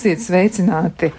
Esiet 0.00 0.22
sveicināti! 0.24 1.10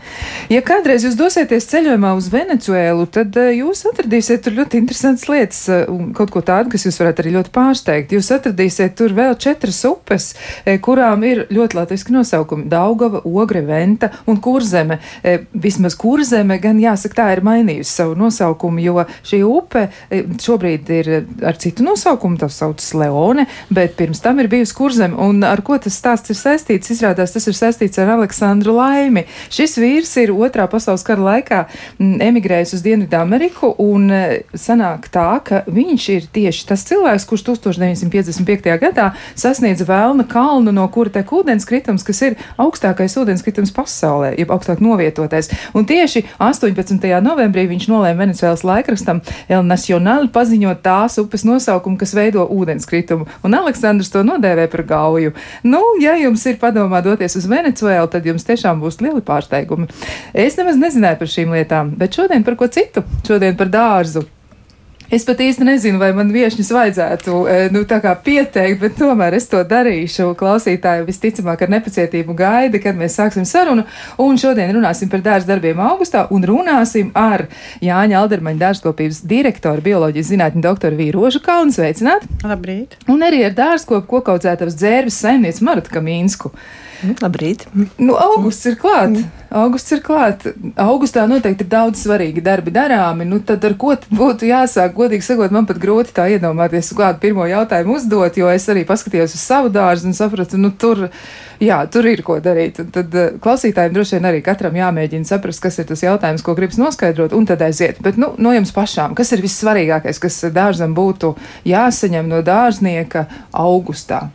Ja 0.52 0.60
kādreiz 0.60 1.06
jūs 1.06 1.14
dosieties 1.16 1.64
ceļojumā 1.72 2.10
uz 2.20 2.26
Venecuēlu, 2.28 3.06
tad 3.16 3.38
eh, 3.40 3.54
jūs 3.62 3.86
atradīsiet 3.88 4.42
tur 4.44 4.58
ļoti 4.58 4.82
interesantas 4.82 5.30
lietas 5.32 5.60
eh, 5.72 5.86
kaut 6.18 6.34
ko 6.34 6.42
tādu, 6.44 6.74
kas 6.74 6.84
jūs 6.84 6.98
varētu 7.00 7.24
arī 7.24 7.32
ļoti 7.38 7.54
pārsteigt. 7.56 8.12
Jūs 8.12 8.34
atradīsiet 8.36 8.98
tur 9.00 9.16
vēl 9.16 9.38
četras 9.40 9.80
upes, 9.88 10.26
eh, 10.66 10.76
kurām 10.84 11.24
ir 11.24 11.46
ļoti 11.56 11.78
latviski 11.78 12.12
nosaukumi- 12.12 12.68
Daugava, 12.74 13.22
Ogre, 13.24 13.62
Venta 13.64 14.10
un 14.28 14.42
Kurzeme. 14.44 14.98
Vismaz 15.54 15.96
Kurzeme, 15.96 16.60
gan 16.60 16.84
jāsaka, 16.84 17.16
tā 17.22 17.30
ir 17.38 17.44
mainījusi 17.48 17.96
savu 18.02 18.20
nosaukumu, 18.20 18.84
jo 18.84 19.06
šī 19.24 19.40
upe 19.48 19.86
šobrīd 20.12 20.90
ir 20.98 21.12
ar 21.48 21.56
citu 21.56 21.88
nosaukumu, 21.88 22.36
tā 22.38 22.52
saucas 22.52 22.92
Leone, 22.94 23.48
bet 23.72 23.96
pirms 23.96 24.20
tam 24.20 24.44
ir 24.44 24.52
bijusi 24.52 24.76
Kurzeme. 24.76 25.16
Un 25.16 25.46
ar 25.48 25.62
ko 25.62 25.80
tas 25.80 25.96
stāsts 25.96 26.36
ir 26.36 26.36
saistīts? 26.36 26.92
Izrādās, 26.92 27.32
tas 27.32 27.48
ir 27.48 27.56
saistīts 27.56 28.04
ar. 28.04 28.18
Aleksandru 28.18 28.76
Laimi. 28.76 29.24
Šis 29.50 29.80
vīrs 29.80 30.18
ir 30.20 30.36
otrā 30.42 30.68
pasaules 30.72 31.04
kara 31.08 31.24
laikā 31.26 31.62
mm, 31.98 32.18
emigrējis 32.28 32.76
uz 32.78 32.84
Dienvidu 32.86 33.18
Ameriku, 33.20 33.72
un 33.82 34.10
e, 34.12 34.22
sanāk 34.58 35.10
tā, 35.14 35.28
ka 35.46 35.64
viņš 35.72 36.08
ir 36.16 36.28
tieši 36.34 36.68
tas 36.72 36.86
cilvēks, 36.90 37.28
kurš 37.30 37.46
1955. 37.50 38.72
gadā 38.82 39.12
sasniedza 39.36 39.88
Vēlna 39.88 40.26
kalnu, 40.30 40.74
no 40.76 40.88
kura 40.94 41.14
tek 41.14 41.32
ūdenskritums, 41.36 42.06
kas 42.08 42.22
ir 42.28 42.38
augstākais 42.62 43.18
ūdenskritums 43.22 43.74
pasaulē, 43.76 44.34
jeb 44.40 44.54
augstāk 44.54 44.82
novietotais. 44.84 45.52
Un 45.78 45.88
tieši 45.90 46.26
18. 46.42 47.10
novembrī 47.24 47.68
viņš 47.72 47.88
nolēma 47.92 48.26
Venecijas 48.26 48.66
laikrakstam 48.68 49.22
El 49.52 49.66
Nacional 49.68 50.30
paziņot 50.34 50.82
tās 50.86 51.18
upes 51.22 51.46
nosaukumu, 51.48 52.00
kas 52.02 52.14
veido 52.18 52.46
ūdenskritumu, 52.52 53.28
un 53.46 53.58
Aleksandrs 53.58 54.12
to 54.14 54.24
nodēvē 54.28 54.68
par 54.72 54.86
gauju. 54.88 55.34
Nu, 55.64 55.82
ja 56.02 56.16
jums 56.20 56.46
ir 56.50 56.60
padomā 56.62 57.02
doties 57.06 57.38
uz 57.40 57.48
Venecuēlu, 57.50 58.10
tad 58.12 58.28
jums 58.28 58.46
tiešām 58.48 58.82
būs 58.82 59.02
lieli 59.04 59.24
pārsteigumi. 59.26 59.90
Es 60.34 60.60
nemaz 60.60 60.78
nezināju 60.80 61.20
par 61.20 61.34
šīm 61.38 61.58
lietām, 61.58 61.96
bet 62.00 62.16
šodien 62.16 62.46
par 62.48 62.60
ko 62.60 62.70
citu? 62.72 63.04
Šodien 63.28 63.58
par 63.60 63.72
dārzu. 63.72 64.24
Es 65.12 65.26
pat 65.28 65.42
īsti 65.44 65.66
nezinu, 65.68 66.00
vai 66.00 66.14
man 66.16 66.30
viesņus 66.32 66.70
vajadzētu 66.72 67.40
e, 67.52 67.56
nu, 67.76 67.82
pieteikt, 68.24 68.78
bet 68.80 68.94
tomēr 68.96 69.36
es 69.36 69.50
to 69.52 69.60
darīšu. 69.68 70.30
Klausītāji 70.40 71.04
visticamāk 71.04 71.66
ar 71.66 71.74
nepacietību 71.74 72.32
gaida, 72.40 72.80
kad 72.80 72.96
mēs 72.96 73.18
sāksim 73.20 73.44
sarunu. 73.44 73.84
Un 74.24 74.40
šodien 74.40 74.72
runāsim 74.72 75.12
par 75.12 75.20
dārza 75.26 75.50
darbiem 75.50 75.82
augustā 75.84 76.30
un 76.32 76.48
runāsim 76.48 77.10
ar 77.12 77.44
Jāņa 77.84 78.22
Aldermaņa 78.22 78.64
dārzkopības 78.64 79.20
direktoru, 79.28 79.84
bioloģijas 79.90 80.32
zinātņu 80.32 80.64
doktoru 80.64 81.02
Vīrožu 81.02 81.44
Kalnu. 81.44 81.76
Sveicināt! 81.76 82.24
Labrīt! 82.48 82.96
Un 83.12 83.28
arī 83.28 83.44
ar 83.50 83.58
dārzkopu 83.58 84.08
kokaudzētavas 84.16 84.80
dzērves 84.80 85.20
saimnieci 85.26 85.68
Marta 85.68 85.92
Kamīnsku. 85.92 86.54
Labrīt! 87.02 87.64
Nu, 87.98 88.14
augusts 88.20 88.68
ir 88.70 88.76
klāt. 88.80 89.16
Augusts 89.52 89.92
ir 89.96 90.02
klāt. 90.06 90.44
Augustā 90.80 91.24
noteikti 91.30 91.66
ir 91.66 91.70
daudz 91.72 92.04
svarīgi 92.06 92.44
darbi 92.46 92.74
darāmi. 92.74 93.26
Nu, 93.28 93.40
tad 93.46 93.66
ar 93.66 93.74
ko 93.82 93.96
būtu 94.14 94.48
jāsāk? 94.50 94.94
Godīgi 94.98 95.26
sakot, 95.26 95.54
man 95.54 95.66
pat 95.70 95.80
grūti 95.82 96.14
tā 96.16 96.28
iedomāties, 96.32 96.92
kādu 96.98 97.22
pirmo 97.24 97.48
jautājumu 97.50 97.98
uzdot, 97.98 98.38
jo 98.38 98.52
es 98.54 98.68
arī 98.72 98.86
paskatījos 98.88 99.34
uz 99.38 99.44
savu 99.44 99.72
dārzu 99.74 100.12
un 100.12 100.18
sapratu, 100.18 100.60
nu, 100.62 100.72
tur, 100.72 101.08
jā, 101.62 101.80
tur 101.92 102.10
ir 102.12 102.22
ko 102.28 102.38
darīt. 102.44 102.84
Un 102.84 102.92
tad 102.94 103.18
eh, 103.18 103.32
klausītājiem 103.42 103.98
droši 103.98 104.20
vien 104.20 104.30
arī 104.30 104.44
katram 104.46 104.78
jāmēģina 104.78 105.30
saprast, 105.32 105.64
kas 105.64 105.82
ir 105.82 105.90
tas 105.90 106.06
jautājums, 106.06 106.46
ko 106.46 106.56
gribas 106.58 106.80
noskaidrot, 106.82 107.34
un 107.38 107.50
tad 107.50 107.66
aiziet. 107.66 108.04
Bet, 108.06 108.22
nu, 108.22 108.36
no 108.38 108.54
jums 108.54 108.76
pašām, 108.78 109.18
kas 109.18 109.34
ir 109.34 109.42
vissvarīgākais, 109.44 110.22
kas 110.22 110.44
dārzam 110.54 110.94
būtu 110.98 111.34
jāsaņem 111.68 112.30
no 112.30 112.46
dārznieka 112.46 113.26
augustā? 113.52 114.28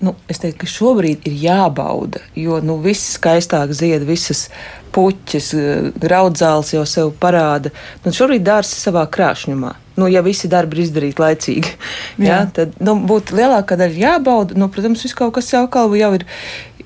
Nu, 0.00 0.14
es 0.30 0.38
teiktu, 0.38 0.62
ka 0.62 0.70
šobrīd 0.70 1.26
ir 1.26 1.34
jābauda, 1.42 2.22
jo 2.38 2.60
nu, 2.62 2.78
viss 2.82 3.16
skaistāk 3.16 3.72
zied, 3.74 4.04
visas 4.06 4.46
puķis, 4.94 5.50
graudzāles 6.00 6.72
jau 6.74 6.84
sev 6.88 7.12
parāda. 7.20 7.72
Nu, 8.04 8.14
šobrīd 8.14 8.46
dārsts 8.46 8.86
savā 8.86 9.04
krāšņumā. 9.10 9.74
Nu, 9.98 10.06
ja 10.06 10.22
visi 10.22 10.46
darbi 10.50 10.78
ir 10.78 10.84
izdarīti 10.84 11.22
laicīgi, 11.22 11.72
jā. 12.22 12.28
Jā, 12.28 12.38
tad 12.54 12.78
nu, 12.78 12.94
būtu 13.10 13.34
lielākā 13.38 13.78
daļa 13.80 14.02
jābauda. 14.04 14.58
Nu, 14.58 14.70
protams, 14.70 15.02
viss 15.02 15.18
kaut 15.18 15.34
kas 15.34 15.50
jau, 15.50 15.66
jau 15.98 16.12
ir 16.14 16.26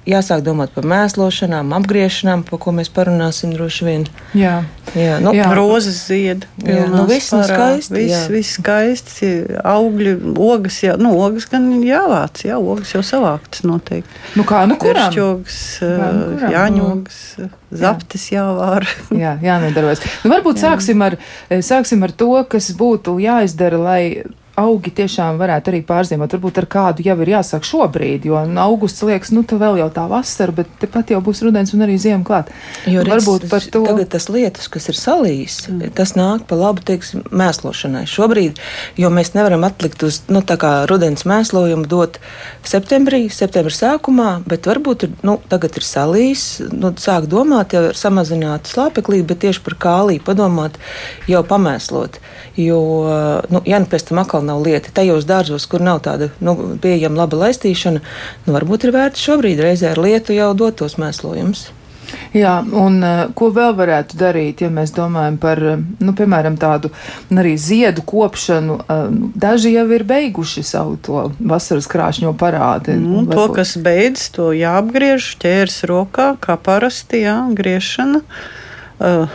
jāsāk 0.09 0.43
domāt 0.45 0.73
par 0.75 0.87
mēslošanām, 0.89 1.73
apgriešanām, 1.77 2.43
par 2.49 2.61
ko 2.63 2.75
mēs 2.75 2.91
parunāsim 2.93 3.53
droši 3.55 3.87
vien. 3.87 4.07
Jā, 4.37 4.55
jā, 4.99 5.19
nu, 5.23 5.35
jā. 5.37 5.47
rozes 5.57 6.01
zied. 6.09 6.47
Jā, 6.67 6.87
nu, 6.91 7.05
viss 7.11 7.33
ir 7.35 7.45
skaisti. 7.47 7.95
Viss, 8.01 8.27
viss 8.33 8.59
skaisti, 8.59 9.31
augļi, 9.63 10.17
ogas, 10.43 10.81
jā, 10.83 10.97
nu, 11.01 11.15
ogas 11.23 11.47
gan 11.53 11.71
jāvāc, 11.87 12.43
jā, 12.49 12.59
ogas 12.59 12.95
jau 12.97 13.05
savāktas 13.07 13.67
noteikti. 13.69 14.21
Nu 14.39 14.47
kā, 14.49 14.65
nu 14.71 14.79
kuram? 14.83 15.15
Šķogas, 15.15 15.63
nu, 15.83 16.53
jāņogas. 16.57 17.25
Zaptis 17.73 18.27
jāvāra. 18.35 18.89
jā, 19.17 19.39
jānodarbojas. 19.41 20.03
Nu, 20.23 20.31
varbūt 20.35 20.61
jā. 20.61 20.69
sāksim, 20.69 21.01
ar, 21.03 21.17
sāksim 21.65 22.03
ar 22.05 22.13
to, 22.15 22.35
kas 22.51 22.69
būtu 22.77 23.17
jāizdara, 23.23 23.79
lai 23.81 24.03
augi 24.61 24.93
tiešām 24.93 25.39
varētu 25.41 25.73
arī 25.73 25.81
pārzīmot. 25.87 26.35
Varbūt 26.37 26.61
ar 26.61 26.67
kādu 26.71 27.05
jau 27.07 27.17
ir 27.25 27.31
jāsāk 27.33 27.65
šobrīd, 27.65 28.27
jo 28.29 28.41
nu, 28.49 28.61
augusts 28.61 29.05
liekas, 29.07 29.33
nu, 29.33 29.45
tā 29.49 29.57
vēl 29.61 29.79
jau 29.81 29.89
tā 29.95 30.05
vasara, 30.11 30.53
bet 30.61 30.71
tepat 30.83 31.15
jau 31.15 31.23
būs 31.25 31.41
rudens 31.47 31.73
un 31.73 31.85
arī 31.87 31.97
ziema 32.01 32.25
klāt. 32.27 32.53
Jo 32.85 33.05
redz, 33.07 33.25
varbūt 33.25 33.49
par 33.53 33.65
to. 33.65 33.85
Tagad 33.89 34.11
tas 34.13 34.29
lietus, 34.33 34.69
kas 34.73 34.91
ir 34.93 34.99
salījis, 34.99 35.57
mm. 35.73 35.95
tas 35.97 36.13
nāk 36.19 36.45
pa 36.51 36.59
labu, 36.59 36.85
teiksim, 36.85 37.25
mēslošanai. 37.33 38.05
Šobrīd, 38.11 38.61
jo 39.01 39.13
mēs 39.15 39.33
nevaram 39.37 39.65
atlikt 39.69 40.05
uz, 40.05 40.21
nu, 40.33 40.45
tā 40.45 40.59
kā 40.61 40.75
rudens 40.91 41.25
mēslojumu 41.29 41.89
dot 41.89 42.21
septembrī, 42.69 43.25
septembra 43.33 43.73
sākumā, 43.73 44.31
bet 44.49 44.69
varbūt, 44.69 45.09
ir, 45.09 45.17
nu, 45.25 45.39
tagad 45.49 45.81
ir 45.81 45.89
salījis, 45.89 46.45
nu, 46.77 46.93
sāk 47.01 47.31
domāt 47.33 47.73
jau 47.77 47.87
samazināt 47.97 48.69
slāpeklī, 48.69 49.23
bet 49.25 49.41
tieši 49.47 49.65
par 49.65 49.81
kālī 49.81 50.21
padomāt 50.23 50.77
jau 51.31 51.41
pamēslot. 51.47 52.21
Jo, 52.61 52.83
nu, 53.49 53.63
ja 53.65 53.81
nu 53.81 53.89
pēc 53.89 54.11
tam 54.11 54.21
atkal 54.21 54.43
nav 54.53 54.63
lieta, 54.65 54.93
tajos 54.95 55.27
dārzos, 55.29 55.67
kur 55.71 55.83
nav 55.85 56.03
tāda 56.07 56.31
nu, 56.45 56.57
pieejama 56.83 57.25
laba 57.25 57.47
laistīšana, 57.47 58.03
nu, 58.47 58.57
varbūt 58.57 58.89
ir 58.89 58.97
vērts 58.97 59.29
šobrīd 59.29 59.63
reizē 59.65 59.95
ar 59.95 60.03
lietu 60.03 60.37
jau 60.37 60.53
dot 60.57 60.83
tos 60.83 61.01
mēslojumus. 61.01 61.71
Jā, 62.37 62.59
un 62.77 62.99
uh, 63.01 63.21
ko 63.37 63.49
vēl 63.55 63.73
varētu 63.77 64.19
darīt, 64.21 64.61
ja 64.65 64.69
mēs 64.73 64.93
domājam 64.93 65.39
par, 65.41 65.61
nu, 65.81 66.13
piemēram, 66.17 66.59
tādu 66.61 66.91
arī 67.33 67.55
ziedu 67.57 68.05
kopšanu? 68.05 68.79
Uh, 68.85 69.07
daži 69.39 69.73
jau 69.73 69.87
ir 69.97 70.05
beiguši 70.09 70.65
savu 70.67 70.99
to 71.01 71.27
vasaras 71.39 71.89
krāšņo 71.89 72.35
parādi. 72.41 72.99
Nu, 73.01 73.23
varbūt. 73.23 73.37
to, 73.37 73.47
kas 73.57 73.77
beidz, 73.81 74.27
to 74.35 74.51
jāapgriež 74.57 75.31
ķērs 75.41 75.87
rokā, 75.89 76.35
kā 76.43 76.59
parasti, 76.61 77.25
jā, 77.25 77.39
griešana. 77.57 78.21
Uh, 78.21 78.62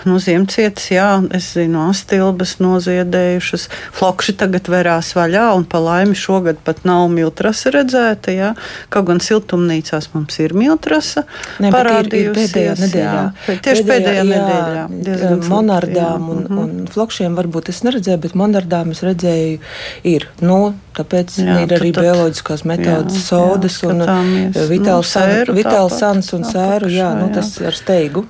nu, 0.07 0.17
ziemcietas, 0.21 0.89
jā, 0.91 1.07
es 1.35 1.49
zinu, 1.57 1.81
astilbas 1.91 2.57
noziedējušas. 2.63 3.67
Flokši 3.97 4.35
tagad 4.39 4.69
verās 4.71 5.13
vaļā, 5.17 5.47
un 5.57 5.65
pa 5.69 5.81
laimi 5.83 6.15
šogad 6.17 6.61
pat 6.65 6.83
nav 6.87 7.07
miltrasa 7.13 7.73
redzēta, 7.75 8.33
jā. 8.35 8.53
Kaut 8.93 9.09
gan 9.09 9.21
siltumnīcās 9.23 10.11
mums 10.13 10.39
ir 10.43 10.55
miltrasa 10.57 11.25
ne, 11.63 11.71
parādījusies. 11.73 12.27
Ir, 12.27 12.33
pēdējā 12.37 12.75
nedēļā. 12.83 13.21
Jā, 13.27 13.59
tieši 13.67 13.87
pēdējā, 13.91 14.25
pēdējā 14.31 14.73
jā, 14.79 14.87
nedēļā. 14.95 15.37
Monardām 15.47 16.29
un, 16.29 16.41
mm 16.41 16.47
-hmm. 16.47 16.63
un 16.63 16.91
flokšiem 16.93 17.37
varbūt 17.37 17.71
es 17.73 17.83
neredzēju, 17.87 18.23
bet 18.27 18.35
monardām 18.39 18.91
es 18.95 19.03
redzēju 19.05 19.59
ir. 20.15 20.29
Nu, 20.41 20.75
Tāpēc 20.97 21.35
jā, 21.37 21.55
ir 21.61 21.73
arī 21.75 21.91
tad, 21.93 22.07
bioloģiskās 22.07 22.63
metodas, 22.65 23.17
jā, 23.19 23.23
sodas 23.27 23.75
jā, 23.83 23.91
un 23.91 23.99
vitāls 24.71 25.97
sans 25.99 26.31
un 26.33 26.45
sēru. 26.47 26.89
Jā, 26.89 27.11
nu, 27.19 27.27
tas 27.35 27.51
ar 27.61 27.77
steigu. 27.77 28.23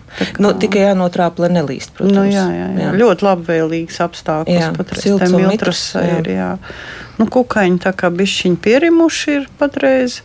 Nu, 0.43 0.51
tikai 0.59 0.83
jānotrā 0.83 1.26
krāpla 1.27 1.49
nelīst. 1.51 1.93
Protams. 1.97 2.15
Nu, 2.15 2.23
jā, 2.25 2.45
jā, 2.53 2.67
jā. 2.71 2.85
jā. 2.85 2.93
Ļoti 2.97 3.27
labvēlīgs 3.27 3.99
apstākļus. 4.07 4.71
Pat 4.77 4.95
silts 5.01 5.33
un 5.35 5.47
mitrs. 5.47 5.83
Ir, 5.99 6.31
jā. 6.31 6.51
Nu, 7.17 7.25
kukaiņi 7.33 7.79
tā 7.81 7.93
kā 7.97 8.11
bišķiņi 8.13 8.59
pierimuši 8.61 9.31
ir 9.33 9.45
patreiz. 9.57 10.19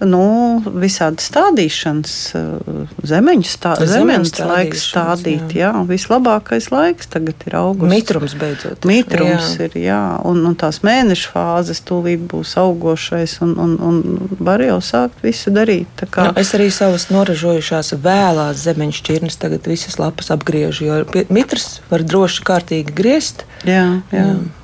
Nu, 0.00 0.62
visādi 0.64 1.20
stādīšanas, 1.20 2.14
eh, 2.38 2.78
zemeņu 3.10 3.48
stā, 3.50 3.74
zemeņu 3.82 4.30
laiks 4.48 4.84
stādīt, 4.88 5.52
jā. 5.52 5.72
jā. 5.74 5.84
Vislabākais 5.88 6.70
laiks 6.72 7.10
tagad 7.12 7.44
ir 7.48 7.58
augusts. 7.58 7.92
Mitrums 7.92 8.36
beidzot. 8.38 8.88
Mitrums 8.88 9.50
jā. 9.58 9.68
ir, 9.68 9.78
jā. 9.82 10.00
Un, 10.28 10.40
un 10.48 10.56
tās 10.56 10.80
mēneša 10.86 11.32
fāzes 11.34 11.82
tūlīt 11.84 12.24
būs 12.30 12.54
augošais 12.62 13.38
un, 13.44 13.56
un, 13.60 13.74
un 13.90 14.38
var 14.40 14.64
jau 14.64 14.78
sākt 14.84 15.20
visu 15.26 15.52
darīt. 15.52 16.06
Kā... 16.08 16.30
Nu, 16.30 16.36
es 16.40 16.54
arī 16.56 16.70
savas 16.72 17.10
noražojušās 17.12 17.92
vēlās 18.00 18.64
zemeņu 18.64 19.00
šķirnes 19.02 19.36
tagad 19.42 19.68
visas 19.68 19.98
lapas 20.00 20.32
apgriežu, 20.32 20.88
jo 20.88 21.26
mitrs 21.34 21.82
var 21.90 22.06
droši 22.06 22.46
kārtīgi 22.48 22.96
griezt. 22.96 23.44
Jā, 23.68 23.98
jā. 24.14 24.24
jā. 24.30 24.57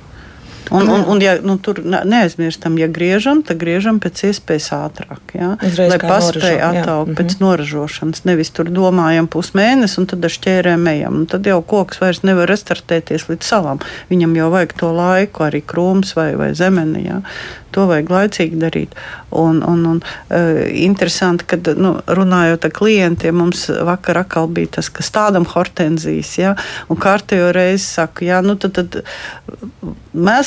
Un, 0.71 0.89
un, 0.89 1.03
un 1.13 1.21
ja 1.21 1.35
nu, 1.41 1.57
tur 1.61 1.81
neaizmirstam, 1.85 2.77
ja 2.81 2.87
griežam, 2.91 3.43
tad 3.45 3.59
griežam 3.61 3.99
pēc 4.01 4.23
iespējas 4.31 4.71
ātrāk. 4.77 5.35
Jā, 5.37 5.51
Uzreiz 5.65 5.91
lai 5.91 5.99
paspēja 6.01 6.71
noražo, 6.71 6.81
attaugt 6.81 7.11
jā. 7.11 7.17
pēc 7.19 7.35
Mhm. 7.35 7.43
noražošanas. 7.45 8.23
Nevis 8.25 8.49
tur 8.55 8.71
domājam 8.73 9.27
pusmēnesi 9.27 9.99
un 10.01 10.07
tad 10.09 10.25
ar 10.25 10.33
šķērēm 10.33 10.87
ejam. 10.93 11.19
Un 11.21 11.25
tad 11.29 11.45
jau 11.45 11.61
koks 11.61 12.01
vairs 12.01 12.23
nevar 12.23 12.49
restartēties 12.49 13.27
līdz 13.29 13.43
salam. 13.43 13.83
Viņam 14.09 14.35
jau 14.35 14.49
vajag 14.51 14.73
to 14.79 14.89
laiku, 14.95 15.43
arī 15.45 15.61
krūms 15.61 16.15
vai, 16.17 16.33
vai 16.35 16.53
zemeni. 16.57 17.05
Jā. 17.05 17.21
To 17.75 17.87
vajag 17.89 18.07
laicīgi 18.07 18.55
darīt. 18.55 18.93
Un, 19.35 19.59
un, 19.67 19.81
un 19.85 19.97
uh, 19.99 20.61
interesanti, 20.71 21.43
ka 21.43 21.57
nu, 21.75 21.97
runājot 22.07 22.63
ar 22.63 22.71
klientiem, 22.71 23.35
mums 23.35 23.65
vakar 23.67 24.21
atkal 24.21 24.47
bija 24.47 24.77
tas, 24.77 24.87
ka 24.89 25.03
stādam 25.03 25.43
hortenzijas. 25.45 26.37
Ja? 26.39 26.53
Un 26.87 26.95
kārtējo 27.03 27.51
reizi 27.51 27.83
saka, 27.83 28.23
jā, 28.23 28.39
nu 28.45 28.55
tad, 28.55 28.79
tad 28.79 29.01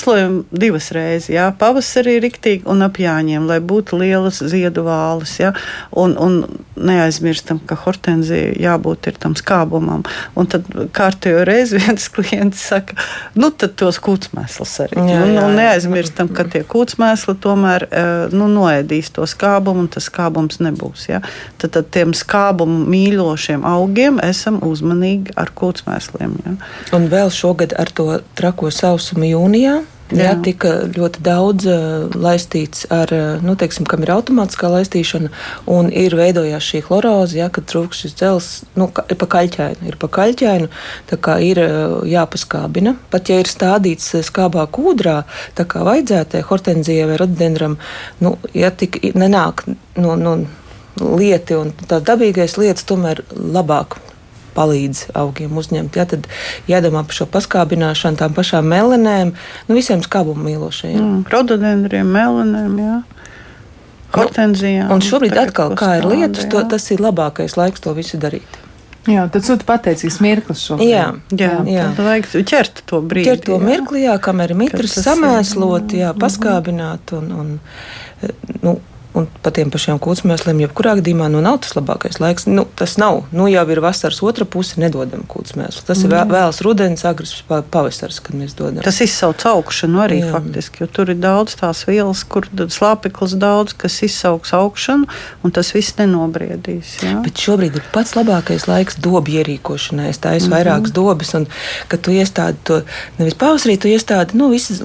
mēslojam 0.09 0.45
divas 0.51 0.91
reizes. 0.93 1.29
Jā? 1.33 1.49
Pavasarī 1.59 2.19
riktīgi 2.23 2.67
un 2.69 2.83
ap 2.83 2.99
jāņiem, 2.99 3.47
lai 3.49 3.61
būtu 3.61 3.99
lielas 4.01 4.41
ziedu 4.41 4.85
vālas. 4.87 5.39
Ja? 5.41 5.53
Un, 5.93 6.17
un 6.17 6.65
neaizmirstam, 6.77 7.61
ka 7.67 7.77
hortenzija 7.77 8.55
jābūt 8.59 9.11
ir 9.11 9.19
tam 9.21 9.35
skābumam. 9.37 10.05
Un 10.39 10.47
tad 10.47 10.67
kārtējo 10.95 11.45
reizi 11.45 11.79
viens 11.83 12.09
klients 12.09 12.63
saka, 12.71 12.97
nu 13.35 13.51
tad 13.51 13.77
tos 13.79 13.99
kūtsmēslus 14.01 14.77
arī. 14.87 14.99
Jā, 14.99 15.05
nu, 15.05 15.13
jā, 15.13 15.27
nu, 15.27 15.43
jā. 15.43 15.57
neaizmirstam, 15.59 16.33
ka 16.33 16.47
tie 16.49 16.65
kūtsmēsli 16.65 17.37
tomēr 17.43 17.89
eh, 17.91 18.09
nu, 18.33 18.49
noēdīs 18.53 19.13
to 19.17 19.27
skābumu, 19.29 19.87
un 19.87 19.93
tas 19.93 20.09
skābums 20.09 20.63
nebūs. 20.65 21.09
Ja? 21.11 21.23
Tad, 21.59 21.75
tad 21.77 21.93
tiem 21.95 22.15
skābumu 22.17 22.87
mīļošiem 22.89 23.67
augiem 23.69 24.23
esam 24.25 24.63
uzmanīgi 24.65 25.37
ar 25.39 25.53
kūtsmēsliem. 25.59 26.41
Ja? 26.47 26.57
Un 26.97 27.11
vēl 27.13 27.33
šogad 27.35 27.77
ar 27.79 27.93
to 27.93 28.11
trako 28.39 28.73
sausumu 28.75 29.29
jūnijā. 29.29 29.79
Jā, 30.09 30.31
Jā. 30.31 30.37
tika 30.41 30.71
ļoti 30.89 31.21
daudz 31.21 31.67
uh, 31.69 32.15
laistīts 32.17 32.87
ar, 32.95 33.11
uh, 33.13 33.43
nu, 33.45 33.53
teiksim, 33.61 33.85
kam 33.89 34.07
ir 34.07 34.13
automātiskā 34.15 34.71
laistīšana, 34.73 35.29
un 35.69 35.91
ir 35.93 36.17
veidojās 36.17 36.65
šī 36.65 36.81
chloroze, 36.87 37.37
ja, 37.37 37.51
kad 37.53 37.69
trūks 37.69 38.05
šis 38.07 38.17
dzels, 38.17 38.49
nu, 38.79 38.89
ka, 38.95 39.05
ir 39.13 39.21
pa 39.21 39.29
kaļķainu, 39.37 39.85
ir 39.91 39.99
pa 40.01 40.09
kaļķainu, 40.17 40.71
tā 41.11 41.21
kā 41.21 41.37
ir 41.45 41.61
uh, 41.61 41.99
jāpaskābina. 42.09 42.97
Pat 43.13 43.29
ja 43.29 43.37
ir 43.43 43.53
stādīts 43.53 44.15
skābā 44.31 44.65
kūdrā, 44.73 45.21
tā 45.59 45.69
kā 45.69 45.85
vajadzētu 45.85 46.41
hortenzijai 46.49 47.11
vai 47.13 47.21
rododendram, 47.21 47.77
nu, 48.25 48.39
ja 48.57 48.73
tik 48.73 49.03
nenāk 49.13 49.67
no, 50.01 50.17
no 50.17 50.39
lieti 50.99 51.57
un 51.59 51.77
tā 51.85 52.01
dabīgais 52.01 52.57
lietas, 52.57 52.89
tomēr 52.89 53.27
labāk 53.37 54.01
palīdz 54.59 55.07
augiem 55.19 55.57
uzņemt. 55.63 55.99
Ja, 55.99 56.07
tad 56.11 56.27
jādomā 56.71 57.05
par 57.07 57.21
šo 57.21 57.29
paskābināšanu, 57.33 58.21
tām 58.21 58.35
pašām 58.37 58.69
melenēm, 58.69 59.35
nu, 59.69 59.79
visiem 59.79 60.03
skābumu 60.05 60.51
mīlošajiem. 60.51 61.01
Mm, 61.01 61.27
rododendriem, 61.33 62.15
melanēm. 62.19 62.79
Jā. 62.83 62.99
Hortenzijām. 64.15 64.89
Un 64.95 65.05
šobrīd 65.05 65.37
atkal, 65.37 65.75
kā 65.79 65.99
ir 66.01 66.09
lietus, 66.09 66.49
to, 66.49 66.63
jā. 66.63 66.71
tas 66.73 66.87
ir 66.95 67.03
labākais 67.05 67.59
laiks 67.61 67.85
to 67.85 67.93
visu 67.97 68.21
darīt. 68.21 68.65
Jā, 69.09 69.25
tad 69.33 69.45
sūta 69.47 69.65
pateicīgs 69.69 70.19
mirklis 70.25 70.63
šobrīd. 70.69 70.91
Jā. 70.91 71.07
Jā, 71.33 71.51
Jā. 71.53 71.63
jā. 71.71 71.87
tad 71.97 72.09
vajag 72.09 72.29
ķert 72.49 72.83
to 72.89 73.01
brīdi. 73.05 73.29
Ķert 73.31 73.47
to 73.47 73.57
jā. 73.57 73.65
mirkli, 73.65 74.05
jā, 74.05 74.17
kamēr 74.25 74.53
ir 74.53 74.61
mitrs, 74.65 74.99
samēslot, 75.05 75.95
jā, 75.97 76.13
paskābināt 76.19 77.15
un, 77.17 77.31
un, 77.33 77.53
nu, 78.65 78.75
un 79.15 79.27
par 79.43 79.53
tiem 79.57 79.71
pašiem 79.73 79.99
kūtsmēsliem, 80.03 80.61
jebkurā 80.67 80.97
gadījumā, 80.99 81.29
nu 81.33 81.41
nav 81.45 81.59
tas 81.65 81.75
labākais 81.79 82.21
laiks. 82.21 82.47
Nu, 82.47 82.67
tas 82.79 82.97
nav. 83.01 83.25
Nu, 83.33 83.47
jau 83.51 83.65
ir 83.73 83.81
vasaras 83.81 84.21
otra 84.23 84.45
puse, 84.45 84.79
nedodam 84.81 85.25
kūtsmēslu. 85.29 85.85
Tas 85.89 86.03
ir 86.05 86.13
vēl- 86.13 86.29
vēls 86.29 86.61
rudens, 86.65 87.05
agrs 87.05 87.43
pa- 87.49 87.63
pavasars, 87.63 88.21
kad 88.23 88.37
mēs 88.37 88.55
dodam. 88.55 88.83
Tas 88.83 89.01
izsauc 89.01 89.43
augšanu 89.45 90.03
arī 90.05 90.21
Jā. 90.23 90.33
faktiski, 90.33 90.81
jo 90.81 90.87
tur 90.87 91.11
ir 91.11 91.17
daudz 91.17 91.57
tās 91.57 91.85
vielas, 91.87 92.25
kur 92.29 92.43
slāpeklis 92.53 93.35
daudz, 93.39 93.73
kas 93.77 94.01
izsauks 94.03 94.53
augšanu, 94.53 95.09
un 95.43 95.51
tas 95.51 95.73
viss 95.73 95.97
nenobriedīs. 95.99 96.99
Jā. 97.03 97.23
Bet 97.25 97.35
šobrīd 97.35 97.77
ir 97.77 97.83
pats 97.93 98.15
labākais 98.15 98.69
laiks 98.69 98.97
dobu 99.01 99.33
ierīkošanai. 99.33 100.09
Es 100.09 100.19
taisu 100.19 100.47
mm 100.47 100.53
-hmm. 100.53 100.57
vairākas 100.57 100.93
dobas, 100.93 101.35
un 101.35 101.47
kad 101.89 102.01
tu 102.01 102.11
iestādi 102.11 102.57
to 102.65 102.83
nevis 103.19 103.35
pavasarī, 103.35 103.79
tu 103.79 103.89
iestādi, 103.89 104.35
nu, 104.35 104.51
visas 104.51 104.83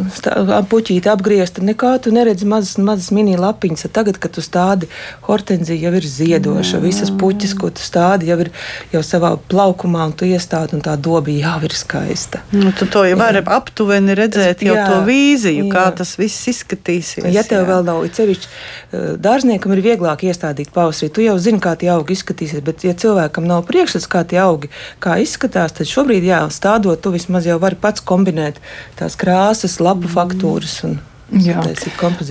puķīti 0.70 1.10
apgriezta, 1.12 1.62
nekā 1.62 2.02
tu 2.02 2.12
neredzi 2.12 2.46
mazas, 2.46 2.78
mazas 2.78 3.12
mini 3.12 3.38
lapiņas. 3.38 3.88
Tagad, 3.92 4.18
kad 4.24 4.34
tu 4.36 4.44
stādi, 4.44 4.90
hortenzija 5.28 5.88
jau 5.88 5.94
ir 6.00 6.08
ziedoša, 6.08 6.82
visas 6.84 7.12
puķis, 7.20 7.56
ko 7.60 7.70
tu 7.76 7.84
stādi, 7.84 8.30
jau 8.32 8.40
ir 8.46 8.52
jau 8.94 9.04
savā 9.06 9.34
plaukumā, 9.52 10.08
un 10.10 10.16
tu 10.18 10.28
iestādi, 10.28 10.78
un 10.78 10.84
tā 10.86 10.96
doba 10.98 11.34
jau 11.34 11.58
ir 11.68 11.76
skaista. 11.78 12.44
Nu, 12.56 12.72
tu 12.78 12.88
to 12.90 13.04
jau 13.08 13.18
vari 13.20 13.44
aptuveni 13.44 14.16
redzēt, 14.18 14.64
jau 14.66 14.78
Jā, 14.78 14.88
to 14.90 15.02
vīziju, 15.08 15.68
kā 15.74 15.88
jā. 15.90 15.96
tas 16.02 16.16
viss 16.20 16.50
izskatīsies. 16.52 17.30
Ja 17.34 17.46
tev 17.48 17.64
jā. 17.64 17.70
vēl 17.72 17.88
nav, 17.88 18.04
it 18.08 18.20
sevišķi 18.20 18.50
eh, 18.50 19.08
dārzniekam 19.24 19.76
ir 19.76 19.84
vieglāk 19.86 20.26
iestādīt 20.30 20.74
pavasarī, 20.76 21.12
tu 21.14 21.26
jau 21.26 21.38
zini, 21.42 21.62
kā 21.64 21.76
tie 21.80 21.92
augi 21.94 22.18
izskatīsies, 22.18 22.64
bet, 22.66 22.86
ja 22.88 22.96
cilvēkam 22.98 23.48
nav 23.50 23.66
priekšstats, 23.70 24.10
kā 24.12 24.24
tie 24.28 24.42
augi 24.44 24.72
kā 25.04 25.20
izskatās, 25.24 25.76
tad 25.78 25.90
šobrīd, 25.90 26.28
jā, 26.28 26.44
stādot, 26.54 27.02
tu 27.04 27.14
vismaz 27.14 27.48
jau 27.50 27.60
vari 27.62 27.80
pats 27.80 28.04
kombinēt 28.04 28.62
tās 29.00 29.18
krāsas, 29.20 29.80
labu 29.84 30.12
faktūras 30.12 30.80
un 30.88 31.02
Jā. 31.32 31.62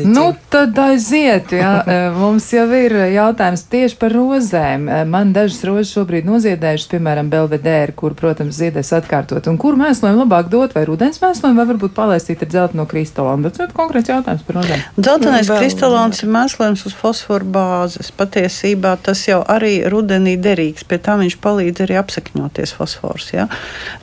Nu, 0.07 0.25
tad 0.53 0.77
aiziet. 0.79 1.51
Jā. 1.57 1.71
Mums 2.21 2.47
jau 2.55 2.67
ir 2.77 2.95
jautājums 3.15 3.65
tieši 3.73 3.97
par 3.99 4.13
rozēm. 4.15 4.85
Man 5.11 5.33
dažas 5.35 5.63
rozes 5.67 5.93
šobrīd 5.97 6.29
noziedējušas, 6.29 6.91
piemēram, 6.93 7.31
Belvedēra, 7.33 7.95
kur, 7.97 8.15
protams, 8.19 8.55
ziedēs 8.61 8.93
atkārtot. 8.95 9.49
Un 9.51 9.59
kur 9.61 9.79
mēslojumu 9.81 10.23
labāk 10.23 10.51
dot, 10.53 10.77
vai 10.77 10.85
rudens 10.89 11.19
mēslojumu, 11.23 11.59
vai 11.59 11.67
varbūt 11.73 11.97
palaistīt 11.97 12.45
ar 12.45 12.53
dzeltenu 12.53 12.83
no 12.83 12.87
kristāla? 12.91 13.35
Tas 13.49 13.65
ir 13.65 13.75
konkrēts 13.77 14.13
jautājums 14.13 14.45
par 14.47 14.59
rozēm. 14.61 14.85
Dzeltenais 14.99 15.49
vēl- 15.51 15.63
kristālons 15.65 16.23
ir 16.23 16.33
mēslojums 16.37 16.87
uz 16.87 16.95
fosforu 16.99 17.49
bāzes. 17.57 18.13
Patiesībā 18.17 18.95
tas 19.03 19.25
jau 19.29 19.41
arī 19.49 19.75
rudenī 19.91 20.37
derīgs, 20.39 20.85
pie 20.89 20.99
tā 21.03 21.17
viņš 21.19 21.39
palīdz 21.43 21.85
arī 21.87 21.99
apsekņoties 22.03 22.75
fosfors. 22.79 23.33
Ja? 23.33 23.49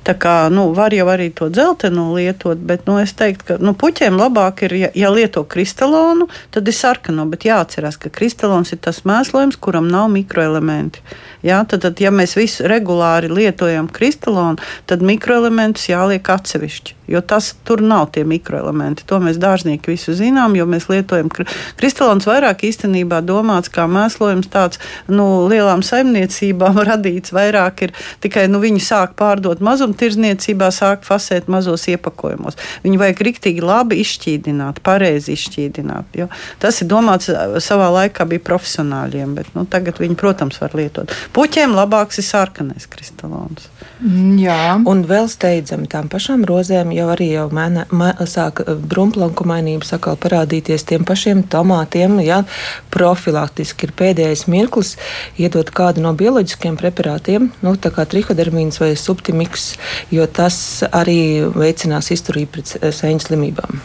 Tā 0.04 0.16
kā 0.18 0.36
nu, 0.52 0.70
var 0.74 0.94
jau 0.96 1.08
arī 1.12 1.30
to 1.36 1.50
dzeltenu 1.54 2.10
lietot, 2.18 2.58
bet 2.58 2.88
nu, 2.90 2.98
es 3.00 3.14
teiktu, 3.14 3.46
ka 3.46 3.58
nu, 3.64 3.74
puķiem 3.78 4.18
labāk 4.20 4.64
ir, 4.68 4.76
ja, 4.80 4.90
ja 4.96 5.12
lieto 5.14 5.44
kristālonu, 5.50 6.30
tad 6.54 6.68
ir 6.70 6.76
sarkano, 6.76 7.26
bet 7.32 7.48
jāatcerās, 7.48 8.00
ka 8.02 8.12
kristālons 8.14 8.74
ir 8.76 8.82
tas 8.84 9.04
mēslojums, 9.08 9.60
kuram 9.62 9.90
nav 9.92 10.10
mikroelementi. 10.14 11.04
Ja? 11.46 11.64
Tad, 11.64 11.84
tad, 11.88 12.04
ja 12.04 12.14
mēs 12.14 12.38
visu 12.40 12.68
regulāri 12.70 13.32
lietojam 13.32 13.90
kristālonu, 13.92 14.60
tad 14.90 15.06
mikroelementus 15.06 15.90
jāliek 15.92 16.34
atsevišķi. 16.36 16.99
Jo 17.10 17.22
tas 17.26 17.52
tur 17.66 17.82
nav 17.82 18.12
tie 18.14 18.24
mikroelementi. 18.28 19.06
To 19.10 19.18
mēs 19.24 19.40
dārznieki 19.42 19.94
visu 19.94 20.14
zinām, 20.18 20.54
jo 20.58 20.68
mēs 20.70 20.90
lietojam 20.92 21.32
kri- 21.34 21.48
kristālons 21.80 22.28
vairāk 22.30 22.62
īstenībā 22.68 23.22
domāts 23.26 23.72
kā 23.74 23.88
mēslojums 23.90 24.50
tāds 24.54 24.82
nu, 25.10 25.48
lielām 25.50 25.82
saimniecībām 25.86 26.78
radīts. 26.90 27.34
Vairāk 27.36 27.86
ir 27.88 27.96
tikai 28.24 28.46
nu, 28.52 28.62
viņi 28.64 28.84
sāk 28.86 29.16
pārdot 29.20 29.64
mazumtirdzniecībā, 29.66 30.70
sāk 30.76 31.08
fasēt 31.08 31.50
mazos 31.52 31.88
iepakojumos. 31.90 32.60
Viņu 32.86 33.02
vajag 33.02 33.24
riktīgi 33.30 33.66
labi 33.66 34.02
izšķīdināt, 34.04 34.84
pareizi 34.86 35.34
izšķīdināt. 35.38 36.20
Tas 36.62 36.82
ir 36.84 36.90
domāts 36.92 37.32
savā 37.66 37.90
laikā 37.96 38.28
bija 38.30 38.46
profesionāļiem, 38.52 39.36
bet 39.40 39.54
nu, 39.58 39.66
tagad 39.70 40.02
viņi, 40.02 40.18
protams, 40.20 40.62
var 40.62 40.76
lietot. 40.78 41.14
Puķiem 41.36 41.74
labāks 41.78 42.22
ir 42.22 42.28
sarkanais 42.30 42.90
kristālons. 42.90 43.70
Mm, 44.00 44.38
Jā. 44.40 44.60
Un 44.88 45.02
vēl 45.08 45.28
steidzami 45.28 45.90
tām 45.92 46.08
pašām 46.12 46.46
rozēm 46.48 46.94
jau 46.96 47.10
arī 47.12 47.34
jau 47.34 47.50
mēne, 47.52 47.84
mē, 47.92 48.14
sāk 48.32 48.62
eh, 48.64 48.72
brumplanku 48.80 49.44
mainības 49.50 49.92
atkal 49.98 50.16
parādīties 50.20 50.88
tiem 50.88 51.04
pašiem 51.08 51.44
tomātiem. 51.52 52.16
Ja, 52.24 52.46
profilaktiski 52.94 53.90
ir 53.90 53.94
pēdējais 54.00 54.46
mirklis 54.52 54.96
iedot 55.40 55.74
kādu 55.76 56.06
no 56.06 56.14
bioloģiskiem 56.16 56.80
preparātiem, 56.80 57.52
nu, 57.66 57.76
tā 57.76 57.92
kā 57.96 58.08
trihodermīns 58.08 58.80
vai 58.80 58.94
subtimiks, 59.00 59.74
jo 60.16 60.28
tas 60.32 60.82
arī 60.92 61.50
veicinās 61.56 62.12
izturību 62.16 62.56
pret 62.56 62.76
se- 62.76 62.94
seņu 63.02 63.28
slimībām. 63.28 63.84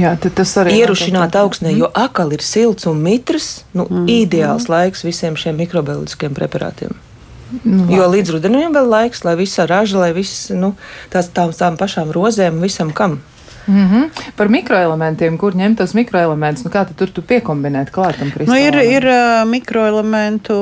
Jā, 0.00 0.14
tas 0.16 0.56
arī 0.56 0.78
Ierušināt 0.80 1.36
augsnē, 1.36 1.74
jo 1.76 1.90
akal 1.94 2.32
ir 2.32 2.42
silts 2.42 2.88
un 2.88 3.02
mitrs, 3.04 3.64
nu, 3.76 3.84
mm. 3.84 4.06
ideāls 4.08 4.70
laiks 4.72 5.04
visiem 5.04 5.36
šiem 5.36 5.60
mikrobioloģiskiem 5.60 6.34
preparātiem. 6.34 6.96
Nu, 7.62 7.86
Jo 7.92 8.08
līdz 8.10 8.34
rudenim 8.34 8.74
vēl 8.74 8.88
laiks, 8.90 9.22
lai 9.26 9.36
visa 9.38 9.68
raža, 9.70 10.00
lai 10.02 10.10
viss, 10.16 10.48
nu, 10.54 10.74
tās 11.12 11.30
tām, 11.34 11.54
tām 11.54 11.78
pašām 11.80 12.10
rozēm, 12.14 12.60
visam 12.64 12.90
kam. 12.96 13.20
Mm 13.66 13.88
-hmm. 13.88 14.10
Par 14.36 14.48
mikroelementiem, 14.48 15.38
kur 15.38 15.54
ņemt 15.54 15.76
tos 15.76 15.94
mikroelementus, 15.94 16.64
nu 16.64 16.70
kā 16.70 16.84
tad 16.86 16.96
tur 16.96 17.10
tu 17.10 17.22
piekombinēt 17.22 17.90
klātam 17.90 18.24
Nu, 18.24 18.32
kristālam? 18.34 18.58
ir 18.66 18.74
ir 18.74 19.02
ā, 19.02 19.44
mikroelementu 19.48 20.54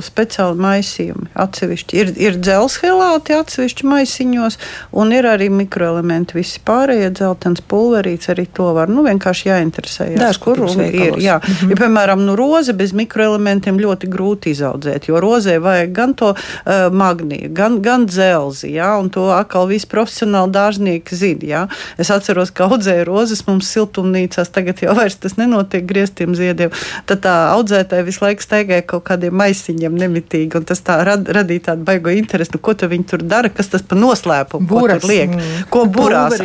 speciāli 0.00 0.56
maisījumi 0.60 1.26
atsevišķi. 1.34 1.96
Ir, 1.96 2.12
ir 2.16 2.38
dzelzhelāti 2.40 3.36
atsevišķi 3.36 3.86
maisiņos, 3.86 4.58
un 4.92 5.12
ir 5.12 5.24
arī 5.24 5.48
mikroelementi. 5.50 6.34
Visi 6.34 6.60
pārējie 6.66 7.10
dzeltens 7.10 7.60
pulverīts 7.60 8.28
arī 8.28 8.46
to 8.52 8.72
var. 8.76 8.88
Nu, 8.88 9.04
vienkārši 9.06 9.48
jāinteresējas. 9.48 10.20
Dažs, 10.20 10.38
kur 10.38 10.58
ir. 10.58 11.16
Jā. 11.18 11.38
Mm 11.38 11.52
-hmm. 11.52 11.70
ja, 11.70 11.76
piemēram, 11.76 12.24
nu, 12.26 12.36
roze 12.36 12.72
bez 12.72 12.92
mikroelementiem 12.92 13.78
ļoti 13.78 14.08
grūti 14.08 14.50
izaudzēt, 14.50 15.08
jo 15.08 15.20
rozē 15.20 15.58
vajag 15.58 15.92
gan 15.92 16.14
to 16.14 16.28
uh, 16.30 16.92
magniju, 16.92 17.48
gan, 17.52 17.82
gan 17.82 18.06
dzelzi, 18.06 18.68
jā, 18.68 18.98
un 19.00 19.10
to 19.10 19.30
atkal 19.30 19.66
visi 19.66 19.86
profesionāli 19.86 20.50
dārznieki 20.50 21.14
zina. 21.14 21.36
Jā. 21.42 21.66
Es 22.00 22.10
atceros, 22.14 22.52
ka 22.54 22.66
audzēja 22.68 23.06
rozes 23.08 23.44
mums 23.46 23.68
siltumnīcās, 23.74 24.50
tagad 24.54 24.82
jau 24.84 24.94
vairs 24.96 25.18
tas 25.22 25.36
nenotiek 25.38 25.86
grieztiem 25.88 26.34
ziediem. 26.38 26.74
Tad 27.08 27.22
tā 27.26 27.34
audzētāji 27.54 28.06
visu 28.08 28.24
laiku 28.24 28.44
staigāja 28.44 28.86
kaut 28.94 29.06
kādiem 29.10 29.36
maisiņiem 29.36 29.96
nemitīgi, 30.02 30.58
un 30.58 30.66
tas 30.68 30.82
tā 30.86 30.98
rad, 31.06 31.28
radīja 31.36 31.70
tādu 31.70 31.86
baigo 31.88 32.14
interesi, 32.14 32.54
nu, 32.56 32.62
ko 32.62 32.76
tu 32.78 32.90
viņi 32.90 33.08
tur 33.12 33.24
dara, 33.26 33.52
kas 33.52 33.72
tas 33.72 33.86
pa 33.86 33.98
noslēpumu, 33.98 34.68
ko 34.70 34.84
tur 34.90 35.08
liek. 35.10 35.36
Mm. 35.36 35.68
Ko 35.72 35.86
burās? 35.90 36.40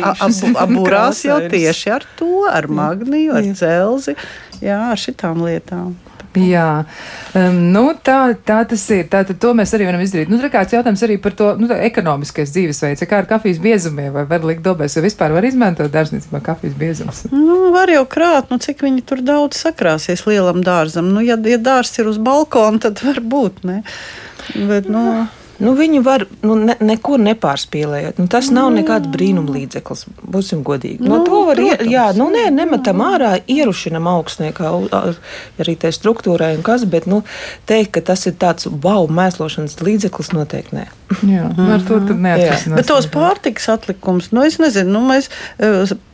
Burās 0.72 1.24
jau 1.26 1.40
tieši 1.52 1.92
ar 1.98 2.06
to, 2.18 2.46
ar 2.50 2.70
magniju, 2.70 3.36
ar 3.38 3.52
dzelzi, 3.52 4.16
jā, 4.62 4.80
ar 4.92 5.00
šitām 5.00 5.44
lietām. 5.46 5.92
Jā, 6.38 6.84
um, 7.36 7.58
nu, 7.74 7.82
tā, 8.00 8.32
tā 8.46 8.62
tas 8.68 8.84
ir. 8.94 9.04
Tā, 9.12 9.20
to 9.28 9.50
mēs 9.56 9.74
arī 9.76 9.88
varam 9.88 10.00
izdarīt. 10.00 10.30
Nu, 10.32 10.38
kāds 10.52 10.72
jautājums 10.72 11.02
arī 11.04 11.18
par 11.20 11.34
to 11.36 11.50
nu, 11.60 11.68
ekonomiskais 11.72 12.54
dzīvesveids, 12.54 13.04
kā 13.08 13.20
ar 13.20 13.28
kafijas 13.28 13.60
biezumiem, 13.62 14.08
vai 14.14 14.24
var 14.30 14.46
likt 14.48 14.64
dobēs, 14.64 14.96
vai 14.96 15.04
vispār 15.08 15.36
var 15.36 15.44
izmantot 15.48 15.92
dārzniecībā 15.92 16.40
kafijas 16.44 16.78
biezumus? 16.80 17.22
Nu, 17.34 17.58
var 17.74 17.92
jau 17.92 18.06
krāt, 18.08 18.48
nu, 18.52 18.60
cik 18.62 18.80
viņi 18.86 19.04
tur 19.08 19.20
daudz 19.26 19.60
sakrāsies 19.60 20.24
lielam 20.30 20.64
dārzam. 20.64 21.12
Nu, 21.12 21.20
ja, 21.24 21.36
ja 21.36 21.60
dārzs 21.60 22.00
ir 22.00 22.08
uz 22.08 22.20
balkona, 22.22 22.80
tad 22.88 23.04
var 23.04 23.20
būt, 23.20 23.62
ne? 23.68 23.82
Bet, 24.56 24.88
nu, 24.90 25.04
Nu, 25.62 25.72
viņu 25.78 26.02
var 26.02 26.24
nu, 26.42 26.56
ne, 26.58 26.74
neko 26.82 27.18
nepārspīlēt. 27.22 28.18
Nu, 28.18 28.26
tas 28.30 28.50
nav 28.54 28.72
nekāds 28.74 29.10
brīnumlīdzeklis, 29.14 30.06
būsim 30.34 30.64
godīgi. 30.66 31.02
Nu, 31.04 31.14
no 31.14 31.20
to 31.26 31.42
var 31.48 31.60
iet, 31.62 31.84
jā, 31.88 32.08
nu, 32.18 32.26
nē, 32.32 32.48
nemetam 32.54 33.02
ārā, 33.04 33.36
ierušinam 33.50 34.08
augstnē, 34.10 34.50
kā 34.56 34.72
arī 35.62 35.76
tai 35.78 35.92
struktūrai 35.94 36.56
un 36.58 36.66
kas, 36.66 36.86
bet 36.90 37.06
nu, 37.10 37.22
teikt, 37.70 37.94
ka 37.96 38.06
tas 38.12 38.26
ir 38.26 38.34
tāds 38.42 38.66
wow, 38.66 39.06
mēslošanas 39.06 39.78
līdzeklis, 39.84 40.32
noteikti 40.34 40.80
nē. 40.80 40.88
Jā, 41.28 41.46
ar 41.52 41.82
to 41.86 41.98
neatrisinās. 42.00 42.78
Bet 42.78 42.88
tos 42.88 43.06
pārtiks 43.12 43.68
atlikumus, 43.72 44.30
nu, 44.32 44.44
es 44.48 44.58
nezinu, 44.62 44.94
nu, 44.96 45.02
mēs 45.10 45.28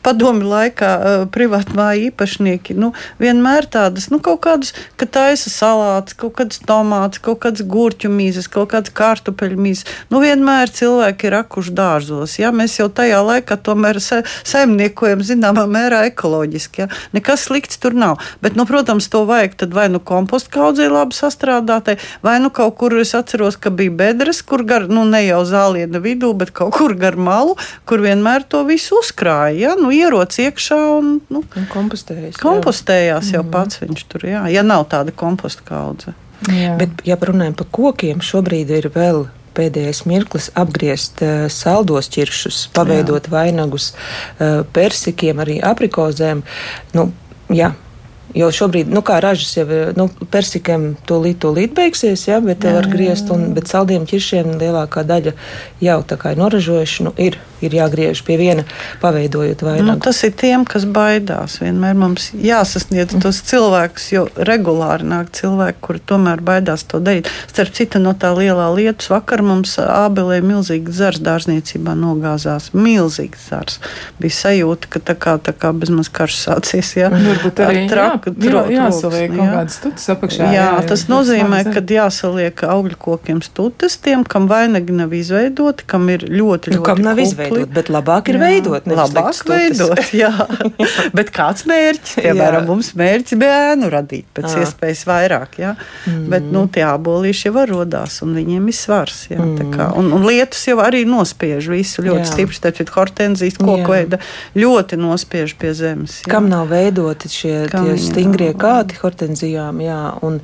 padomi 0.05 0.45
laikā 0.47 0.91
privātmāju 1.33 2.09
īpašnieki, 2.09 2.75
nu, 2.79 2.91
vienmēr 3.21 3.67
tādas, 3.71 4.09
nu, 4.13 4.19
kaut 4.23 4.41
kādas, 4.45 4.73
ka 4.99 5.07
taisa 5.09 5.51
salāts, 5.53 6.17
kaut 6.19 6.35
kādas 6.39 6.61
tomāts, 6.67 7.21
kaut 7.23 7.41
kādas 7.45 7.63
gurķu 7.63 8.11
mīzes, 8.11 8.49
kaut 8.51 8.73
kādas 8.73 8.93
kartupeļu 8.95 9.38
mīzes. 9.47 9.87
Nu, 10.11 10.19
vienmēr 10.23 10.71
cilvēki 10.73 11.29
ir 11.29 11.37
akuši 11.39 11.73
dārzos, 11.77 12.35
ja 12.41 12.51
mēs 12.55 12.79
jau 12.79 12.89
tajā 12.91 13.21
laikā 13.23 13.57
tomēr 13.63 14.01
sa 14.03 14.21
saimniekojam 14.43 15.23
zināmā 15.25 15.65
mērā 15.69 16.03
ekoloģiski, 16.09 16.83
ja. 16.83 16.89
Nekas 17.15 17.47
slikts 17.47 17.79
tur 17.81 17.95
nav. 17.95 18.19
Bet, 18.43 18.57
nu, 18.59 18.65
protams, 18.69 19.07
to 19.11 19.23
vajag 19.29 19.55
tad 19.63 19.73
vai 19.73 19.87
nu 19.89 20.01
kompostu 20.03 20.51
kaudzē 20.57 20.89
labi 20.91 21.17
sastrādātai, 21.17 21.97
vai 22.25 22.37
nu 22.43 22.51
kaut 22.53 22.75
kur 22.79 22.97
es 22.99 23.15
atceros, 23.17 23.57
ka 23.57 23.71
bija 23.73 23.95
bedres, 24.03 24.41
kur 24.43 24.63
gar 24.67 24.87
nu, 24.91 25.05
ne 25.07 25.23
jau 25.25 25.41
zāliena 25.47 26.01
vidū, 26.03 26.33
bet 26.37 26.53
kaut 26.55 26.75
kur 26.77 26.95
gar 26.99 27.17
malu, 27.19 27.55
kur 27.89 28.03
vienmēr 28.03 28.45
to 28.49 28.63
visu 28.67 28.99
uzkrāja. 28.99 29.57
Ja? 29.59 29.75
Nu, 29.79 29.93
ieroc 29.95 30.35
iekšā 30.35 30.79
un, 30.99 31.19
nu, 31.31 31.43
un 31.43 31.69
kompostējas. 31.71 32.39
Kompostējās 32.41 33.33
jau 33.35 33.43
mm. 33.45 33.53
pats 33.53 33.83
viņš 33.83 34.07
tur, 34.11 34.27
jā, 34.29 34.45
ja 34.53 34.65
nav 34.65 34.87
tāda 34.91 35.15
komposta 35.15 35.65
kaudze. 35.65 36.15
Jā. 36.47 36.77
Bet, 36.79 37.03
ja 37.07 37.17
runājam 37.19 37.57
par 37.59 37.67
kokiem, 37.75 38.23
šobrīd 38.23 38.71
ir 38.71 38.87
vēl 38.95 39.25
pēdējais 39.57 40.05
mirklis 40.07 40.47
apgriezt 40.59 41.19
uh, 41.25 41.47
saldos 41.51 42.07
ķiršus, 42.13 42.67
paveidot 42.75 43.27
jā. 43.27 43.33
vainagus 43.33 43.91
uh, 43.91 44.61
persikiem, 44.75 45.41
arī 45.43 45.59
aprikozēm. 45.65 46.45
Nu, 46.95 47.09
jā, 47.51 47.73
Jo 48.37 48.51
šobrīd, 48.53 48.91
nu, 48.93 49.01
kā 49.05 49.17
ražas 49.23 49.55
jau 49.57 49.65
nu, 49.97 50.05
persikiem 50.29 50.91
to 51.09 51.17
līdz 51.23 51.39
to 51.41 51.53
līdz 51.55 51.75
beigsies, 51.77 52.27
ja, 52.27 52.37
bet 52.43 52.65
jā, 52.65 52.75
var 52.75 52.89
griezt, 52.91 53.31
un, 53.33 53.47
bet 53.55 53.71
saldiem 53.71 54.05
ķiršiem 54.09 54.51
lielākā 54.59 55.01
daļa 55.07 55.33
jau 55.81 55.99
tā 56.05 56.17
kā 56.19 56.33
ir 56.35 56.41
noražojuši, 56.41 57.05
nu, 57.07 57.13
ir, 57.17 57.39
ir 57.65 57.75
jāgriež 57.75 58.21
pie 58.27 58.37
viena, 58.39 58.65
paveidojot 59.01 59.63
vainagu. 59.65 59.87
Nu, 59.87 59.95
tas 60.03 60.21
ir 60.27 60.35
tiem, 60.37 60.65
kas 60.69 60.85
baidās. 60.85 61.57
Vienmēr 61.63 61.97
mums 61.97 62.29
jāsasniedz 62.35 63.15
mm. 63.15 63.23
tos 63.25 63.41
cilvēkus, 63.49 64.09
jo 64.13 64.25
regulāri 64.49 65.07
nāk 65.09 65.31
cilvēki, 65.39 65.81
kuri 65.87 66.03
tomēr 66.11 66.43
baidās 66.45 66.85
to 66.89 67.01
darīt. 67.03 67.31
Starp 67.49 67.73
citu, 67.77 68.01
no 68.03 68.13
tā 68.19 68.31
lielā 68.37 68.69
lietus 68.75 69.09
vakar 69.11 69.43
mums 69.45 69.77
ābelē 69.81 70.41
milzīgs 70.45 70.99
zars 70.99 71.23
dārzniecībā 71.25 71.95
nogāzās. 71.97 72.71
Milzīgs 72.77 73.49
zars. 73.49 73.79
Bija 74.21 74.37
sajūta, 74.37 74.91
ka 74.93 75.03
tā 75.11 75.17
kā, 75.19 75.37
tā 75.41 75.55
kā 75.57 75.73
bezmaz 75.75 76.11
karš 76.13 76.37
sācies. 76.45 76.93
Ja? 76.99 77.09
Varbūt 77.13 77.63
arī. 77.65 77.85
Tra, 78.23 78.63
jā, 78.69 78.85
jāsaliek 78.85 79.33
kaut 79.33 79.51
kādas 79.53 79.77
stūtes 79.79 80.09
apakšā. 80.13 80.49
Jā, 80.49 80.65
jā, 80.73 80.83
tas 80.89 81.05
nozīmē, 81.09 81.61
ka 81.73 81.83
jāsaliek 81.95 82.63
augļu 82.65 82.97
kokiem 82.99 83.41
stūtes 83.45 83.97
tiem, 84.03 84.25
kam 84.27 84.47
vainagi 84.51 84.95
nav 84.95 85.13
izveidoti, 85.15 85.85
kam 85.89 86.09
ir 86.13 86.25
ļoti, 86.27 86.73
nu, 86.73 86.81
ļoti 86.81 86.87
kam 86.89 87.03
nav 87.05 87.21
izveidoti, 87.23 87.69
bet 87.75 87.91
labāk 87.93 88.31
ir 88.31 88.39
jā. 88.39 88.43
veidot. 88.45 88.89
Labāk 88.99 89.41
veidot, 89.49 90.03
jā. 90.15 90.31
bet 91.17 91.33
kāds 91.35 91.65
mērķis? 91.69 92.17
Piemēram, 92.19 92.67
mums 92.69 92.91
mērķis 92.99 93.39
bērnu 93.39 93.91
radīt 93.93 94.27
pēc 94.37 94.49
à. 94.49 94.63
iespējas 94.65 95.05
vairāk, 95.09 95.59
jā. 95.61 95.75
Mm. 96.05 96.27
Bet, 96.33 96.49
nu, 96.53 96.65
tie 96.71 96.85
abolīši 96.89 97.49
jau 97.49 97.55
var 97.59 97.71
rodās 97.71 98.19
un 98.25 98.35
viņiem 98.37 98.69
ir 98.71 98.77
svars, 98.77 99.25
jā. 99.31 99.39
Mm. 99.39 99.73
Kā, 99.73 99.91
un, 99.99 100.11
un 100.15 100.25
lietus 100.27 100.65
jau 100.69 100.79
arī 100.83 101.05
nospiež 101.09 101.69
visu 101.71 102.05
ļoti 102.05 102.25
jā. 102.25 102.31
stipri, 102.33 102.59
starp 102.59 102.95
hortenzijas 102.99 103.59
koku 103.59 103.93
veida 103.93 104.19
ļoti 104.57 104.99
nospiež 104.99 105.55
pie 105.59 105.73
zemes. 105.77 106.19
Jā. 106.23 106.33
Kam 106.33 106.49
nav 106.51 106.69
veidoti 106.71 107.31
šie 107.31 107.55
stingrie 108.09 108.51
kāti 108.57 108.99
hortenzijām, 109.01 109.81
jā, 109.85 109.99
un 110.25 110.39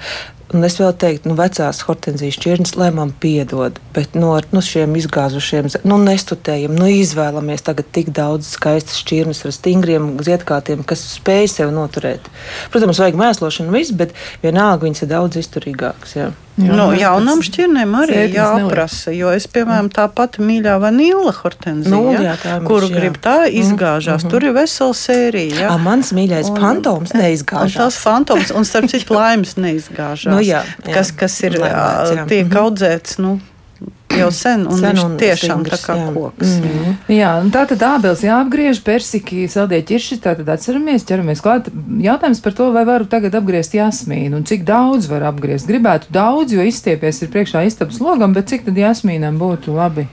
Un 0.54 0.64
es 0.68 0.76
vēl 0.78 0.92
teiktu, 1.02 1.32
nu, 1.32 1.36
vecās 1.40 1.80
hortenzijas 1.88 2.38
čirnes, 2.38 2.76
lai 2.78 2.92
man 2.94 3.10
piedod, 3.22 3.80
bet 3.96 4.14
no 4.14 4.36
nu, 4.36 4.44
nu, 4.54 4.62
šiem 4.62 4.94
izgāzušiem, 5.00 5.72
nu, 5.90 5.98
nestutējam, 6.06 6.76
nu, 6.78 6.86
izvēlamies 7.02 7.66
tagad 7.66 7.90
tik 7.96 8.14
daudz 8.14 8.52
skaistas 8.54 9.02
čirnes 9.08 9.42
ar 9.48 9.56
stingriem 9.56 10.14
ziedkātiem, 10.26 10.86
kas 10.86 11.02
spēj 11.16 11.50
sev 11.58 11.74
noturēt. 11.74 12.30
Protams, 12.74 13.02
vajag 13.02 13.18
mēslošanu 13.20 13.74
visu, 13.74 13.98
bet 13.98 14.14
vienalga 14.46 14.86
viņas 14.86 15.06
ir 15.08 15.14
daudz 15.16 15.42
izturīgākas. 15.42 16.18
Jā. 16.20 16.32
Jā, 16.56 16.72
nu, 16.72 16.86
jaunam 16.96 17.42
šķirnēm 17.44 17.96
arī 18.00 18.20
jāprasa, 18.32 19.12
jo 19.12 19.28
es, 19.36 19.44
piemēram, 19.52 19.90
tā 19.92 20.06
pati 20.16 20.40
mīļā 20.40 20.78
vanila 20.80 21.34
hortenzija, 21.36 21.92
nu, 21.92 22.14
jā, 22.16 22.38
jā, 22.40 22.54
kuru 22.64 22.88
grib 22.94 23.18
tā 23.20 23.42
mhm, 23.42 23.58
izgāžās. 23.60 24.24
Mm 24.24 24.28
-hmm. 24.28 24.32
Tur 24.32 24.46
ir 24.48 24.54
vesela 24.56 24.94
sērija. 24.96 25.58
Jā. 25.66 25.74
A, 25.74 25.78
mans 25.78 26.14
mīļais 26.16 26.54
un, 26.54 26.62
fantoms 26.62 27.12
neizgāžās. 27.12 27.76
Tas 27.76 27.98
fantoms, 28.00 28.54
un 28.56 28.64
starp 28.64 28.88
citu 28.88 29.18
laimes 29.18 29.58
neizgāžās. 29.60 30.32
nu, 30.36 30.46
jā, 30.46 30.64
jā. 30.64 30.94
Kas, 30.94 31.12
kas 31.16 31.36
ir, 31.44 31.60
Laimēts, 31.60 32.16
jā. 32.16 32.30
tiek 32.32 32.48
mhm. 32.48 32.62
audzēts, 32.62 33.20
nu, 33.24 33.38
jau 34.16 34.32
sen, 34.32 34.64
un 34.70 34.80
sen 34.80 35.00
un 35.02 35.16
tiešām 35.20 35.62
stingrs, 35.62 35.84
tā 35.84 35.88
kā 35.88 35.96
jā. 36.00 36.08
koks. 36.16 36.48
Mm 36.48 36.64
-hmm. 36.64 36.96
Jā, 37.16 37.32
un 37.42 37.52
tā 37.52 37.66
tad 37.68 37.82
ābels 37.84 38.24
jāapgriež, 38.24 38.82
persiki, 38.84 39.48
saldie 39.48 39.82
ķirši, 39.82 40.20
tā 40.24 40.36
tad 40.40 40.50
atceramies, 40.50 41.06
ķeramies 41.06 41.42
klāt. 41.44 41.70
Jautājums 42.00 42.42
par 42.42 42.54
to, 42.54 42.72
vai 42.72 42.86
varu 42.86 43.06
tagad 43.06 43.36
apgriezt 43.36 43.74
jasmīnu, 43.74 44.36
un 44.36 44.44
cik 44.44 44.64
daudz 44.64 45.10
var 45.10 45.24
apgriezt. 45.24 45.68
Gribētu 45.68 46.08
daudz, 46.10 46.54
jo 46.54 46.62
izstiepies 46.62 47.22
ir 47.22 47.30
priekšā 47.30 47.66
istabas 47.66 48.00
logam, 48.00 48.34
bet 48.34 48.48
cik 48.48 48.66
tad 48.66 48.78
jasmīnam 48.78 49.38
būtu 49.38 49.76
labi? 49.76 50.08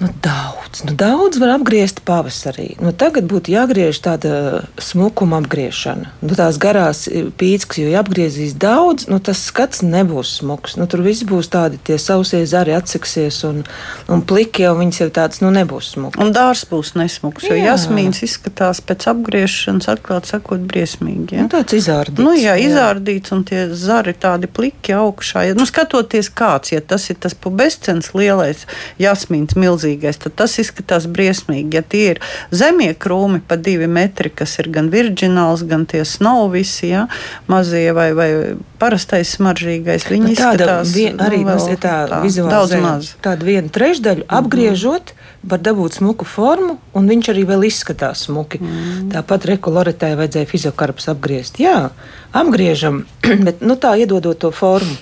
Nu, 0.00 0.08
daudz, 0.22 0.80
nu, 0.88 0.94
daudz 0.96 1.36
var 1.36 1.50
apgriezt 1.58 1.98
pavasarī. 2.08 2.70
Nu, 2.80 2.88
tagad 2.96 3.26
būtu 3.28 3.52
jāgriež 3.52 3.98
tāda 4.00 4.62
smukuma 4.80 5.42
apgriešana. 5.42 6.14
Nu, 6.24 6.36
tās 6.38 6.56
garās 6.62 7.02
pīķis, 7.10 7.82
jo 7.82 7.98
apgriezīs 8.00 8.54
daudz, 8.56 9.04
nu, 9.12 9.18
tas 9.20 9.42
skats 9.50 9.82
nebūs 9.84 10.38
smuks. 10.38 10.78
Nu, 10.80 10.86
tur 10.88 11.02
viss 11.04 11.26
būs 11.28 11.50
tādi 11.52 11.76
tie 11.84 11.98
sausie 12.00 12.40
zari 12.48 12.72
atseksies 12.72 13.42
un, 13.44 13.60
un 14.08 14.24
pliki, 14.24 14.64
un 14.70 14.80
viņas 14.80 15.02
ir 15.04 15.12
tādas, 15.18 15.42
nu, 15.44 15.50
nebūs 15.52 15.92
smuks. 15.98 16.16
Un 16.16 16.32
dārs 16.32 16.64
būs 16.70 16.94
nesmuks, 16.96 17.50
jo 17.50 17.60
jā. 17.60 17.68
jasmīns 17.68 18.22
izskatās 18.24 18.80
pēc 18.80 19.04
apgriešanas, 19.12 19.90
atklāt 19.92 20.32
sakot, 20.32 20.64
briesmīgi. 20.64 21.36
Ja? 21.36 21.44
Nu, 21.44 21.52
tāds 21.52 21.76
izārdīts. 21.76 22.24
Nu, 22.24 22.32
jā, 22.40 22.56
izārdīts, 22.56 23.36
un 23.36 23.44
tie 23.52 23.66
zari 23.76 24.16
tādi 24.16 24.48
pliki 24.48 24.96
augšā. 24.96 25.44
Ja, 25.50 25.60
nu, 25.60 25.68
skatoties 25.68 26.32
kāds, 26.32 26.72
ja 26.72 26.80
tas 26.80 27.10
ir 27.12 27.20
tas 27.20 27.36
pubescens 27.36 28.14
lielais 28.16 28.64
jasmīns 28.96 29.60
milzīgs 29.60 29.89
milzīgais, 29.90 30.18
tad 30.18 30.34
tas 30.36 30.58
izskatās 30.58 31.06
briesmīgi. 31.06 31.76
Ja 31.76 31.82
tie 31.82 32.14
ir 32.14 32.20
zemie 32.50 32.94
krūmi 32.94 33.40
pa 33.46 33.56
divi 33.56 33.86
metri, 33.86 34.30
kas 34.30 34.58
ir 34.58 34.70
gan 34.70 34.90
virģināls, 34.90 35.66
gan 35.66 35.86
tie 35.86 36.04
snow 36.04 36.50
visi, 36.50 36.90
ja, 36.90 37.08
mazie 37.48 37.92
vai, 37.92 38.12
vai 38.14 38.56
parastais 38.78 39.36
smaržīgais, 39.36 40.08
viņi 40.08 40.24
nu, 40.24 40.32
izskatās 40.32 40.94
vien, 40.94 41.18
arī 41.20 41.42
nu, 41.44 41.50
vēl, 41.50 41.76
tā, 41.80 42.06
tā 42.08 42.48
daudz 42.48 42.76
maz. 42.80 43.14
Tādu 43.22 43.46
vienu 43.46 43.68
trešdaļu 43.68 44.26
mhm. 44.26 44.36
apgriežot. 44.36 45.02
Mm 45.02 45.14
-hmm 45.14 45.28
var 45.42 45.58
dabūt 45.58 45.94
smuku 45.96 46.26
formu, 46.28 46.74
un 46.92 47.06
viņš 47.08 47.30
arī 47.32 47.46
vēl 47.48 47.64
izskatās 47.64 48.26
smuki. 48.26 48.58
Mm. 48.60 49.08
Tāpat 49.14 49.46
rekoloritē 49.48 50.12
vajadzēja 50.18 50.46
fiziokarpus 50.50 51.08
apgriezt. 51.08 51.56
Jā, 51.56 51.90
apgriežam, 52.36 53.06
bet 53.46 53.64
nu, 53.64 53.78
tā 53.80 53.94
iedodot 53.96 54.36
to 54.36 54.50
formu. 54.52 54.98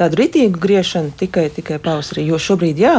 Tādu 0.00 0.20
ritīgu 0.22 0.60
griešanu 0.60 1.12
tikai, 1.20 1.48
tikai 1.54 1.78
pavasarī. 1.82 2.24
Jo 2.30 2.40
šobrīd, 2.40 2.80
jā, 2.80 2.94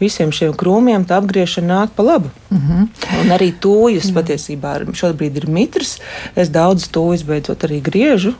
visiem 0.00 0.32
šiem 0.34 0.54
krūmiem 0.60 1.06
tā 1.08 1.18
apgriešana 1.20 1.70
nāk 1.70 1.94
pa 1.96 2.06
labu. 2.06 2.30
Mm 2.50 2.60
-hmm. 2.60 2.88
Un 3.22 3.36
arī 3.36 3.52
tūjas 3.66 4.12
patiesībā 4.12 4.76
šobrīd 4.92 5.36
ir 5.36 5.48
mitrs. 5.48 5.98
Es 6.36 6.48
daudz 6.48 6.88
tūjas 6.88 7.24
beidzot 7.24 7.64
arī 7.64 7.80
griežu, 7.82 8.34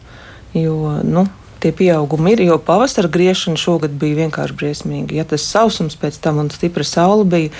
jo, 0.54 1.00
nu, 1.02 1.26
tie 1.64 1.72
pieaugumi 1.72 2.32
ir, 2.32 2.40
jo 2.40 2.58
pavasara 2.58 3.08
griešana 3.08 3.56
šogad 3.56 3.90
bija 3.90 4.18
vienkārši 4.26 4.56
briesmīga. 4.60 5.16
Ja 5.16 5.24
tas 5.24 5.46
sausums 5.48 5.96
pēc 5.96 6.20
tam 6.20 6.38
un 6.38 6.50
stipra 6.50 6.84
saule 6.84 7.24
bija, 7.24 7.50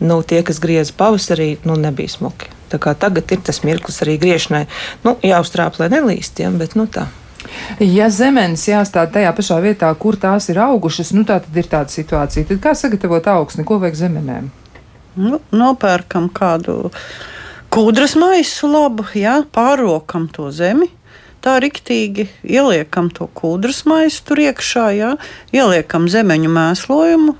nu, 0.00 0.22
tie, 0.22 0.42
kas 0.42 0.58
griez 0.58 0.90
pavasarī, 0.90 1.56
nu, 1.64 1.76
nebija 1.76 2.08
smuki. 2.08 2.50
Tagad 2.72 3.32
ir 3.32 3.40
tas 3.44 3.62
mirklis 3.62 4.02
arī 4.02 4.18
griešanai. 4.18 4.66
Nu, 5.04 5.14
jāuztrāp, 5.22 5.78
lai 5.78 5.92
nelīst, 5.92 6.40
ja, 6.42 6.50
bet 6.50 6.74
nu 6.74 6.88
tā. 6.90 7.06
Ja 7.82 8.08
zemenes 8.12 8.64
jāstāda 8.68 9.18
tajā 9.18 9.32
pašā 9.36 9.58
vietā, 9.64 9.90
kur 9.98 10.18
tās 10.20 10.48
ir 10.52 10.60
augušas, 10.62 11.12
nu 11.16 11.26
tā 11.28 11.40
tad 11.42 11.56
ir 11.58 11.68
tāda 11.70 11.92
situācija. 11.92 12.46
Tad 12.48 12.62
kā 12.62 12.74
sagatavot 12.78 13.26
augsni, 13.34 13.66
ko 13.66 13.80
vajag 13.82 13.98
zemenēm? 14.04 14.50
Nu, 15.18 15.42
nopērkam 15.52 16.30
kādu 16.32 16.92
kūdras 17.72 18.14
maisu 18.20 18.70
labu, 18.70 19.04
jā, 19.18 19.40
pārokam 19.52 20.28
to 20.32 20.48
zemi 20.54 20.88
tā 21.42 21.56
riktīgi 21.62 22.28
ieliekam 22.46 23.10
to 23.12 23.26
kūdras 23.34 23.82
maisu 23.90 24.22
tur 24.28 24.40
iekšā, 24.44 24.86
jā, 24.94 25.10
ieliekam 25.54 26.06
zemeņu 26.10 26.50
mēslojumu. 26.52 27.34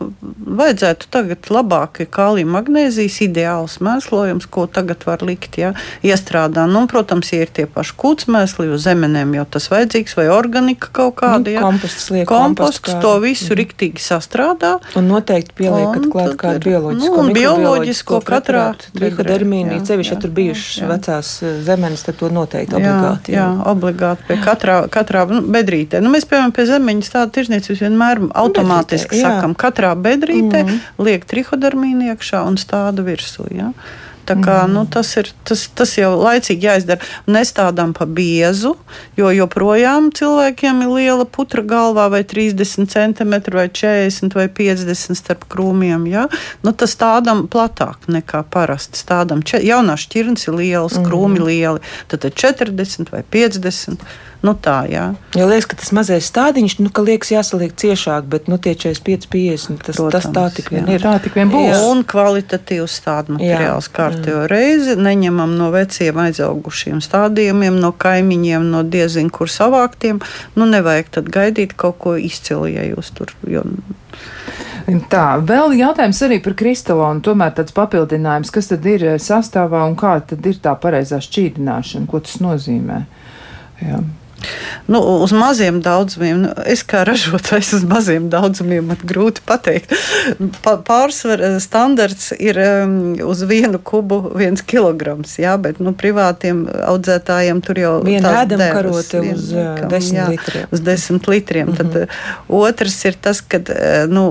Vajadzētu 0.53 1.09
tagad 1.13 1.49
labāk 1.55 2.03
kālija 2.13 2.49
magnēzijas 2.51 3.21
ideāls 3.27 3.79
mēslojums, 3.85 4.49
ko 4.53 4.67
tagad 4.67 5.07
var 5.07 5.23
likt, 5.27 5.59
jā, 5.61 5.73
iestrādā. 6.05 6.67
Nu, 6.71 6.85
protams, 6.91 7.31
ja 7.33 7.47
ir 7.47 7.53
tie 7.55 7.69
paši 7.71 7.95
kūtsmēsli, 8.03 8.69
jo 8.73 8.81
zemenēm 8.81 9.37
jau 9.39 9.47
tas 9.57 9.69
vajadzīgs, 9.73 10.17
vai 10.19 10.27
organika 10.35 10.91
kaut 10.93 11.17
kāda, 11.23 11.47
nu, 11.47 11.55
jā. 11.55 11.63
Komposts 11.63 12.11
liek 12.15 12.27
komposts, 12.29 12.83
komposts 12.83 13.07
to 13.07 13.15
visu 13.23 13.53
mm. 13.53 13.59
riktīgi 13.63 14.03
sastrādā. 14.03 14.75
Un 14.99 15.09
noteikti 15.13 15.57
pieliekat 15.63 16.09
klāt 16.13 16.35
kādu 16.43 16.65
bioloģisko. 16.67 17.07
Nu, 17.07 17.23
un 17.23 17.33
bioloģisko 17.37 18.23
katrā. 18.27 18.67
Trihodermīnu, 18.93 19.79
cevišķi, 19.87 20.15
ja 20.15 20.21
tur 20.21 20.33
bijušas 20.35 20.89
vecās 20.89 21.33
zemenes, 21.67 22.03
tad 22.07 22.19
to 22.21 22.29
noteikti 22.33 22.77
obligāti. 22.79 23.35
Jā, 23.37 23.47
jā 23.47 23.71
obligāti 23.73 23.92
obligāti 23.93 24.27
pie 24.29 24.39
katrā, 24.43 24.77
katrā 24.93 25.25
nu, 25.31 25.43
bedrītē. 25.53 26.01
Nu, 26.03 26.11
mēs, 26.13 26.27
piemēram, 26.29 26.53
pie 26.57 26.67
zemeņas 26.69 27.13
tādu 27.13 27.37
tirzniecības 27.39 27.83
vienmēr 27.85 28.23
automātiski 28.43 29.17
bedrītē, 29.17 29.27
sakam, 29.29 29.55
katrā 29.55 29.95
bedrītē 29.95 30.65
mm 30.65 30.81
liek 31.03 31.25
trihodermīnu 31.29 32.13
iekšā 32.13 32.43
un 32.47 32.59
stādu 32.61 33.05
virsū. 33.07 33.47
Ja? 33.55 33.73
Tā 34.29 34.37
kā, 34.39 34.63
mm. 34.63 34.75
nu, 34.75 34.85
tas, 34.87 35.11
ir, 35.19 35.31
tas, 35.49 35.65
tas 35.75 35.95
jau 35.99 36.13
laicīgi 36.21 36.69
jāizdara. 36.69 37.03
Nestādām 37.31 37.95
pa 37.97 38.07
biezu, 38.07 38.75
jo 39.19 39.33
joprojām 39.35 40.11
cilvēkiem 40.15 40.85
ir 40.85 40.93
liela 40.93 41.27
putra 41.27 41.65
galvā, 41.67 42.09
vai 42.13 42.23
30 42.29 42.87
cm, 42.93 43.35
vai 43.55 43.67
40 43.69 44.39
vai 44.39 44.47
50 44.47 45.19
starp 45.19 45.47
krūmiem. 45.53 46.07
Ja? 46.13 46.29
Nu, 46.63 46.75
tas 46.75 46.95
tādam 47.01 47.47
platāk 47.51 48.07
nekā 48.07 48.45
parasti. 48.53 49.03
Tādam 49.09 49.43
jaunā 49.43 49.99
šķirnes 49.99 50.47
ir 50.49 50.59
liels, 50.61 50.99
mm. 50.99 51.09
krūmi 51.09 51.43
lieli, 51.43 51.83
tad 52.13 52.29
40 52.31 53.11
vai 53.11 53.25
50. 53.27 54.07
Nu, 54.43 54.57
tā, 54.59 54.81
jā. 54.91 55.05
Jo 55.39 55.45
liekas, 55.47 55.69
ka 55.71 55.77
tas 55.79 55.93
mazais 55.95 56.27
stādiņš, 56.27 56.75
nu, 56.83 56.91
ka 56.91 57.05
liekas 57.07 57.31
jāsaliek 57.31 57.75
ciešāk, 57.79 58.27
bet, 58.31 58.49
nu, 58.51 58.59
tie 58.59 58.75
45, 58.75 59.29
50, 59.31 59.85
tas, 59.87 60.01
Protams, 60.01 60.27
tas 60.27 60.27
tā 60.35 60.45
tik 60.57 60.73
vien 60.75 60.89
jā. 60.91 60.97
ir. 60.99 61.05
Tā 61.07 61.13
tik 61.23 61.39
vien 61.39 61.53
būs. 61.53 61.69
Jā. 61.69 61.79
Un 61.93 62.03
kvalitatīvs 62.11 62.97
stādu 62.99 63.37
materiāls 63.37 63.87
kārtējo 63.95 64.45
reizi. 64.51 64.99
Neņemam 64.99 65.55
no 65.59 65.71
veciem 65.75 66.19
aizaugušiem 66.25 66.99
stādījumiem, 67.07 67.79
no 67.83 67.93
kaimiņiem, 67.95 68.67
no 68.75 68.83
diezin 68.83 69.31
kur 69.31 69.51
savāktiem. 69.53 70.19
Nu, 70.59 70.67
nevajag 70.67 71.15
tad 71.21 71.31
gaidīt 71.31 71.77
kaut 71.79 72.01
ko 72.03 72.17
izcilu, 72.19 72.67
ja 72.73 72.83
jūs 72.91 73.15
tur. 73.15 73.31
Jo, 73.47 73.63
Tā, 75.13 75.39
vēl 75.47 75.77
jautājums 75.79 76.19
arī 76.27 76.41
par 76.43 76.57
kristalonu. 76.59 77.23
Tomēr 77.23 77.53
tāds 77.55 77.75
papildinājums, 77.77 78.51
kas 78.53 78.73
tad 78.73 78.87
ir 78.91 79.05
sastāvā 79.23 79.85
un 79.87 79.95
kā 79.99 80.17
tad 80.27 80.43
ir 80.51 80.59
tā 80.63 80.75
pareizā 80.83 81.21
šķīdināšana, 81.23 82.09
ko 82.11 82.21
tas 82.25 82.41
nozīmē. 82.43 82.99
Jā. 83.83 84.03
Nu, 84.87 85.01
uz 85.23 85.33
maziem 85.33 85.81
daudzumiem, 85.83 86.43
nu, 86.45 86.53
es 86.67 86.83
kā 86.87 87.05
ražotājs 87.07 87.73
uz 87.79 87.85
maziem 87.89 88.29
daudzumiem, 88.33 88.91
man 88.91 89.01
grūti 89.07 89.45
pateikt. 89.47 89.93
Pārsvarā 90.63 91.55
standarts 91.63 92.33
ir 92.37 92.59
um, 92.63 92.97
uz 93.29 93.45
vienu 93.49 93.79
kubu 93.79 94.21
viens 94.39 94.63
kilograms, 94.67 95.37
jā, 95.41 95.55
bet 95.63 95.81
nu, 95.83 95.95
privātiem 95.99 96.65
audzētājiem 96.89 97.63
tur 97.65 97.81
jau 97.83 97.95
ir 98.11 98.27
tāda 98.27 98.71
karote 98.75 99.23
uz 99.33 99.51
jā, 99.55 99.69
desmit 99.93 100.19
jā, 100.19 100.29
litriem. 100.35 100.67
Uz 100.73 100.85
desmit 100.85 101.29
litriem. 101.31 101.69
Mm 101.69 101.75
-hmm. 101.75 101.93
Tad 101.93 102.03
uh, 102.03 102.67
otrs 102.67 103.05
ir 103.05 103.15
tas, 103.15 103.41
ka 103.41 103.59
uh, 103.63 104.11
nu, 104.11 104.25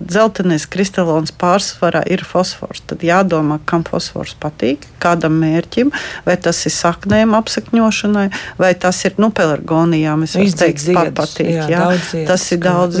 dzeltenais 0.00 0.66
kristalons 0.66 1.32
pārsvarā 1.32 2.02
ir 2.10 2.24
fosfors. 2.24 2.82
Tad 2.86 3.04
jādomā, 3.06 3.58
kam 3.64 3.84
fosfors 3.84 4.34
patīk, 4.40 4.86
kādam 4.98 5.38
mērķim, 5.40 5.92
vai 6.26 6.36
tas 6.36 6.66
ir 6.66 6.72
saknēm 6.72 7.34
apsakņošanai, 7.38 8.28
vai 8.58 8.74
tas 8.74 9.03
ir 9.08 9.16
nu, 9.20 9.30
pelargonijām. 9.34 10.24
Es 10.26 10.34
varu 10.38 10.54
teikt, 10.58 10.86
pat 10.96 11.12
patīk. 11.18 11.50
Jā, 11.52 11.66
jā. 11.70 11.84
Ziedus, 11.94 12.28
tas 12.28 12.46
ir 12.54 12.60
daudz. 12.64 12.98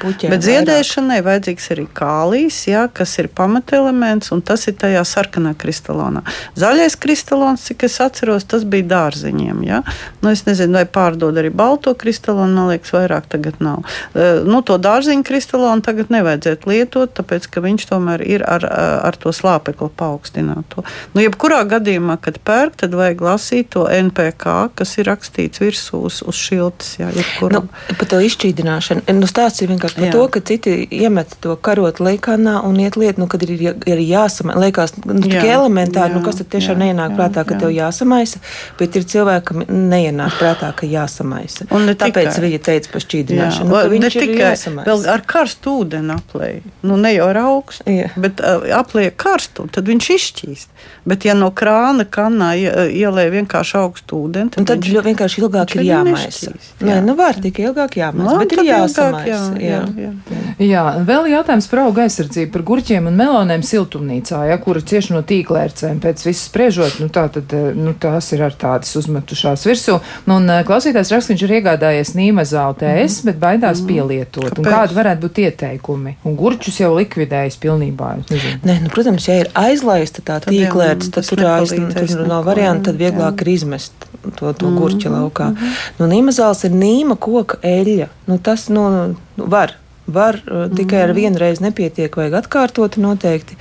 Puķiem, 0.00 0.32
Bet 0.32 0.44
ziedēšanai 0.46 1.18
vairāk. 1.20 1.26
vajadzīgs 1.26 1.68
arī 1.74 1.86
kālijs, 1.96 2.58
jā, 2.70 2.86
kas 2.92 3.12
ir 3.20 3.28
pamatelements, 3.28 4.32
un 4.34 4.42
tas 4.46 4.66
ir 4.70 4.76
tajā 4.80 5.02
sarkanā 5.06 5.54
kristalonā. 5.58 6.22
Zaļais 6.58 6.96
kristalons, 7.00 7.66
cik 7.68 7.86
es 7.88 7.98
atceros, 8.00 8.46
tas 8.48 8.64
bija 8.64 8.88
dārziņiem. 8.94 9.62
Jā. 9.66 9.82
Nu, 10.22 10.32
es 10.32 10.44
nezinu, 10.48 10.78
vai 10.78 10.86
pārdod 10.88 11.36
arī 11.38 11.52
balto 11.54 11.94
kristalonu, 11.94 12.56
man 12.56 12.72
liekas, 12.72 12.94
vairāk 12.96 13.28
tagad 13.32 13.60
nav. 13.60 13.84
Nu, 14.14 14.62
to 14.66 14.78
dārziņu 14.82 15.26
kristalonu 15.26 15.84
tagad 15.86 16.10
nevajadzētu 16.14 16.70
lietot, 16.70 17.12
tāpēc, 17.18 17.48
ka 17.52 17.62
viņš 17.64 17.88
tomēr 17.90 18.24
ir 18.26 18.44
ar, 18.46 18.64
ar 18.66 19.18
to 19.20 19.32
slāpekli 19.34 19.90
paaugstināto. 19.96 20.84
Nu, 21.14 21.22
jebkurā 21.24 21.62
gadījumā, 21.68 22.18
kad 22.22 22.40
pērk, 22.46 22.80
tad 22.82 22.96
vajag 22.96 23.22
lasīt 23.24 23.72
to 23.74 23.86
NPK, 23.90 24.72
kas 24.78 24.96
ir 24.98 25.10
rakstīts 25.10 25.25
rakstīts 25.26 25.60
virsū 25.60 26.00
uz, 26.06 26.22
uz 26.26 26.34
šiltas. 26.34 26.96
Jā, 27.00 27.10
nu, 27.50 27.62
par 27.98 28.08
to 28.08 28.20
izšķīdināšanu. 28.22 29.04
Nu, 29.16 29.26
stāsts 29.26 29.62
ir 29.62 29.70
vienkārši 29.72 29.98
par 29.98 30.06
jā. 30.06 30.12
to, 30.14 30.24
ka 30.30 30.40
citi 30.40 30.74
iemet 30.90 31.36
to 31.40 31.56
karotu 31.56 32.04
laikanā 32.06 32.62
un 32.66 32.78
iet 32.80 32.96
liet, 32.96 33.18
nu, 33.18 33.26
kad 33.26 33.42
ir, 33.42 33.54
ir 33.74 34.02
jāsamaisa. 34.02 34.60
Liekas, 34.60 34.94
nu, 35.04 35.18
tikai 35.22 35.50
elementāri, 35.56 36.12
jā, 36.12 36.18
nu, 36.18 36.24
kas 36.24 36.40
tad 36.40 36.50
tiešām 36.54 36.76
jā, 36.78 36.86
neienāk 36.86 37.14
jā, 37.14 37.18
prātā, 37.18 37.44
ka 37.46 37.56
jā. 37.56 37.60
tev 37.64 37.74
jāsamaisa, 37.74 38.42
bet 38.78 38.96
ir 38.96 39.06
cilvēki, 39.12 39.46
kam 39.50 39.64
neienāk 39.92 40.38
prātā, 40.40 40.72
ka 40.76 40.88
jāsamaisa. 40.90 41.68
Un 41.70 41.90
Tāpēc 41.96 42.30
tikai. 42.30 42.44
viņa 42.46 42.62
teica 42.70 42.92
par 42.92 43.06
šķīdināšanu. 43.06 43.72
Jā, 43.72 43.84
nu, 43.90 44.00
ne 44.02 44.12
tikai 44.12 44.52
vēl 44.86 45.06
ar 45.10 45.24
karstu 45.26 45.78
ūdeni 45.82 46.14
aplēja. 46.16 46.62
Nu, 46.86 46.98
ne 47.00 47.14
jau 47.16 47.30
ar 47.32 47.42
augstu, 47.42 47.86
jā. 47.90 48.10
bet 48.20 48.42
uh, 48.44 48.66
aplēja 48.76 49.14
karstu, 49.16 49.66
tad 49.72 49.88
viņš 49.90 50.10
izšķīst. 50.16 50.72
Bet, 51.06 51.22
ja 51.26 51.36
no 51.38 51.52
krāna 51.54 52.02
kanā 52.10 52.52
ielēja 52.58 53.30
vienkārši 53.30 53.76
augstu 53.78 54.18
ūdeni, 54.26 54.50
tad, 54.54 54.66
tad 54.68 54.82
viņš 54.82 54.96
vienkārši 55.16 55.42
ilgāk 55.42 55.74
ir 55.76 55.84
jāmaisa. 55.86 56.52
Jā. 56.52 56.86
Nē, 56.86 56.96
nu 57.06 57.16
var 57.18 57.38
tikai 57.40 57.66
ilgāk 57.70 57.96
jāmaisa, 57.98 58.28
no, 58.28 58.36
bet 58.42 58.52
ir 58.52 58.62
jāsamaisa. 58.66 59.30
Jā, 59.30 59.40
jā, 59.62 59.80
jā. 59.96 60.10
Jā. 60.30 60.42
jā, 60.66 60.84
vēl 61.08 61.30
jautājums 61.32 61.68
par 61.70 61.82
auga 61.86 62.04
aizsardzību, 62.06 62.52
par 62.54 62.64
gurķiem 62.70 63.08
un 63.10 63.18
melonēm 63.18 63.64
siltumnīcā, 63.66 64.42
ja, 64.50 64.58
kura 64.62 64.82
cieši 64.84 65.16
no 65.16 65.22
tīklērcēm. 65.26 66.00
Pēc 66.04 66.24
viss 66.26 66.48
spriežot, 66.50 67.00
nu, 67.02 67.08
tā 67.12 67.26
tad, 67.32 67.54
nu, 67.76 67.94
tās 68.00 68.30
ir 68.36 68.44
ar 68.46 68.56
tādas 68.58 68.92
uzmetušās 69.00 69.66
virsū. 69.68 69.98
Nu, 70.28 70.38
un 70.40 70.52
klausītājs 70.68 71.12
raksts, 71.14 71.32
viņš 71.32 71.46
ir 71.46 71.56
iegādājies 71.60 72.14
nīmezālu 72.18 72.78
TS, 72.82 73.22
mm. 73.22 73.30
bet 73.30 73.40
baidās 73.42 73.82
mm. 73.82 73.90
pielietot. 73.90 74.50
Kāpēc? 74.50 74.62
Un 74.62 74.68
kādi 74.68 74.98
varētu 74.98 75.24
būt 75.24 75.42
ieteikumi? 75.46 76.16
Un 76.28 76.38
gurķus 76.38 76.82
jau 76.82 76.92
likvidējis 76.96 77.60
pilnībā. 77.62 78.12
Nē, 78.66 78.80
nu, 78.84 78.92
protams, 78.92 79.28
ja 79.30 79.40
ir 79.44 79.52
aizlaista 79.56 80.24
tā 80.26 80.40
tīklērts, 80.44 81.12
tad 81.14 81.28
tur, 81.28 81.46
aiz, 81.56 81.72
tur 81.72 82.26
nav 82.28 82.46
variantu, 82.48 82.90
tad 82.90 83.00
vieglāk 83.00 83.44
ir 83.44 83.54
izmest 83.56 84.06
to, 84.36 84.52
to 84.52 84.66
mm. 84.66 84.78
gurķi 84.80 85.08
laukā. 85.12 85.50
Mm 85.50 85.56
-hmm. 85.56 85.90
nu, 85.98 86.06
Nīmazāls 86.06 86.64
ir 86.66 86.72
nīma 86.72 87.16
koka 87.16 87.58
eļļa. 87.62 88.08
Nu, 88.26 88.38
tas 88.38 88.68
nu, 88.68 88.88
nu, 89.36 89.44
var 89.46 89.74
Var 90.06 90.38
uh, 90.44 90.66
tikai 90.70 91.00
ar 91.02 91.10
mhm. 91.10 91.18
vienu 91.18 91.40
reizi 91.42 91.64
nepietiek, 91.64 92.14
vajag 92.16 92.38
atkārtot 92.40 92.98
noteikti. 93.02 93.58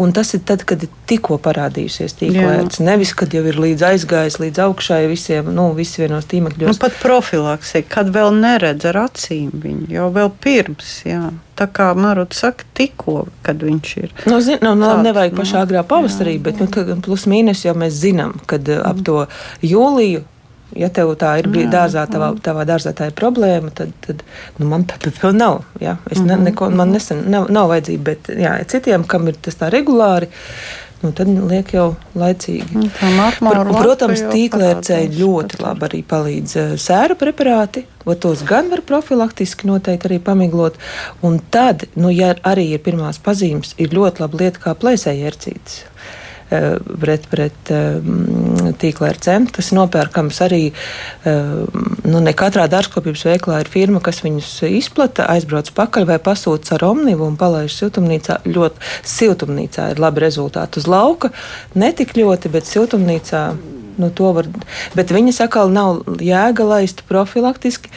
Un 0.00 0.14
tas 0.16 0.32
ir 0.36 0.40
tad, 0.48 0.64
kad 0.68 0.82
ir 0.86 0.90
tikko 1.10 1.36
parādījusies 1.42 2.16
tīklēts. 2.20 2.80
Nevis, 2.84 3.12
kad 3.18 3.34
jau 3.36 3.44
ir 3.48 3.58
līdz 3.60 3.84
aizgājis 3.92 4.40
līdz 4.42 4.62
augšai 4.66 5.04
visiem, 5.10 5.52
nu, 5.52 5.68
visi 5.76 6.04
vienos 6.04 6.28
tīmekļos. 6.30 6.72
Nu, 6.72 6.80
pat 6.80 6.96
profilakse, 7.02 7.84
kad 7.88 8.12
vēl 8.14 8.32
neredz 8.40 8.88
ar 8.88 9.02
acīm 9.06 9.52
viņu, 9.52 9.90
jau 9.92 10.08
vēl 10.14 10.32
pirms, 10.42 11.00
jā. 11.08 11.26
Tā 11.58 11.66
kā 11.68 11.90
Maruta 11.94 12.34
saka, 12.34 12.64
tikko, 12.74 13.26
kad 13.44 13.60
viņš 13.62 13.90
ir. 14.00 14.12
Nu, 14.24 14.40
zin, 14.40 14.62
nu, 14.64 14.72
nu, 14.78 14.88
nevajag 15.04 15.36
pašā 15.36 15.60
nu, 15.60 15.66
agrā 15.66 15.82
pavasarī, 15.86 16.38
jā, 16.38 16.44
bet 16.48 16.62
nu, 16.62 16.96
plus 17.04 17.26
mīnus 17.28 17.66
jau 17.66 17.76
mēs 17.78 17.98
zinām, 18.00 18.38
kad 18.48 18.66
uh, 18.72 18.80
ap 18.88 19.04
to 19.04 19.26
jūliju 19.60 20.24
Ja 20.78 20.88
tev 20.94 21.12
tā 21.20 21.34
ir 21.40 21.48
jā, 21.52 21.66
dārzā, 21.72 22.04
tavā, 22.10 22.32
tavā 22.42 22.66
dārzā 22.68 22.94
tā 22.96 23.10
ir 23.10 23.16
problēma, 23.18 23.72
tad, 23.76 23.92
tad 24.04 24.22
nu, 24.58 24.68
man 24.70 24.86
tā 24.88 24.98
nav. 25.36 25.62
Ja? 25.80 25.98
Es 26.10 26.18
mm 26.18 26.30
ne, 26.30 26.38
neko, 26.50 26.70
man 26.70 26.94
nesen 26.94 27.26
nav, 27.30 27.50
nav 27.52 27.68
vajadzība, 27.72 28.04
bet 28.04 28.32
jā, 28.38 28.54
citiem, 28.68 29.04
kam 29.04 29.28
ir 29.28 29.36
tas 29.42 29.58
tā 29.58 29.68
regulāri, 29.72 30.28
nu, 31.02 31.10
tad 31.12 31.28
liek 31.28 31.74
jau 31.74 31.88
laicīgi. 32.14 32.78
Nu, 32.78 32.88
Pr 32.94 33.72
protams, 33.82 34.22
tīklērcei 34.32 35.10
ļoti 35.18 35.60
labi 35.62 35.88
arī 35.88 36.02
palīdz 36.08 36.56
uh, 36.56 36.74
sēru 36.80 37.18
preparāti. 37.20 37.84
Tos 38.22 38.42
gan 38.46 38.70
var 38.70 38.82
profilaktiski 38.86 39.68
noteikti 39.68 40.08
arī 40.08 40.18
pamiglot. 40.22 40.78
Un 41.22 41.38
tad, 41.50 41.86
nu, 41.94 42.10
ja 42.10 42.32
arī 42.42 42.70
ir 42.72 42.82
pirmās 42.82 43.20
pazīmes, 43.22 43.76
ir 43.78 43.94
ļoti 43.94 44.24
laba 44.24 44.44
lieta 44.44 44.62
kā 44.62 44.74
plēsēja 44.78 45.30
ercītes 45.30 45.82
Eh, 45.84 46.21
pret, 47.00 47.26
pret 47.30 47.72
eh, 47.72 47.98
tīkla 48.78 49.10
ar. 49.12 49.20
Tas 49.22 49.70
ir 49.70 49.78
nopērkams 49.78 50.40
arī 50.46 50.62
eh, 50.68 51.52
nu, 52.04 52.22
ne 52.22 52.34
katrā 52.36 52.68
dārzkopības 52.72 53.26
veiklā 53.28 53.62
ir 53.62 53.70
firma, 53.72 54.02
kas 54.04 54.22
viņus 54.24 54.50
izplata, 54.70 55.28
aizbrauc 55.32 55.72
pakaļ 55.76 56.08
vai 56.12 56.18
pasūta 56.22 56.76
ar 56.76 56.86
omnivu 56.92 57.26
un 57.28 57.38
palaiž 57.40 57.76
siltumnīcā. 57.76 58.42
Ļoti 58.48 58.90
siltumnīcā 59.14 59.92
ir 59.92 60.02
labi 60.02 60.26
rezultāti 60.26 60.82
uz 60.82 60.88
lauka. 60.90 61.32
Ne 61.78 61.92
tik 61.96 62.16
ļoti, 62.18 62.52
bet 62.52 62.68
siltumnīcā 62.68 63.46
Nu, 64.00 64.08
var, 64.34 64.48
bet 64.96 65.12
viņas 65.12 65.42
atkal 65.44 65.72
nav 65.72 66.02
jēga 66.22 66.64
laist 66.64 67.02
profilaktiski, 67.08 67.90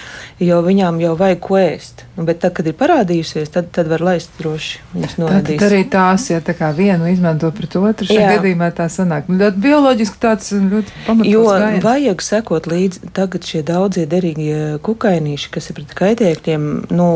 jo 0.43 0.59
viņām 0.65 0.99
jau 1.03 1.13
vajag 1.19 1.41
ko 1.43 1.59
ēst. 1.59 2.03
Nu, 2.15 2.23
bet 2.27 2.39
tad, 2.43 2.53
kad 2.55 2.67
ir 2.67 2.75
parādījusies, 2.79 3.51
tad, 3.51 3.69
tad 3.75 3.89
var 3.91 4.03
laist 4.03 4.31
droši. 4.39 4.81
Tad 5.17 5.63
arī 5.67 5.81
tās, 5.91 6.29
ja 6.31 6.39
tā 6.43 6.55
kā 6.55 6.69
vienu 6.75 7.09
izmanto 7.11 7.51
pret 7.55 7.75
otru, 7.79 8.07
šajā 8.07 8.21
Jā. 8.21 8.33
gadījumā 8.37 8.69
tā 8.75 8.87
sanāk. 8.91 9.27
Nu, 9.27 9.39
ļoti 9.41 9.63
bioloģiski 9.65 10.21
tāds 10.23 10.53
ļoti 10.55 10.95
pamatots. 11.07 11.31
Jo 11.31 11.45
gājiens. 11.51 11.83
vajag 11.83 12.25
sekot 12.29 12.69
līdzi 12.71 13.11
tagad 13.15 13.47
šie 13.47 13.63
daudzie 13.67 14.05
derīgie 14.07 14.59
kukainīši, 14.85 15.51
kas 15.55 15.71
ir 15.71 15.79
pret 15.81 15.95
kaitēkļiem, 15.99 16.69
nu, 16.95 17.09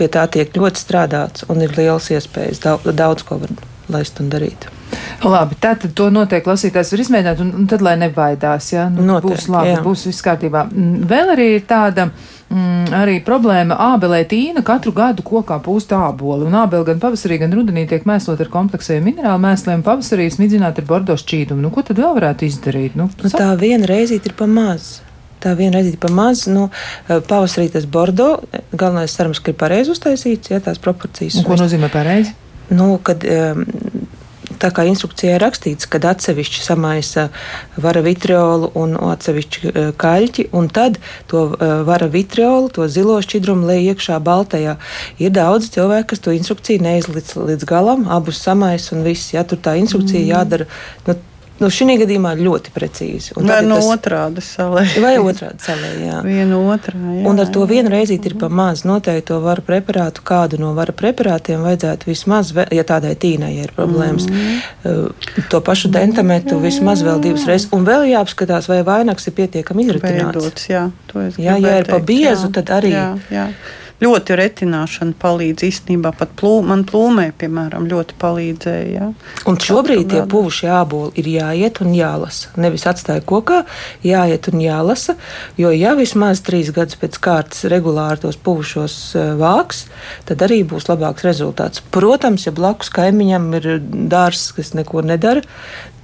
pie 0.00 0.08
tā 0.10 0.26
tiek 0.32 0.54
ļoti 0.56 0.82
strādāts 0.82 1.46
un 1.50 1.62
ir 1.62 1.74
liels 1.78 2.10
iespējas 2.14 2.64
daudz, 2.64 2.90
daudz 2.96 3.26
ko 3.26 3.38
var 3.42 3.54
laist 3.92 4.20
un 4.22 4.30
darīt. 4.32 4.68
Labi, 5.20 5.56
tātad 5.60 5.92
to 5.96 6.08
noteikti 6.12 6.48
lasītājs 6.48 6.94
var 6.94 7.02
izmēģināt, 7.04 7.40
un, 7.44 7.54
un 7.60 7.70
tad, 7.70 7.82
lai 7.84 7.96
nebaidās, 8.00 8.72
ja 8.72 8.88
nu, 8.92 9.04
noteikti, 9.06 9.36
būs 9.36 9.48
labi, 9.52 9.72
jā. 9.74 9.80
būs 9.84 10.04
viss 10.08 10.24
kārtībā. 10.24 10.66
Mm, 10.70 11.08
vēl 11.10 11.34
arī 11.36 11.48
ir 11.58 11.66
tāda. 11.68 12.10
Mm, 12.50 12.88
arī 12.98 13.20
problēma 13.22 13.76
ābelē 13.92 14.24
tīna 14.26 14.64
katru 14.66 14.90
gadu 14.90 15.22
kokā 15.22 15.60
pūst 15.62 15.92
āboli, 15.94 16.48
un 16.48 16.56
ābeli 16.58 16.88
gan 16.88 16.98
pavasarī, 17.02 17.38
gan 17.38 17.54
rudenī 17.54 17.84
tiek 17.86 18.08
mēslot 18.10 18.42
ar 18.42 18.50
kompleksējiem 18.50 19.06
minerālu 19.06 19.44
mēsliem, 19.44 19.84
pavasarī 19.86 20.26
smidzināt 20.34 20.80
ar 20.82 20.88
bordo 20.88 21.14
šķīdumu. 21.20 21.62
Nu, 21.62 21.70
ko 21.70 21.86
tad 21.86 22.02
vēl 22.02 22.16
varētu 22.16 22.48
izdarīt? 22.48 22.98
Nu, 22.98 23.06
nu, 23.06 23.30
tā 23.30 23.52
viena 23.60 23.86
reizīte 23.86 24.32
ir 24.32 24.34
pa 24.40 24.50
maz. 24.50 24.96
Tā 25.40 25.54
viena 25.56 25.78
reizīte 25.78 26.02
pa 26.02 26.10
maz, 26.10 26.48
nu, 26.50 26.66
pavasarī 27.06 27.70
tas 27.70 27.86
bordo, 27.86 28.32
galvenais 28.74 29.14
cerams, 29.14 29.38
ka 29.38 29.54
ir 29.54 29.60
pareizi 29.60 29.94
uztaisīts, 29.94 30.50
ja 30.50 30.58
tās 30.64 30.82
proporcijas. 30.82 31.38
Un 31.38 31.46
ko 31.46 31.60
nozīmē 31.60 31.88
pareizi? 31.94 32.34
Nu, 32.70 32.94
kad 33.02 33.26
tā 34.60 34.70
kā 34.74 34.84
instrukcijā 34.88 35.36
ir 35.36 35.42
rakstīts, 35.44 35.88
kad 35.90 36.04
atsevišķi 36.10 36.64
samaisa 36.64 37.28
vara 37.80 38.02
vitriolu 38.04 38.70
un 38.78 38.96
atsevišķi 39.10 39.62
e, 39.70 39.84
kaļķi, 40.00 40.46
un 40.56 40.68
tad 40.72 41.00
to 41.30 41.46
e, 41.54 41.70
vara 41.88 42.10
vitriolu, 42.12 42.70
to 42.74 42.88
zilo 42.92 43.18
šķidrumu 43.24 43.68
lej 43.70 43.92
iekšā 43.94 44.20
baltajā. 44.26 44.76
Ir 45.22 45.34
daudz 45.36 45.70
cilvēku, 45.74 46.12
kas 46.12 46.24
to 46.24 46.36
instrukciju 46.36 46.84
neizlīdz 46.86 47.34
līdz 47.40 47.68
galam, 47.68 48.06
abus 48.10 48.42
samaisa 48.44 48.94
un 48.96 49.04
viss. 49.06 49.32
Ja 49.34 49.46
tur 49.48 49.60
tā 49.62 49.78
instrukcija 49.80 50.22
mm. 50.22 50.30
jādara, 50.34 50.68
nu, 51.08 51.16
Nu, 51.60 51.68
šī 51.68 51.96
gadījumā 52.00 52.32
ļoti 52.38 52.72
precīzi. 52.72 53.34
Un 53.36 53.48
vai 53.50 53.58
no 53.66 53.76
tas, 53.76 53.88
otrādi 53.92 54.44
salē. 54.44 54.84
Vai 55.02 55.12
otrādi 55.20 55.60
salē, 55.64 55.90
jā. 56.00 56.20
Vienu 56.28 56.62
otrā, 56.72 56.96
jā. 56.96 57.24
Un 57.28 57.42
ar 57.42 57.50
to 57.52 57.66
vienu 57.68 57.92
reizīti 57.92 58.32
ir 58.32 58.36
pa 58.40 58.48
maz. 58.48 58.86
Noteikti 58.88 59.28
to 59.28 59.40
varu 59.44 59.64
preparātu, 59.66 60.24
kādu 60.26 60.60
no 60.62 60.72
varu 60.78 60.94
preparātiem 60.96 61.60
vajadzētu 61.66 62.08
vismaz, 62.08 62.54
ja 62.56 62.86
tādai 62.88 63.12
tīnai 63.20 63.52
ir 63.60 63.74
problēmas, 63.76 64.28
mm. 64.30 65.44
to 65.52 65.60
pašu 65.66 65.92
dentametu 65.92 66.56
vismaz 66.62 67.04
vēl 67.04 67.20
divas 67.26 67.44
reizes. 67.50 67.68
Un 67.76 67.84
vēl 67.88 68.08
jāapskatās, 68.14 68.70
vai 68.70 68.80
vainags 68.86 69.28
ir 69.28 69.36
pietiekami 69.36 69.84
izritināts. 69.84 70.40
Veidots, 70.40 70.66
jā, 70.70 70.86
jā, 71.36 71.60
ja 71.60 71.76
ir 71.82 71.92
pa 71.92 72.00
biezu, 72.00 72.48
jā, 72.48 72.54
tad 72.60 72.74
arī. 72.80 72.96
Jā, 72.96 73.06
jā 73.36 73.46
ļoti 74.00 74.36
retināšana 74.40 75.16
palīdz 75.20 75.64
īstenībā 75.68 76.12
pat 76.16 76.32
plū, 76.38 76.60
man 76.66 76.84
plūmē, 76.88 77.26
piemēram, 77.40 77.88
ļoti 77.90 78.16
palīdzēja. 78.20 78.88
Ja? 78.94 79.08
Un 79.50 79.58
šobrīd 79.60 80.08
tie 80.12 80.22
puvuši 80.30 80.66
jāboli 80.68 81.12
ir 81.20 81.30
jāiet 81.34 81.82
un 81.84 81.92
jālasa. 81.96 82.54
Nevis 82.60 82.86
atstāja 82.90 83.24
kokā, 83.26 83.62
jāiet 84.06 84.50
un 84.52 84.64
jālasa, 84.64 85.16
jo 85.60 85.72
ja 85.74 85.94
vismaz 85.98 86.42
trīs 86.46 86.72
gadus 86.76 86.98
pēc 87.00 87.20
kārtas 87.22 87.68
regulāri 87.70 88.24
tos 88.24 88.40
puvušos 88.40 88.98
eh, 89.20 89.30
vāks, 89.40 89.86
tad 90.28 90.46
arī 90.48 90.62
būs 90.68 90.88
labāks 90.90 91.26
rezultāts. 91.28 91.84
Protams, 91.92 92.48
ja 92.48 92.56
blakus 92.56 92.92
kaimiņam 92.96 93.48
ir 93.60 93.72
dārzs, 94.10 94.50
kas 94.56 94.74
neko 94.78 95.04
nedara, 95.06 95.44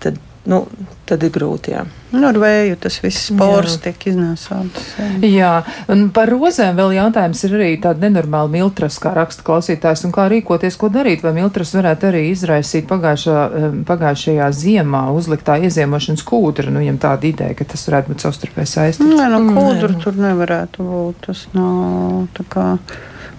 tad 0.04 0.20
nu, 0.50 0.64
tad 1.06 1.22
ir 1.26 1.32
grūti. 1.34 1.72
Jā. 1.74 1.84
Nu, 2.14 2.22
ar 2.28 2.38
vēju 2.40 2.76
tas 2.80 2.96
viss 3.02 3.28
spors 3.28 3.76
tiek 3.82 4.06
iznēsāts. 4.10 4.92
Jā. 4.96 5.08
jā, 5.26 5.50
un 5.92 6.06
par 6.14 6.30
rozēm 6.32 6.78
vēl 6.78 6.94
jautājums 6.96 7.42
ir 7.48 7.56
arī 7.58 7.70
tāda 7.82 8.06
nenormāla 8.06 8.50
miltras, 8.52 8.98
kā 9.02 9.12
raksta 9.16 9.44
klausītājs, 9.46 10.04
un 10.06 10.14
kā 10.14 10.28
rīkoties, 10.32 10.78
ko 10.80 10.90
darīt, 10.92 11.24
vai 11.26 11.34
miltras 11.36 11.74
varētu 11.76 12.10
arī 12.10 12.22
izraisīt 12.30 12.86
pagājušā, 12.90 13.42
pagājušajā 13.88 14.48
ziemā 14.60 15.02
uzliktā 15.16 15.58
ieziemošanas 15.66 16.24
kūdra, 16.26 16.70
nu, 16.70 16.84
viņam 16.84 17.02
tāda 17.02 17.30
ideja, 17.30 17.58
ka 17.58 17.66
tas 17.74 17.84
varētu 17.90 18.14
būt 18.14 18.26
savstarpēji 18.26 18.72
saistīts. 18.72 19.12
Nē, 19.18 19.28
no 19.34 19.42
nu, 19.42 19.58
kūdra 19.58 19.92
mm, 19.92 20.00
tur 20.06 20.22
nevarētu 20.22 20.88
būt, 20.88 21.20
tas 21.28 21.44
nav 21.56 22.30
tā 22.38 22.48
kā. 22.54 22.70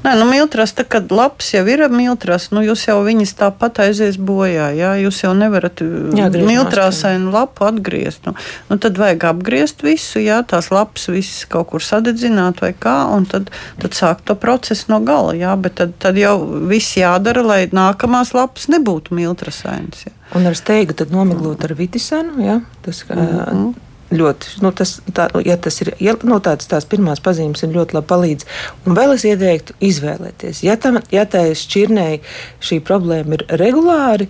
Nē, 0.06 0.14
nu, 0.20 0.28
miltras, 0.30 0.72
tā, 0.78 0.86
kad 0.88 1.10
labs 1.12 1.50
jau 1.56 1.64
ir 1.68 1.82
miltras, 1.90 2.48
nu, 2.54 2.62
jūs 2.64 2.86
jau 2.86 3.00
viņas 3.04 3.34
tāpat 3.40 3.82
aizies 3.88 4.20
bojā. 4.22 4.70
Jā, 4.78 4.92
jūs 5.02 5.24
jau 5.24 5.34
nevarat 5.36 5.82
miltrāsainu 5.82 7.34
lapu 7.34 7.66
atgriezt. 7.68 8.28
Nu, 8.28 8.36
nu, 8.70 8.78
tad 8.82 9.00
vajag 9.02 9.26
apgriezt 9.32 9.82
visu, 9.86 10.22
jā, 10.22 10.44
tās 10.48 10.70
lapas 10.72 11.10
visas 11.10 11.48
kaut 11.50 11.72
kur 11.72 11.84
sadedzināt 11.84 12.62
vai 12.64 12.72
kā, 12.78 12.96
un 13.16 13.26
tad, 13.30 13.50
tad 13.82 13.98
sākt 13.98 14.28
to 14.30 14.38
procesu 14.38 14.94
no 14.94 15.02
gala. 15.08 15.34
Jā, 15.38 15.56
bet 15.60 15.80
tad, 15.82 15.98
tad 16.04 16.22
jau 16.22 16.38
viss 16.70 16.96
jādara, 17.00 17.44
lai 17.44 17.60
nākamās 17.74 18.36
lapas 18.38 18.70
nebūtu 18.72 19.18
miltrasainas. 19.18 20.06
Jā. 20.08 20.16
Un 20.38 20.48
ar 20.48 20.56
steigu 20.60 20.96
tad 20.98 21.12
nomiglot 21.12 21.66
ar 21.66 21.74
vitisenu, 21.76 22.38
jā, 22.46 22.62
tas, 22.86 23.04
mm 23.10 23.28
-hmm 23.28 23.76
ļoti, 24.14 24.60
nu, 24.64 24.72
tas, 24.76 24.98
tā, 25.16 25.28
ja 25.46 25.58
tas 25.60 25.82
ir 25.84 25.92
ja, 26.04 26.16
nu, 26.28 26.40
tāds, 26.44 26.70
tās 26.70 26.88
pirmās 26.90 27.22
pazīmes, 27.24 27.64
ir 27.64 27.76
ļoti 27.76 27.98
labi 27.98 28.10
palīdz. 28.12 28.48
Un 28.88 28.96
vēl 28.98 29.16
es 29.18 29.26
ieteiktu 29.28 29.76
izvēlēties. 29.84 30.64
Ja, 30.66 30.78
tam, 30.80 31.02
ja 31.12 31.28
tā 31.30 31.44
šķirnei 31.58 32.22
šī 32.64 32.80
problēma 32.88 33.40
ir 33.40 33.46
regulāri, 33.60 34.30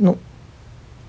nu, 0.00 0.16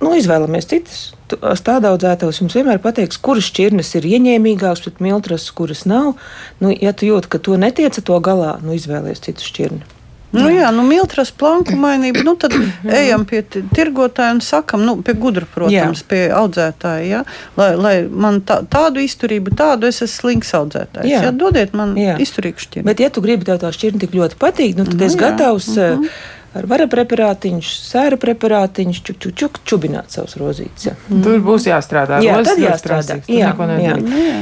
nu, 0.01 0.13
izvēlamies 0.17 0.69
citas. 0.71 1.01
Stādaudzētājs 1.31 2.41
jums 2.41 2.57
vienmēr 2.57 2.81
pateiks, 2.83 3.21
kuras 3.23 3.47
šķirnes 3.47 3.93
ir 4.01 4.09
ieņēmīgākas 4.17 4.83
pret 4.83 4.99
miltras, 5.03 5.47
kuras 5.55 5.85
nav. 5.87 6.17
Nu, 6.59 6.73
ja 6.75 6.91
tu 6.91 7.07
jūti, 7.07 7.31
ka 7.31 7.39
to 7.39 7.55
netiec 7.59 8.01
to 8.03 8.19
galā, 8.23 8.57
nu, 8.65 8.75
izvēlies 8.75 9.23
citu 9.23 9.47
šķirni. 9.47 10.00
Nu, 10.31 10.47
jā, 10.51 10.69
nu, 10.75 10.83
miltras 10.87 11.31
planku 11.35 11.75
mainība. 11.79 12.23
Nu, 12.27 12.35
tad 12.39 12.55
ejam 12.87 13.25
pie 13.27 13.41
tirgotāja 13.43 14.35
un 14.37 14.41
sakam, 14.45 14.83
nu, 14.87 14.97
pie 15.05 15.15
gudra, 15.19 15.47
protams, 15.55 16.03
jā. 16.03 16.09
pie 16.11 16.21
audzētāja. 16.35 17.05
Ja? 17.07 17.21
Lai, 17.59 17.71
lai 17.75 17.95
man 18.07 18.41
tā, 18.47 18.61
tādu 18.71 19.03
izturību, 19.03 19.55
tādu 19.59 19.89
es 19.91 19.99
esmu 19.99 20.11
slinks 20.21 20.53
audzētājs. 20.57 21.09
Jā. 21.09 21.23
Jā, 21.27 21.33
dodiet 21.35 21.75
man 21.77 21.97
jā. 21.99 22.15
izturīgu 22.23 22.63
šķirni. 22.63 22.87
Bet, 22.87 23.03
ja 23.03 23.11
tu 23.11 23.23
gribi 23.23 23.47
tev 23.47 23.59
tā 23.63 23.73
šķirni 23.75 24.05
tik 24.05 24.15
ļoti 24.15 24.39
patīk, 24.39 24.77
nu, 24.79 24.87
tad 24.87 24.99
nu, 24.99 25.07
es 25.09 25.17
jā. 25.17 25.25
gatavs. 25.25 25.73
Uh 25.75 25.97
-huh 25.97 26.37
ar 26.57 26.67
vara 26.67 26.87
preparātiņu, 26.91 27.63
sēra 27.63 28.17
preparātiņu, 28.19 28.95
čuk, 29.07 29.19
čuk, 29.23 29.35
čuk, 29.39 29.59
čubināt 29.67 30.11
savus 30.15 30.35
rozītes. 30.39 30.89
Ja. 30.89 30.95
Mm. 31.07 31.21
Tur 31.23 31.43
būs 31.45 31.67
jāstrādā. 31.69 32.19
Jā, 32.25 32.39
tad 32.45 32.59
jāstrādā. 32.61 33.19
Jā, 33.31 33.53
jā. 33.55 33.95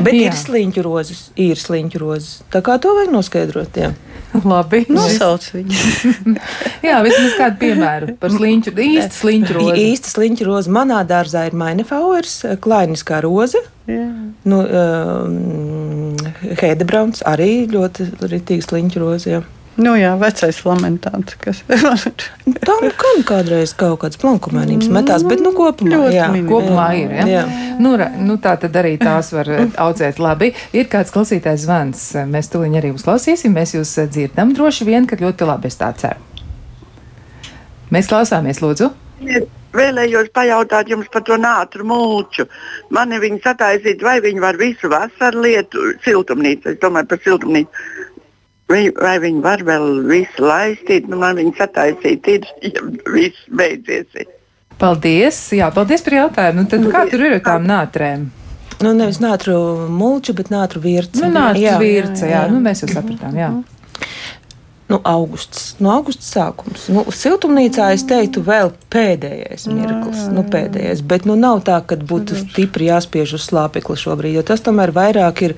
Bet 0.06 0.17
jā. 0.17 0.30
ir 0.30 0.38
sliņķu 0.39 0.86
rozes, 0.86 1.28
ir 1.39 1.60
sliņķu 1.60 2.02
rozes. 2.02 2.39
Tā 2.54 2.63
kā 2.65 2.80
to 2.82 2.95
vajag 2.97 3.13
noskaidrot. 3.13 3.78
Jā. 3.78 3.93
Labi. 4.45 4.83
Nosauc 4.93 5.45
viņu. 5.55 6.33
jā, 6.87 6.99
vismaz 7.05 7.35
kādu 7.39 7.59
piemēru 7.63 8.15
par 8.21 8.33
sliņķu, 8.33 8.73
īsti 8.85 9.17
sliņķu 9.17 9.55
rozi. 9.57 9.85
Īsti 9.89 10.13
sliņķu 10.13 10.47
rozi. 10.47 10.73
Manā 10.75 11.01
dārzā 11.09 11.47
ir 11.49 11.57
Mainefauers, 11.57 12.35
klainiskā 12.63 13.23
roze. 13.25 13.61
Jā. 13.89 14.05
Nu, 14.49 14.59
um, 14.61 16.13
Heidebrauns 16.61 17.23
arī 17.27 17.65
ļoti 17.71 18.11
ritīgi 18.29 18.67
sliņķu 18.67 19.01
rozi. 19.01 19.33
Jā. 19.33 19.41
Nu 19.79 19.93
jā, 19.95 20.11
vecais 20.19 20.57
lamentāts, 20.67 21.37
kas 21.39 21.61
tā 21.63 22.73
nu 22.83 22.89
kan 22.99 23.21
kādreiz 23.27 23.71
kaut 23.79 24.01
kāds 24.01 24.19
plankumainības 24.19 24.89
metās, 24.91 25.23
bet 25.23 25.39
nu 25.43 25.53
kopumā, 25.55 26.01
jā, 26.11 26.25
kopumā 26.49 26.87
ir, 26.99 27.13
jā. 27.21 27.27
jā. 27.31 27.43
Nu, 27.79 27.93
nu 27.95 28.35
tā 28.43 28.57
tad 28.59 28.75
arī 28.81 28.97
tās 28.99 29.31
var 29.31 29.47
audzēt 29.85 30.19
labi. 30.19 30.51
Ir 30.75 30.89
kāds 30.91 31.13
klausītājs 31.15 31.63
zvans, 31.63 32.01
mēs 32.27 32.51
tuliņ 32.51 32.75
arī 32.81 32.91
uzklausīsim, 32.97 33.55
mēs 33.55 33.77
jūs 33.77 33.93
dzirdam 34.11 34.51
droši 34.57 34.89
vien, 34.89 35.07
ka 35.07 35.19
ļoti 35.21 35.47
labi 35.47 35.71
es 35.71 35.79
tā 35.79 35.93
ceru. 36.01 36.27
Mēs 37.89 38.11
klausāmies, 38.11 38.59
lūdzu. 38.61 38.91
Vēlējos 39.75 40.31
pajautāt 40.33 40.89
jums 40.89 41.07
par 41.13 41.23
to 41.23 41.37
nātru 41.37 41.85
mūču. 41.87 42.45
Mani 42.95 43.19
viņi 43.21 43.41
sataisīt, 43.43 44.03
vai 44.03 44.17
viņi 44.23 44.41
var 44.41 44.57
visu 44.59 44.89
vasaru 44.91 45.43
lietu 45.45 45.91
siltumnīcu. 46.05 46.73
Es 46.73 46.79
domāju 46.81 47.11
par 47.11 47.21
siltumnīcu 47.23 47.87
Vai, 48.69 48.84
vai 48.93 49.15
viņi 49.23 49.39
var 49.41 49.63
vēl 49.65 49.88
visu 50.10 50.43
laistīt, 50.45 51.08
nu 51.10 51.17
man 51.21 51.39
viņi 51.41 51.55
sataisīt, 51.58 52.27
ir, 52.29 52.49
ja 52.62 52.84
viss 53.10 53.47
beidzies. 53.49 54.27
Paldies! 54.79 55.39
Jā, 55.58 55.71
paldies 55.75 56.05
par 56.05 56.15
jautājumu. 56.19 56.63
Nu, 56.63 56.69
tad 56.71 56.86
kā 56.93 57.01
tur 57.10 57.25
ir 57.25 57.39
ar 57.39 57.41
tām 57.47 57.65
nātrēm? 57.67 58.29
Nu, 58.79 58.93
nevis 58.95 59.17
nātru 59.19 59.58
mulču, 59.91 60.38
bet 60.38 60.53
nātru 60.53 60.79
virci. 60.86 61.19
Nu, 61.25 61.34
nātru 61.34 61.82
virci, 61.82 62.23
jā, 62.23 62.29
jā, 62.29 62.45
jā. 62.45 62.45
Nu, 62.53 62.62
mēs 62.63 62.86
jau 62.86 62.93
sapratām, 62.93 63.36
jā. 63.36 63.49
Mm 63.51 63.60
-hmm 63.60 63.79
nu, 64.89 64.99
augusts, 65.03 65.75
no 65.77 65.91
augusta 65.93 66.25
sākums. 66.25 66.88
Nu, 66.89 67.03
siltumnīcā 67.13 67.91
es 67.93 68.03
teiktu, 68.10 68.41
vēl 68.45 68.71
pēdējais 68.89 69.67
mirklis, 69.69 70.23
nu, 70.34 70.41
pēdējais. 70.49 71.03
Bet 71.05 71.27
nu, 71.29 71.36
nav 71.38 71.62
tā, 71.67 71.77
ka 71.86 71.99
būtu 72.10 72.39
stipri 72.39 72.89
jāspiež 72.89 73.36
uz 73.38 73.45
slāpekli 73.51 73.97
šobrīd, 74.01 74.39
jo 74.39 74.45
tas 74.49 74.65
tomēr 74.65 74.93
vairāk 74.95 75.43
ir 75.45 75.55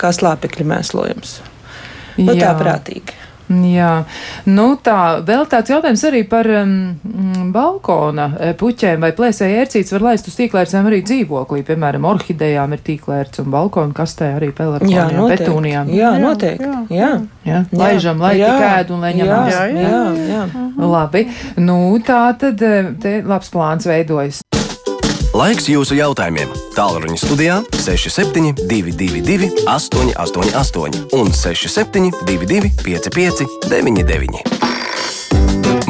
kā 0.00 0.14
slāpekļa 0.16 0.68
mēslojums. 0.72 1.36
Nu, 2.26 2.36
tā 2.38 2.54
prātīgi. 2.58 3.18
Jā, 3.50 4.04
nu 4.46 4.64
tā, 4.78 4.96
vēl 5.26 5.42
tāds 5.50 5.72
jautājums 5.72 6.02
arī 6.06 6.20
par 6.30 6.46
um, 6.60 7.50
balkona 7.50 8.28
e, 8.30 8.50
puķēm 8.58 9.02
vai 9.02 9.10
plēsēja 9.16 9.64
ērcītes 9.64 9.90
var 9.96 10.04
laist 10.06 10.30
uz 10.30 10.36
tīklērcēm 10.38 10.86
arī 10.86 11.00
dzīvoklī, 11.02 11.64
piemēram, 11.66 12.06
orhidejām 12.12 12.76
ir 12.76 12.84
tīklērts 12.86 13.42
un 13.42 13.50
balkona 13.50 13.96
kastē 13.96 14.30
arī 14.36 14.52
pelargonijām, 14.54 15.26
petūnijām. 15.32 15.90
Jā, 15.96 16.12
noteikti. 16.22 16.68
Jā, 16.70 16.84
jā. 16.94 17.10
jā. 17.48 17.64
Laižam, 17.74 18.22
lai 18.22 18.36
tik 18.38 18.68
ēd 18.68 18.94
un 18.94 19.02
lai 19.02 19.12
ņemam. 19.18 19.50
Jā, 19.50 19.66
jā, 19.74 19.90
jā. 19.90 20.04
jā. 20.30 20.70
Labi, 20.94 21.26
nu 21.58 21.80
tā 22.06 22.22
tad 22.38 22.62
e, 22.62 22.76
te 23.02 23.18
labs 23.26 23.50
plāns 23.50 23.90
veidojas. 23.90 24.44
Laiks 25.30 25.68
jūsu 25.70 25.94
jautājumiem. 25.94 26.50
Tālruņa 26.74 27.18
studijā 27.22 27.60
6722, 27.78 29.50
888, 29.62 31.04
un 31.14 31.30
6722, 31.30 32.72
55, 32.82 33.46
99. 33.70 34.42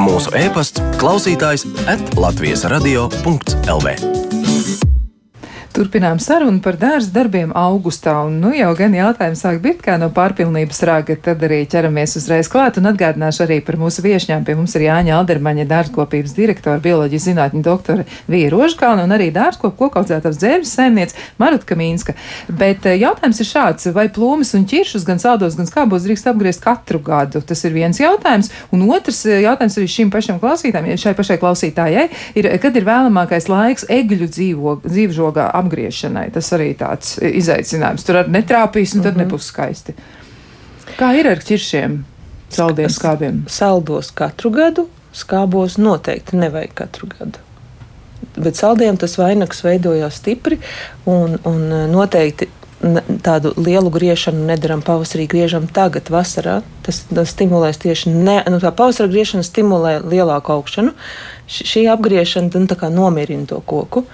Mūsu 0.00 0.34
e-pasts, 0.36 0.84
klausītājs, 1.00 1.64
atlatvijas 1.88 2.66
radio.lv. 2.68 4.29
Turpinām 5.80 6.18
sarunu 6.20 6.60
par 6.60 6.76
dārza 6.76 7.08
darbiem 7.14 7.54
augustā, 7.56 8.12
un 8.28 8.34
nu 8.42 8.50
jau 8.52 8.68
gan 8.76 8.92
jautājums 8.92 9.40
sāk 9.40 9.62
birt 9.64 9.78
kā 9.80 9.94
no 9.96 10.10
pārpilnības 10.12 10.82
raga, 10.84 11.14
tad 11.24 11.40
arī 11.46 11.62
ķeramies 11.72 12.18
uzreiz 12.20 12.50
klāt 12.52 12.76
un 12.76 12.90
atgādināšu 12.90 13.46
arī 13.46 13.56
par 13.64 13.78
mūsu 13.80 14.04
viešņām. 14.04 14.44
Pie 14.44 14.58
mums 14.58 14.74
ir 14.76 14.84
Jāņa 14.84 15.14
Aldermaņa 15.16 15.64
dārzkopības 15.70 16.34
direktora, 16.36 16.82
bioloģijas 16.84 17.28
zinātņu 17.30 17.62
doktore 17.64 18.04
Vija 18.28 18.50
Rožkalna 18.52 19.06
un 19.08 19.14
arī 19.16 19.30
dārzkopu 19.32 19.78
kokaudzētavas 19.86 20.42
dzēvis 20.42 20.74
saimniec 20.76 21.14
Marutka 21.40 21.78
Mīnska. 21.80 22.12
Bet 22.60 22.84
eh, 22.84 22.98
jautājums 23.00 23.40
ir 23.40 23.48
šāds, 23.48 23.88
vai 23.96 24.10
plūmes 24.12 24.52
un 24.60 24.68
ķiršus 24.68 25.08
gan 25.08 25.24
saldos, 25.24 25.56
gan 25.56 25.70
skābos 25.70 26.04
drīkst 26.04 26.28
apgriezt 26.28 26.60
katru 26.66 27.00
gadu? 27.08 27.40
Tas 27.40 27.64
ir 27.64 27.72
viens 27.78 28.02
jautājums, 28.02 28.52
un 28.68 28.84
otrs 28.90 29.22
eh, 29.24 29.40
jautājums 29.46 29.80
arī 29.80 29.88
šim 29.96 30.12
pašam 30.12 30.44
klausītājai, 30.44 31.00
šai 31.00 31.16
pašai 31.16 31.40
klausītājai, 31.40 32.06
ir, 32.36 32.52
kad 32.60 32.76
ir 32.76 32.88
vēlamākais 32.92 33.48
laiks 33.48 33.88
egļu 33.88 34.28
dzīvo, 34.36 34.78
dzīvžogā 34.84 35.48
apgriešanai. 35.70 36.30
Tas 36.34 36.50
arī 36.56 36.72
tāds 36.78 37.18
izaicinājums. 37.22 38.04
Tur 38.06 38.22
arī 38.22 38.34
netrāpīs, 38.40 38.96
un 38.96 39.02
tad 39.02 39.14
mm 39.14 39.20
-hmm. 39.20 39.26
nebūs 39.26 39.50
skaisti. 39.52 39.94
Kā 40.98 41.14
ir 41.14 41.28
ar 41.28 41.38
ķiršiem, 41.38 42.02
saldiem 42.50 42.88
skābiem? 42.88 43.44
Saldos 43.48 44.10
katru 44.10 44.50
gadu, 44.50 44.88
skābos 45.14 45.78
noteikti 45.78 46.36
nevajag 46.36 46.74
katru 46.74 47.06
gadu. 47.06 47.38
Bet 48.36 48.56
saldiem 48.56 48.96
tas 48.96 49.18
vainags 49.18 49.64
veidojās 49.64 50.16
stipri 50.20 50.58
un, 51.06 51.38
un 51.44 51.68
noteikti 51.90 52.48
tādu 53.22 53.52
lielu 53.60 53.90
griešanu 53.92 54.46
nedaram 54.48 54.80
pavasarī, 54.82 55.26
griežam 55.28 55.66
tagad, 55.68 56.08
vasarā. 56.08 56.60
Tas, 56.84 57.02
tas 57.10 57.32
stimulēs 57.34 57.80
tieši 57.82 58.12
ne, 58.14 58.38
nu, 58.48 58.60
tā 58.62 58.72
pavasara 58.72 59.10
griešana 59.12 59.44
stimulē 59.44 59.98
lielāku 60.00 60.54
augšanu. 60.54 60.94
Šī 61.50 61.84
apgriešana 61.92 62.50
nu, 62.54 62.90
nomierina 62.94 63.46
to 63.46 63.60
koku. 63.60 64.06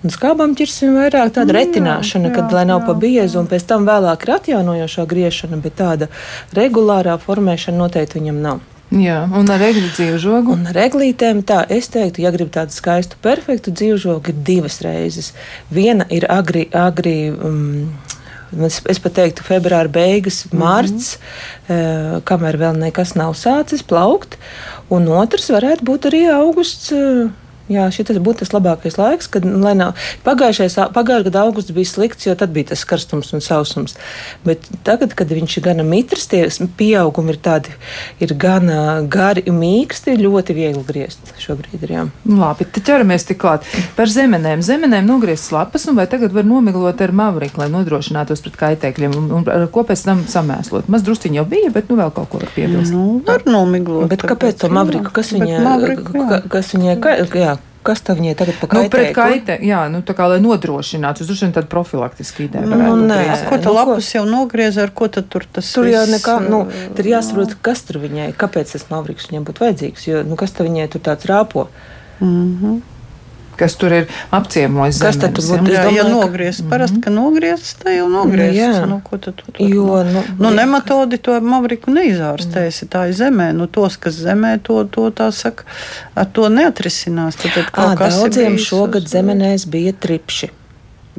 Un 0.00 0.12
skābām 0.14 0.54
ķirsim 0.56 0.94
vairāk 0.96 1.34
tāda 1.36 1.52
retināšana, 1.58 2.30
jā, 2.30 2.34
kad 2.38 2.48
jā, 2.48 2.56
lai 2.56 2.64
nav 2.70 2.86
pa 2.86 2.94
biezu, 2.96 3.42
un 3.42 3.48
pēc 3.50 3.66
tam 3.68 3.84
vēlāk 3.88 4.24
ir 4.24 4.34
atjaunojošā 4.38 5.04
griešana, 5.10 5.60
bet 5.60 5.76
tāda 5.76 6.08
regulārā 6.56 7.18
formēšana 7.20 7.82
noteikti 7.82 8.20
viņam 8.20 8.38
nav. 8.44 8.62
Jā, 8.90 9.20
un 9.38 9.46
ar 9.52 9.62
egli 9.62 9.86
dzīvžogu? 9.86 10.56
Un 10.56 10.64
ar 10.72 10.78
eglītēm 10.88 11.44
tā, 11.46 11.60
es 11.70 11.86
teiktu, 11.92 12.24
ja 12.24 12.32
grib 12.34 12.48
tādu 12.50 12.74
skaistu, 12.74 13.20
perfektu 13.22 13.70
dzīvžogu, 13.70 14.32
ir 14.32 14.40
divas 14.48 14.80
reizes. 14.82 15.30
Viena 15.70 16.08
ir 16.10 16.26
agri, 16.32 16.66
agri 16.74 17.18
um, 17.30 17.92
Es, 18.50 18.80
es 18.90 18.98
pat 18.98 19.14
teiktu, 19.14 19.44
februāra 19.46 19.86
beigas, 19.86 20.40
mārts, 20.50 21.12
mm 21.14 21.74
-hmm. 21.74 22.22
kamēr 22.26 22.56
vēl 22.58 22.80
nekas 22.82 23.14
nav 23.14 23.36
sācis 23.38 23.84
plaukt. 23.86 24.34
Un 24.90 25.06
otrs 25.06 25.50
varētu 25.54 25.86
būt 25.86 26.08
arī 26.10 26.24
augusts, 26.34 26.90
Jā, 27.70 27.84
šis 27.94 28.18
būtu 28.18 28.42
tas 28.42 28.50
labākais 28.50 28.96
laiks, 28.98 29.28
kad 29.30 29.44
nu, 29.46 29.62
pagājušā 30.26 30.88
gada 30.90 31.42
augusts 31.44 31.70
bija 31.74 31.86
slikts, 31.86 32.26
jo 32.26 32.34
tad 32.34 32.50
bija 32.54 32.72
tas 32.72 32.82
karstums 32.88 33.30
un 33.36 33.44
sausums. 33.44 33.94
Bet 34.42 34.66
tagad, 34.86 35.14
kad 35.14 35.30
viņš 35.30 35.58
ir 35.58 35.64
gana 35.68 35.84
mitrs, 35.86 36.26
tie 36.30 36.48
pieaugumi 36.80 37.36
ir 37.36 37.38
tādi, 37.44 37.74
ir 38.18 38.34
gana 38.34 39.04
gari 39.06 39.44
un 39.46 39.60
mīksti, 39.60 40.16
ļoti 40.18 40.56
viegli 40.56 40.82
griezt 40.88 41.30
šobrīd. 41.38 41.84
Ir, 41.86 41.94
jā. 41.94 42.04
Labi, 42.26 42.66
tad 42.74 42.88
ķeramies 42.88 43.28
tik 43.28 43.38
klāt 43.44 43.70
par 43.94 44.10
zemenēm. 44.10 44.66
Zemenēm 44.66 45.06
nogriezt 45.06 45.54
lapas, 45.54 45.86
un 45.86 46.00
vai 46.00 46.08
tagad 46.10 46.34
var 46.34 46.48
nomiglot 46.50 47.06
ar 47.06 47.14
mavriku, 47.14 47.62
lai 47.62 47.70
nodrošinātos 47.70 48.42
pret 48.48 48.58
kaitēkļiem, 48.64 49.14
un, 49.14 49.30
un 49.38 49.48
ar 49.52 49.68
ko 49.70 49.86
pēc 49.86 50.04
tam 50.08 50.26
samēslot? 50.26 50.90
Maz 50.90 51.06
drusciņi 51.06 51.38
jau 51.38 51.46
bija, 51.54 51.70
bet 51.74 51.92
nu 51.92 52.00
vēl 52.02 52.10
kaut 52.18 52.32
ko 52.34 52.42
var 52.42 52.50
piebilst. 52.56 52.90
Nu, 52.96 53.20
var 53.30 53.46
nomiglot. 53.46 54.10
Bet 54.10 54.26
kāpēc 54.26 54.58
to 54.64 54.74
mavriku? 54.74 55.14
Kas 55.14 55.30
viņai, 55.36 55.62
kas 56.50 56.74
viņai, 56.74 56.98
jā, 57.38 57.59
Kas 57.86 58.02
tam 58.04 58.18
viņai 58.20 58.34
tagad 58.36 58.58
pakaitē? 58.60 58.82
Nu, 58.84 58.92
pret 58.92 59.14
kaitē, 59.16 59.56
jā, 59.64 59.80
nu, 59.88 60.02
tā 60.04 60.12
kā 60.16 60.26
lai 60.28 60.36
nodrošinātu, 60.44 61.24
uz 61.24 61.32
šodien 61.32 61.54
tāda 61.56 61.70
profilaktiska 61.72 62.44
ideja. 62.44 62.66
Nu, 62.68 62.92
nē, 63.08 63.20
ko 63.48 63.56
tu 63.56 63.70
nu, 63.70 63.76
lapus 63.78 64.10
jau 64.12 64.26
nogriez, 64.28 64.76
ar 64.82 64.92
ko 64.92 65.08
tad 65.08 65.30
tur 65.32 65.46
tas 65.48 65.70
tur 65.72 65.88
jau 65.88 66.04
nekā, 66.10 66.36
nu, 66.44 66.66
tur 66.98 67.08
jāsaprot, 67.08 67.56
kas 67.64 67.86
tur 67.88 68.02
viņai, 68.04 68.30
kāpēc 68.40 68.76
tas 68.76 68.84
mavriks 68.92 69.30
viņai 69.32 69.42
būtu 69.48 69.64
vajadzīgs, 69.64 70.06
jo, 70.10 70.22
nu, 70.28 70.36
kas 70.40 70.52
tad 70.52 70.68
viņai 70.68 70.90
tur 70.92 71.06
tāds 71.08 71.28
rāpo? 71.30 71.70
Mm 72.20 72.56
-hmm 72.60 72.89
kas 73.60 73.76
tur 73.80 73.94
ir 73.94 74.06
apciemojis. 74.34 75.00
Kas 75.04 75.18
tad 75.20 75.36
būtu? 75.36 75.70
Jā, 75.72 75.84
ja 75.94 76.06
nogriezt, 76.08 76.64
parasti, 76.70 76.98
mhm. 76.98 77.04
ka 77.04 77.14
nogriezt, 77.14 77.74
tā 77.82 77.94
jau 77.94 78.08
nogriezt. 78.12 78.56
Jā, 78.56 78.70
nu, 78.90 79.00
ko 79.04 79.20
tad 79.20 79.38
tu 79.40 79.50
tur? 79.52 79.60
Jo, 79.64 80.00
nu, 80.06 80.24
nu 80.40 80.52
nematodi 80.54 81.20
to 81.22 81.36
mavriku 81.44 81.92
neizārstēsi 81.94 82.88
tā 82.92 83.08
ir 83.10 83.18
zemē. 83.18 83.50
Nu, 83.56 83.68
tos, 83.70 83.98
kas 84.00 84.18
zemē, 84.20 84.56
to, 84.66 84.82
to 84.92 85.08
tā 85.16 85.28
saka, 85.34 85.68
ar 86.18 86.30
to 86.32 86.48
neatrisinās. 86.52 87.38
Tad, 87.40 87.58
tad 87.58 87.74
à, 87.76 87.92
daudziem 88.00 88.56
šogad 88.60 89.04
uz... 89.04 89.12
zemenēs 89.12 89.68
bija 89.70 89.92
tripši. 89.96 90.50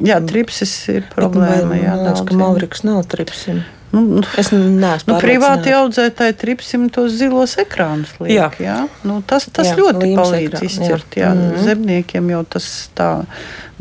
Jā, 0.02 0.18
tripsis 0.24 0.72
ir 0.90 1.06
problēma. 1.12 1.76
Jā, 1.78 1.94
daudz, 2.00 2.24
ka 2.26 2.36
mavriks 2.38 2.82
nav 2.86 3.04
tripsim. 3.12 3.62
Nu, 3.92 4.22
es 4.40 4.48
neesmu. 4.52 5.12
Nu, 5.12 5.16
privāti 5.20 5.74
audzētāji 5.76 6.36
tripsim 6.40 6.86
tos 6.92 7.12
zilos 7.18 7.58
ekrānus. 7.60 8.14
Liek, 8.22 8.32
jā. 8.32 8.46
Jā? 8.64 8.76
Nu, 9.04 9.18
tas 9.20 9.44
tas 9.52 9.68
jā, 9.68 9.76
ļoti 9.76 10.14
palīdz 10.16 10.54
ekrān, 10.56 10.70
izķert. 10.70 11.18
Jā. 11.18 11.26
Jā. 11.26 11.34
Mm 11.34 11.50
-hmm. 11.50 11.66
Zemniekiem 11.66 12.30
jau 12.32 12.44
tas 12.56 12.68
tā. 12.96 13.10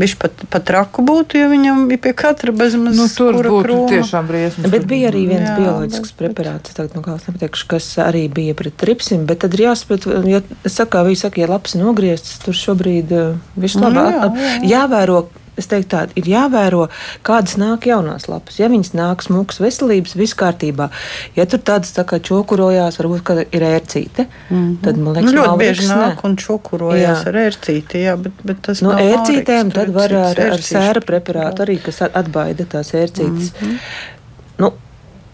Viņš 0.02 0.15
pat, 0.17 0.43
pat 0.50 0.69
raku 0.74 1.04
būtu, 1.06 1.38
ja 1.38 1.47
viņam 1.47 1.88
bija 1.88 2.02
pie 2.02 2.13
katra 2.17 2.52
bezmaz 2.52 2.97
nu, 2.97 3.08
tur 3.17 3.36
būtu 3.38 3.63
kroma. 3.63 3.89
tiešām 3.89 4.28
briesmas. 4.28 4.71
Bet 4.71 4.86
bija 4.89 5.12
arī 5.12 5.28
viens 5.30 5.50
jā, 5.50 5.58
bioloģisks 5.60 6.12
bet, 6.12 6.17
preparāts, 6.17 6.74
tagad, 6.74 6.95
nu, 6.95 7.02
nepateikšu, 7.28 7.67
kas 7.67 7.97
arī 7.97 8.24
bija 8.28 8.56
pret 8.58 8.78
tripsim, 8.78 9.26
bet 9.26 9.43
tad 9.43 9.54
ir 9.54 9.67
jāsaprot, 9.67 10.08
ja, 10.26 10.41
kā 10.86 11.04
viņi 11.06 11.19
saka, 11.21 11.41
ja 11.41 11.47
labs 11.47 11.76
nogriezts, 11.76 12.39
tur 12.45 12.58
šobrīd 12.58 13.12
uh, 13.12 13.38
viss 13.56 13.78
nu, 13.78 13.88
labāk. 13.88 14.34
Jā, 14.34 14.58
jā. 14.58 14.71
Jāvēro 14.74 15.28
es 15.60 15.68
teiktu, 15.72 15.90
tā 15.92 16.02
ir 16.20 16.28
jāvēro, 16.32 16.86
kādas 17.28 17.58
nāk 17.60 17.88
jaunās 17.90 18.28
lapas. 18.32 18.60
Ja 18.62 18.70
viņas 18.72 18.94
nāk 18.98 19.26
smukas 19.26 19.60
veselības, 19.62 20.16
viss 20.20 20.38
kārtībā. 20.40 20.90
Ja 21.38 21.46
tur 21.50 21.64
tādas 21.68 21.94
tā 21.96 22.06
kā 22.08 22.22
čokurojās, 22.24 23.00
varbūt 23.02 23.32
ir 23.52 23.66
ērcīte, 23.72 24.28
mm 24.28 24.58
-hmm. 24.58 24.78
tad 24.86 24.98
man 24.98 25.18
liekas, 25.18 25.32
nu, 25.32 25.42
ļoti 25.42 25.58
bieži 25.64 25.90
nāk 25.90 26.16
ne. 26.16 26.30
un 26.30 26.38
čokurojās 26.38 27.26
jā. 27.26 27.28
ar 27.28 27.42
ērcīti. 27.46 28.06
Jā, 28.06 28.16
bet, 28.18 28.44
bet 28.44 28.62
tas 28.62 28.82
no 28.82 28.94
ērcītēm 28.94 29.74
tad 29.74 29.94
var 29.94 30.14
ar, 30.14 30.46
ar 30.52 30.62
sēra 30.62 31.04
preparātu 31.06 31.66
arī, 31.66 31.82
kas 31.84 32.02
atbaida 32.02 32.66
tās 32.66 32.94
ērcītes. 32.94 33.52
Mm 33.62 33.68
-hmm. 33.68 33.78
nu, 34.58 34.74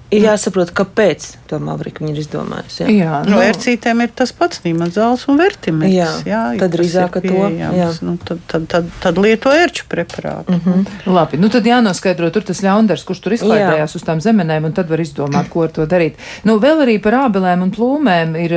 Ir 0.07 0.23
jāsaprot, 0.23 0.69
kāpēc 0.71 1.25
to 1.51 1.57
Mavriku 1.59 2.05
viņi 2.05 2.13
ir 2.13 2.19
izdomājusi. 2.21 2.77
Jā, 2.85 2.91
jā 2.95 3.15
nu, 3.27 3.33
no 3.33 3.39
ērcītēm 3.43 4.05
ir 4.05 4.11
tas 4.15 4.31
pats 4.35 4.61
nīmazāls 4.63 5.25
un 5.27 5.39
vertimēks. 5.41 5.91
Jā, 5.91 6.07
jā 6.27 6.43
tad 6.61 6.71
drīzāk 6.77 7.17
to. 7.25 7.47
Jā. 7.51 7.89
Nu, 8.05 8.13
tad, 8.23 8.39
tad, 8.47 8.69
tad, 8.71 8.87
tad 9.03 9.19
lieto 9.19 9.51
ērču 9.51 9.83
preparātu. 9.91 10.55
Mm 10.55 10.61
-hmm. 10.63 11.11
Labi, 11.11 11.39
nu 11.41 11.49
tad 11.51 11.67
jānoskaidro 11.67 12.29
tur 12.31 12.45
tas 12.47 12.63
ļaundars, 12.63 13.03
kurš 13.03 13.19
tur 13.19 13.35
izklaidējās 13.35 13.95
uz 13.99 14.05
tām 14.07 14.21
zemenēm, 14.23 14.69
un 14.69 14.73
tad 14.73 14.89
var 14.89 15.03
izdomāt, 15.03 15.49
ko 15.49 15.65
ar 15.67 15.71
to 15.75 15.85
darīt. 15.85 16.15
Nu, 16.43 16.55
vēl 16.59 16.85
arī 16.87 17.01
par 17.03 17.13
ābelēm 17.27 17.67
un 17.67 17.71
plūmēm 17.71 18.35
ir 18.39 18.55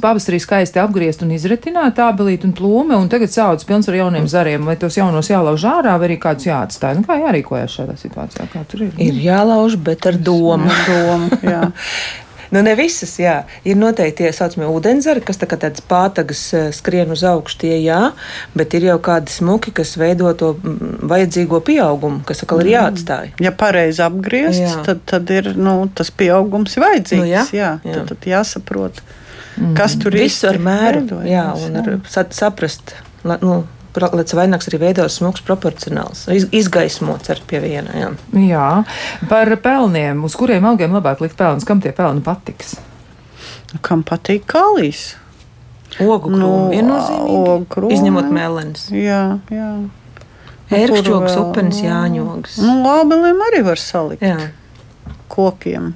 pavasarī 0.00 0.40
skaisti 0.40 0.80
apgriezt 0.80 1.22
un 1.22 1.30
izretināt 1.36 2.00
ābelīt 2.00 2.44
un 2.44 2.52
plūme, 2.52 2.96
un 2.96 3.08
tagad 3.08 3.28
sauc 3.28 3.64
pilns 3.64 3.88
ar 3.88 3.94
jauniem 3.94 4.28
zariem, 4.28 4.64
vai 4.64 4.76
tos 4.76 4.96
jaunos 4.96 5.28
jālauž 5.28 5.64
ārā, 5.64 5.98
vai 5.98 6.08
arī 6.08 6.18
kādus 6.18 6.48
jāatstāj. 6.48 6.96
Nu, 6.96 7.04
kā 7.04 7.20
jārīkojas 7.20 7.76
šādā 7.76 7.96
situācijā? 7.96 8.48
Kā 8.52 8.64
tur 8.68 8.82
ir? 8.82 8.92
Ir 8.96 9.14
jālauž, 9.14 9.76
bet 9.76 10.06
ar 10.06 10.14
domu 10.16 10.77
domu. 10.86 11.30
Nu, 12.50 12.62
ne 12.64 12.72
visas, 12.78 13.12
jā. 13.20 13.42
Ir 13.68 13.76
noteikti 13.76 14.24
tie 14.24 14.32
saucamie 14.32 14.68
ūdenzari, 14.72 15.20
kas 15.24 15.40
tā 15.40 15.48
kā 15.50 15.58
tādas 15.60 15.84
pātagas 15.84 16.40
eh, 16.56 16.68
skrien 16.72 17.12
uz 17.12 17.24
augšu, 17.28 17.58
tie 17.64 17.74
jā, 17.82 18.00
bet 18.56 18.76
ir 18.78 18.88
jau 18.88 18.96
kādi 19.04 19.32
smuki, 19.32 19.74
kas 19.76 19.96
veido 20.00 20.32
to 20.38 20.54
mm, 20.56 21.04
vajadzīgo 21.10 21.60
pieaugumu, 21.66 22.22
kas 22.28 22.44
atkal 22.44 22.62
ir 22.64 22.70
mm. 22.70 22.74
jāatstāj. 22.76 23.32
Ja 23.44 23.52
pareizi 23.52 24.04
apgriezt, 24.06 24.62
jā. 24.64 24.74
tad, 24.86 25.04
tad 25.08 25.32
ir, 25.34 25.52
nu, 25.60 25.76
tas 25.92 26.12
pieaugums 26.14 26.78
ir 26.78 26.86
vajadzīgs. 26.86 27.24
Nu, 27.24 27.28
jā, 27.28 27.44
jā, 27.52 27.72
jā. 27.84 27.98
Tad, 27.98 28.14
tad 28.14 28.30
jāsaprot, 28.32 29.02
mm. 29.58 29.74
kas 29.76 29.98
tur 30.00 30.16
ir. 30.16 30.24
Visu 30.24 30.48
ar 30.48 30.60
mēru, 30.62 31.20
jā, 31.28 31.50
un 31.66 31.82
ar 31.82 31.92
saprast, 32.32 32.96
nu, 33.28 33.60
lai 34.02 34.24
vainags 34.38 34.68
arī 34.70 34.80
veidos 34.82 35.18
smūgs, 35.18 35.42
proporcionāls, 35.46 36.26
iz, 36.34 36.46
izgaismots 36.54 37.32
ar 37.32 37.40
pie 37.48 37.60
viena. 37.64 37.94
Jā. 37.96 38.10
jā, 38.44 38.68
par 39.30 39.50
pelniem, 39.64 40.22
uz 40.26 40.36
kuriem 40.38 40.66
augiem 40.70 40.94
labāk 40.96 41.22
likt 41.24 41.38
pelnus, 41.38 41.66
kam 41.68 41.82
tie 41.84 41.92
pelni 41.96 42.24
patiks? 42.24 42.76
Kam 43.84 44.04
patīk 44.06 44.46
kālijas? 44.48 45.16
Ogu 45.98 46.30
krūmi 46.30 46.40
nu, 46.40 46.50
viennozīmīgi. 46.72 47.94
Izņemot 47.96 48.28
melens. 48.32 48.88
Jā, 48.94 49.22
jā. 49.52 49.70
Ērkšķogs, 50.78 51.34
upenis, 51.40 51.80
jāņogs. 51.80 52.58
Nu, 52.60 52.76
lābeliem 52.84 53.40
arī 53.48 53.64
var 53.66 53.80
salikt. 53.80 54.22
Jā. 54.22 54.50
Kokiem. 55.32 55.94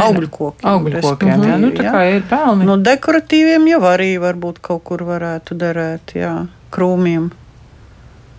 Augļu 0.00 0.30
kokiem. 0.32 0.66
Augļu 0.70 1.04
kokiem, 1.04 1.44
jā. 1.44 1.56
Nu, 1.60 1.70
tā 1.76 1.86
jā. 1.86 1.92
kā 1.92 2.02
ir 2.16 2.26
pelni. 2.30 2.66
Nu, 2.68 2.78
dekoratīviem 2.80 3.68
jau 3.74 3.82
arī 3.90 4.14
varbūt 4.22 4.62
kaut 4.64 4.84
kur 4.88 5.04
varētu 5.06 5.58
derēt, 5.60 6.16
jā 6.16 6.34
krūmiem. 6.74 7.30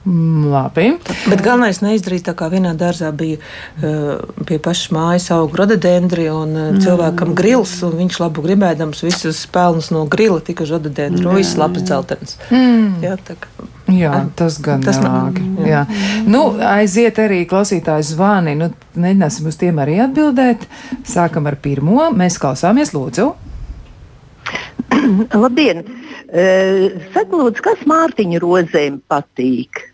Mm, 0.06 0.52
labi. 0.54 0.92
Bet 1.26 1.42
galvenais 1.42 1.80
neizdarīt 1.82 2.28
tā, 2.28 2.36
kā 2.38 2.46
vienā 2.54 2.76
dārzā 2.78 3.10
bija 3.16 3.40
uh, 3.42 4.20
pie 4.46 4.60
pašas 4.62 4.92
mājas 4.94 5.32
auga 5.34 5.64
rododendri 5.64 6.28
un 6.30 6.52
uh, 6.54 6.66
mm. 6.76 6.84
cilvēkam 6.86 7.32
grils, 7.38 7.74
un 7.88 7.96
viņš 7.98 8.20
labu 8.22 8.44
gribēdams 8.46 9.02
visus 9.02 9.40
pelnus 9.50 9.90
no 9.96 10.04
grila 10.06 10.44
tika 10.46 10.62
uz 10.68 10.76
rododendru, 10.76 11.32
un 11.32 11.40
viss 11.40 11.58
lapas 11.58 11.88
dzeltenis. 11.90 12.38
Mm. 12.54 13.00
Jā, 13.02 13.16
tā 13.26 13.38
kā. 13.42 13.66
Jā, 13.96 14.12
tas 14.38 14.60
gan 14.62 14.86
tas 14.86 15.02
nelāgi. 15.02 15.42
Jā. 15.66 15.86
Jā. 15.90 16.22
Nu, 16.30 16.44
aiziet 16.70 17.18
arī 17.22 17.42
klausītājs 17.50 18.14
zvani. 18.14 18.54
Nu, 18.62 18.70
mēģināsim 18.98 19.50
uz 19.50 19.58
tiem 19.62 19.82
arī 19.82 19.98
atbildēt. 20.06 20.66
Sākam 21.10 21.50
ar 21.50 21.58
pirmo. 21.62 22.12
Mēs 22.14 22.38
klausāmies, 22.42 22.94
lūdzu. 22.94 23.32
Labdien! 25.44 25.82
Uh, 26.26 26.94
Saka, 27.14 27.30
lūdzu, 27.34 27.66
kas 27.66 27.86
Mārtiņa 27.90 28.42
rozēm 28.42 29.02
patīk? 29.10 29.86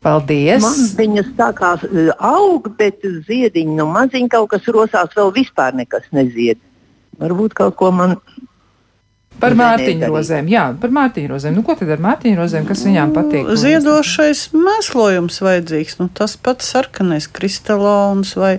Paldies! 0.00 0.62
Man 0.64 0.78
viņas 0.96 1.32
tā 1.36 1.50
kā 1.56 1.74
aug, 2.24 2.68
bet 2.78 3.04
ziediņi 3.04 3.74
no 3.74 3.84
nu, 3.84 3.92
maziņa 3.92 4.32
kaut 4.32 4.48
kas 4.54 4.68
rosās, 4.72 5.12
vēl 5.16 5.32
vispār 5.36 5.76
nekas 5.76 6.06
nezied. 6.16 6.60
Varbūt 7.20 7.56
kaut 7.58 7.76
ko 7.76 7.90
man 7.92 8.16
Par 9.40 9.56
mārciņrozēm, 9.56 10.48
jā, 10.52 10.64
par 10.80 10.92
mārciņrozēm. 10.94 11.54
Nu, 11.56 11.64
ko 11.66 11.76
tad 11.78 11.90
ar 11.94 12.02
mārciņrozēm, 12.04 12.66
kas 12.68 12.84
viņām 12.86 13.14
patīk? 13.16 13.48
Ziedošais 13.60 14.46
mēslojums 14.52 15.40
vajadzīgs, 15.44 15.96
nu, 16.02 16.08
tas 16.12 16.36
pats 16.40 16.68
sarkanais 16.74 17.28
kristalons 17.32 18.34
vai 18.36 18.58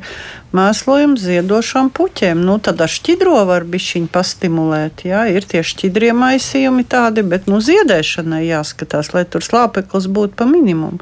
mēslojums 0.58 1.22
ziedošām 1.24 1.91
puķēm. 1.96 2.41
Nu, 2.48 2.58
tad 2.63 2.82
ar 2.84 2.91
šķidro 2.91 3.38
var 3.50 3.67
bišķiņ 3.70 4.10
pastimulēt, 4.12 5.06
jā, 5.08 5.24
ir 5.32 5.48
tie 5.48 5.63
šķidrie 5.65 6.12
maisījumi 6.17 6.88
tādi, 6.89 7.24
bet, 7.28 7.48
nu, 7.52 7.62
ziedēšanai 7.63 8.44
jāskatās, 8.50 9.13
lai 9.15 9.24
tur 9.30 9.46
slāpeklis 9.46 10.10
būtu 10.12 10.39
pa 10.41 10.50
minimumu. 10.50 11.00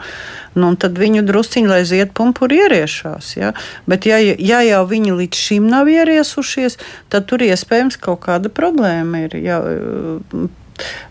Nu, 0.60 0.74
tad 0.80 1.00
viņu 1.00 1.24
drusciņi, 1.28 1.69
lai 1.72 1.82
ziedpumpuri 1.88 2.62
ieriešās. 2.65 3.34
Ja? 3.39 3.54
Bet, 3.89 4.08
ja, 4.10 4.19
ja 4.22 4.62
jau 4.65 4.84
viņi 4.89 5.15
līdz 5.24 5.43
šim 5.48 5.69
nav 5.72 5.89
ieriesušies, 5.91 6.80
tad 7.13 7.30
tur 7.32 7.43
iespējams 7.45 8.00
kaut 8.02 8.26
kāda 8.28 8.52
problēma 8.52 9.26
ir. 9.28 9.38
Ja, 9.39 9.62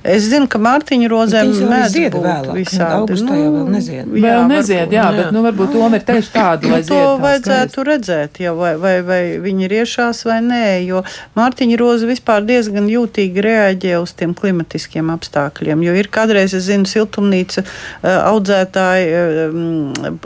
Es 0.09 0.29
zinu, 0.31 0.49
ka 0.51 0.61
Mārtiņa 0.63 1.09
rozēm 1.11 1.53
mēdz 1.69 1.97
būt 1.99 2.17
vēlāk. 2.25 2.55
visādi. 2.57 2.99
Augustā 2.99 3.33
nu, 3.33 3.39
jau 3.39 3.53
vēl 3.55 3.71
nezied. 3.75 4.05
Jā, 4.15 4.23
vēl 4.23 4.45
nezied, 4.53 4.95
jā, 4.95 5.05
jā, 5.05 5.07
bet 5.17 5.33
nu, 5.35 5.43
varbūt 5.47 5.75
doma 5.75 5.99
ir 5.99 6.05
tieši 6.09 6.33
tāda, 6.35 6.71
lai 6.73 6.81
nu, 6.83 6.89
to 6.89 7.01
vajadzētu 7.25 7.75
skaisti. 7.75 7.87
redzēt, 7.91 8.41
ja, 8.45 8.55
vai, 8.57 8.73
vai, 8.81 8.95
vai 9.07 9.21
viņi 9.43 9.67
ir 9.67 9.77
iešās 9.81 10.23
vai 10.29 10.39
nē, 10.47 10.65
jo 10.87 11.03
Mārtiņa 11.39 11.79
roze 11.81 12.09
vispār 12.09 12.47
diezgan 12.49 12.89
jūtīgi 12.91 13.45
reaģē 13.45 13.99
uz 14.01 14.15
tiem 14.19 14.35
klimatiskiem 14.39 15.13
apstākļiem, 15.15 15.85
jo 15.89 15.97
ir 15.99 16.11
kādreiz, 16.15 16.55
es 16.57 16.69
zinu, 16.71 16.89
siltumnīca 16.89 17.65
audzētāji 18.03 19.11
um, 19.49 19.67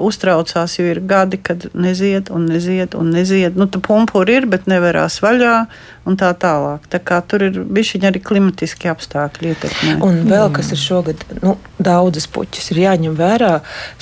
uztraucās, 0.03 0.79
jo 0.79 0.89
ir 0.93 1.03
gadi, 1.09 1.41
kad 1.43 1.69
nezied 1.75 2.31
un 2.33 2.47
nezied 2.51 2.97
un 2.99 3.13
nezied. 3.17 3.59
Nu, 3.59 3.69
pumpuri 3.83 4.41
ir, 4.41 4.49
bet 4.51 4.69
nevarās 4.71 5.21
vaļā 5.25 5.57
un 6.09 6.17
tā 6.19 6.31
tālāk. 6.38 6.87
Tā 6.93 6.99
kā 7.03 7.21
tur 7.27 7.45
ir 7.47 7.59
bijuši 7.62 8.01
arī 8.09 8.23
klimatiski 8.25 8.91
apstākļi 8.93 9.53
ietekmē. 9.53 9.95
Un 10.07 10.23
vēl 10.31 10.49
kas 10.55 10.73
ir 10.75 10.81
šogad, 10.81 11.23
nu, 11.43 11.57
daudzas 11.83 12.27
puķis 12.33 12.73
ir 12.75 12.83
jāņem 12.85 13.15
vērā 13.19 13.53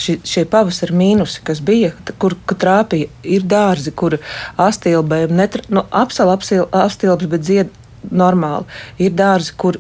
ši, 0.01 0.19
šie 0.27 0.47
pavasara 0.51 0.97
mīnusi, 0.97 1.43
kas 1.47 1.63
bija, 1.65 1.93
kur, 2.23 2.37
kur 2.47 2.61
trāpīja, 2.61 3.11
ir 3.37 3.45
dārzi, 3.51 3.93
kur 3.93 4.19
astilbēm, 4.61 5.37
netra, 5.37 5.65
nu, 5.73 5.85
apsala 5.91 6.39
apstilbs, 6.39 7.29
bet 7.31 7.45
dzied 7.45 7.77
normāli. 8.11 8.65
Ir 9.03 9.13
dārzi, 9.17 9.55
kur 9.61 9.79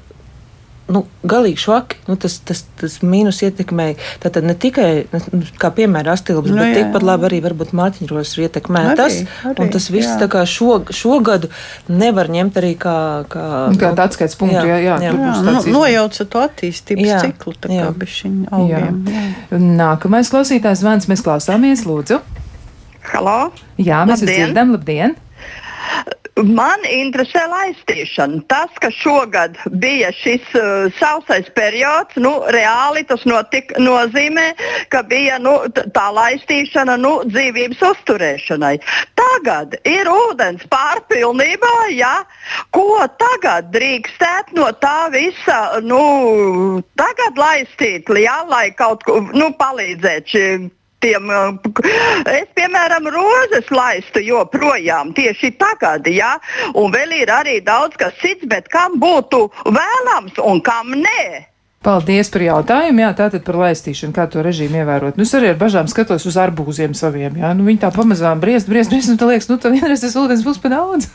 nu, 0.90 1.04
galīgi 1.26 1.62
švaki. 1.64 2.00
Nu, 2.08 2.16
tas, 2.20 2.38
tas, 2.46 2.62
tas 2.80 2.98
mīnus 3.06 3.40
ietekmēja. 3.46 3.96
Tātad 4.22 4.46
ne 4.46 4.56
tikai, 4.58 4.88
nu, 5.12 5.42
kā 5.60 5.70
piemēram, 5.74 6.14
astilbis, 6.16 6.52
nu, 6.52 6.60
bet 6.60 6.72
jā. 6.72 6.82
tikpat 6.82 7.06
labi 7.06 7.28
arī 7.30 7.40
varbūt 7.44 7.72
Mārtiņros 7.76 8.34
ir 8.36 8.46
ietekmētas. 8.48 9.20
Un 9.52 9.72
tas 9.72 9.88
viss 9.92 10.08
jā. 10.08 10.18
tā 10.22 10.30
kā 10.32 10.44
šo, 10.48 10.80
šogadu 10.94 11.50
nevar 11.90 12.30
ņemt 12.32 12.60
arī 12.60 12.74
kā, 12.80 12.96
kā, 13.30 13.46
kā 13.80 13.92
tāds 13.98 14.18
skaits 14.18 14.38
punktu. 14.40 14.60
Jā, 14.60 14.80
jā, 14.82 14.98
jā. 15.06 15.14
jā. 15.14 15.32
Nu, 15.46 15.56
nojauca 15.78 16.26
to 16.30 16.44
attīstības 16.44 17.08
jā. 17.08 17.22
ciklu, 17.26 17.56
tā 17.56 17.72
kā 17.72 17.88
bišķiņ 18.02 18.36
augiem. 18.58 19.00
Jā. 19.06 19.24
Jā. 19.50 19.62
Nākamais 19.80 20.32
klausītājs 20.32 20.84
zvans, 20.84 21.10
mēs 21.10 21.24
klausāmies, 21.26 21.86
lūdzu. 21.88 22.20
Halo? 23.10 23.40
Jā, 23.80 24.04
mēs 24.06 24.22
jūs 24.22 24.30
dzirdam, 24.30 24.76
labdien! 24.76 25.16
Man 26.46 26.84
interesē 26.88 27.42
laistīšana. 27.50 28.40
Tas, 28.48 28.72
ka 28.80 28.90
šogad 28.94 29.58
bija 29.82 30.10
šis 30.14 30.46
uh, 30.56 30.88
sausais 30.96 31.50
periods, 31.56 32.16
nu, 32.16 32.32
reāli 32.54 33.02
tas 33.08 33.26
notik, 33.28 33.74
nozīmē, 33.80 34.46
ka 34.92 35.02
bija 35.10 35.38
nu, 35.42 35.54
tā 35.74 36.06
laistīšana 36.16 36.96
nu, 37.00 37.12
dzīvības 37.28 37.84
uzturēšanai. 37.90 38.72
Tagad 39.20 39.76
ir 39.84 40.08
ūdens 40.10 40.64
pārpilnībā, 40.72 41.76
ja, 41.98 42.16
ko 42.74 43.04
tagad 43.20 43.72
drīkstēt 43.74 44.54
no 44.56 44.70
tā 44.80 45.10
visa, 45.12 45.60
nu, 45.84 46.82
tagad 47.00 47.40
laistīt, 47.40 48.08
ja, 48.20 48.40
lai 48.48 48.70
kaut 48.76 49.04
ko 49.04 49.20
nu, 49.34 49.52
palīdzētu 49.60 50.79
tiem, 51.00 51.30
eh, 51.30 52.40
es, 52.40 52.48
piemēram, 52.56 53.08
rozes 53.14 53.70
laistu 53.74 54.22
joprojām 54.24 55.14
tieši 55.16 55.52
tagad, 55.60 56.06
ja? 56.06 56.36
un 56.74 56.92
vēl 56.94 57.16
ir 57.22 57.32
arī 57.34 57.60
daudz 57.64 57.96
kas 58.00 58.16
cits, 58.22 58.46
bet 58.50 58.68
kam 58.72 59.00
būtu 59.02 59.46
vēlams 59.64 60.40
un 60.44 60.60
kam 60.64 60.94
nē. 60.96 61.49
Paldies 61.80 62.28
par 62.28 62.42
jautājumu. 62.44 63.00
Jā, 63.00 63.10
tātad 63.16 63.40
par 63.40 63.56
laistīšanu, 63.56 64.12
kā 64.12 64.26
to 64.28 64.42
režīmu 64.44 64.82
ievērot. 64.82 65.16
Nu, 65.16 65.24
es 65.24 65.30
arī 65.32 65.48
ar 65.48 65.56
bažām 65.56 65.86
skatos 65.88 66.26
uz 66.28 66.36
arbūziem 66.36 66.92
saviem. 66.92 67.38
Jā, 67.40 67.54
nu, 67.56 67.64
viņi 67.64 67.80
tā 67.80 67.88
pamazām 67.94 68.42
briest, 68.42 68.68
briest, 68.68 68.92
briest, 68.92 69.08
un 69.08 69.16
tā 69.16 69.30
liekas, 69.30 69.48
nu, 69.48 69.56
tā 69.56 69.72
vienreiz 69.72 70.04
tas 70.04 70.16
ūdens 70.20 70.44
būs 70.44 70.60
pa 70.60 70.68
daudz. 70.74 71.08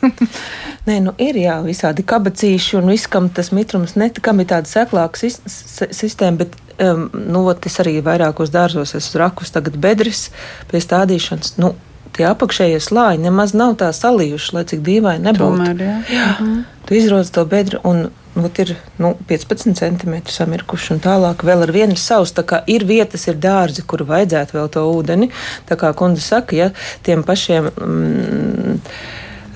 Nē, 0.88 0.96
nu, 1.04 1.14
ir 1.22 1.38
jā, 1.38 1.60
visādi 1.62 2.02
kabacīši 2.10 2.80
un 2.80 2.90
viskam 2.90 3.30
tas 3.30 3.52
mitrums, 3.54 3.94
ne 3.94 4.10
kam 4.10 4.42
ir 4.42 4.50
tāda 4.50 4.66
seklāka 4.66 5.22
sistēma, 5.22 6.42
bet 6.42 6.58
um, 6.82 7.06
nu, 7.14 7.46
es 7.54 7.80
arī 7.86 8.00
vairākos 8.02 8.50
dārzos 8.50 8.98
esmu 8.98 9.22
rakus 9.22 9.54
tagad 9.54 9.78
bedres 9.78 10.32
pie 10.72 10.82
stādīšanas. 10.82 11.60
Nu, 11.62 11.76
tie 12.18 12.26
apakšējie 12.32 12.82
slāņi 12.82 13.28
nemaz 13.30 13.54
nav 13.54 13.78
tā 13.78 13.94
salījuši, 13.94 14.54
lai 14.58 14.66
cik 14.66 14.82
dīvaini 14.82 15.28
nebūtu. 15.30 15.62
Tomēr, 15.62 15.90
jā. 15.92 15.98
jā. 16.10 16.30
Mhm. 16.40 16.62
Tu 16.90 16.98
izrodas 16.98 17.30
to 17.30 17.46
bedru 17.46 17.86
un 17.86 18.08
nu, 18.36 18.50
ir 18.62 18.74
nu, 19.02 19.14
15 19.28 19.76
centimetri 19.78 20.34
samirkuši, 20.34 20.94
un 20.96 21.02
tālāk 21.04 21.44
vēl 21.46 21.66
ar 21.66 21.74
vienu 21.74 21.98
savus. 22.00 22.34
Ir 22.70 22.86
vietas, 22.88 23.26
ir 23.30 23.38
dārzi, 23.40 23.84
kur 23.88 24.04
vajadzētu 24.08 24.58
vēl 24.58 24.72
to 24.72 24.86
ūdeni. 24.92 25.30
Tā 25.68 25.78
kā 25.80 25.92
kundze 25.96 26.24
saka, 26.24 26.56
ja 26.56 26.72
tiem 27.06 27.24
pašiem. 27.26 27.70
Mm, 27.76 28.82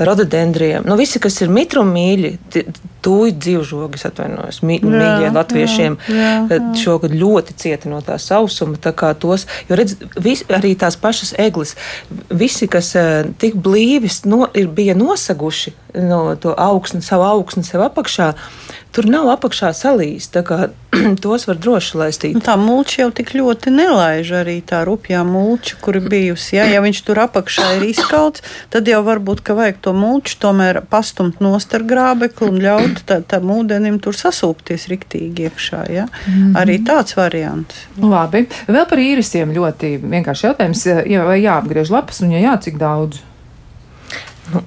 rododendriem. 0.00 0.82
Nu, 0.86 0.96
visi, 0.96 1.20
kas 1.20 1.36
ir 1.44 1.50
mitrumīļi, 1.52 2.30
tūlīt 3.04 3.36
dzīvžogas 3.40 4.06
atvainojas. 4.08 4.60
Mīļie 4.64 5.28
latviešiem 5.34 5.96
jā, 6.00 6.14
jā, 6.16 6.30
jā. 6.48 6.60
šogad 6.80 7.12
ļoti 7.16 7.56
cieta 7.60 7.90
no 7.92 8.00
tā 8.04 8.16
sausuma. 8.20 8.80
Tā 8.80 8.94
tos, 9.20 9.46
jo 9.68 9.76
redz, 9.78 9.98
vis, 10.16 10.44
arī 10.48 10.72
tās 10.80 10.96
pašas 11.00 11.34
eglis, 11.40 11.76
visi, 12.30 12.68
kas 12.70 12.94
tik 13.40 13.60
blīvis 13.60 14.22
no, 14.24 14.46
ir, 14.56 14.70
bija 14.72 14.96
nosaguši 14.96 15.74
no 16.00 16.22
to 16.40 16.54
augsni, 16.56 17.02
savu 17.04 17.26
augsni 17.28 17.64
sev 17.66 17.84
apakšā, 17.84 18.32
tur 18.94 19.06
nav 19.10 19.30
apakšā 19.36 19.72
salīs. 19.76 20.30
tos 21.22 21.46
var 21.46 21.58
droši 21.60 21.98
laistīt. 22.00 22.34
Nu, 22.36 22.42
tā 22.44 22.56
mulča 22.58 23.04
jau 23.04 23.10
tik 23.14 23.32
ļoti 23.36 23.72
nelaiž 23.74 24.32
arī 24.40 24.56
tā 24.66 24.82
rupjā 24.86 25.22
mulča, 25.26 25.78
kur 25.82 25.98
ir 25.98 26.08
bijusi. 26.10 26.56
Ja, 26.58 26.66
ja 26.70 26.82
viņš 26.82 27.02
tur 27.06 27.20
apakšā 27.22 27.68
ir 27.78 27.86
izkalts, 27.90 28.44
tad 28.72 28.88
jau 28.90 29.02
varbūt, 29.06 29.42
ka 29.46 29.54
vajag 29.58 29.80
to 29.84 29.94
mulču 29.96 30.38
tomēr 30.42 30.82
pastumt 30.90 31.40
nost 31.44 31.74
ar 31.76 31.86
grābekli 31.86 32.50
un 32.50 32.60
ļaut 32.64 33.04
tā, 33.08 33.20
tam 33.30 33.52
ūdenim 33.54 34.00
tur 34.02 34.18
sasūpties 34.18 34.88
riktīgi 34.90 35.48
iekšā. 35.48 35.84
Ja. 35.94 36.08
Mm 36.26 36.34
-hmm. 36.34 36.60
Arī 36.62 36.80
tāds 36.84 37.16
variants. 37.16 37.86
Labi. 38.02 38.46
Vēl 38.66 38.86
par 38.88 38.98
īrisiem 38.98 39.54
ļoti 39.54 40.00
vienkārši 40.02 40.46
jautājums. 40.46 40.86
Ja, 41.06 41.24
vai 41.24 41.40
jāapgriež 41.42 41.90
lapas 41.90 42.20
un 42.20 42.30
ja 42.30 42.40
jā, 42.40 42.60
cik 42.60 42.78
daudz? 42.78 43.22
Nu, 44.52 44.62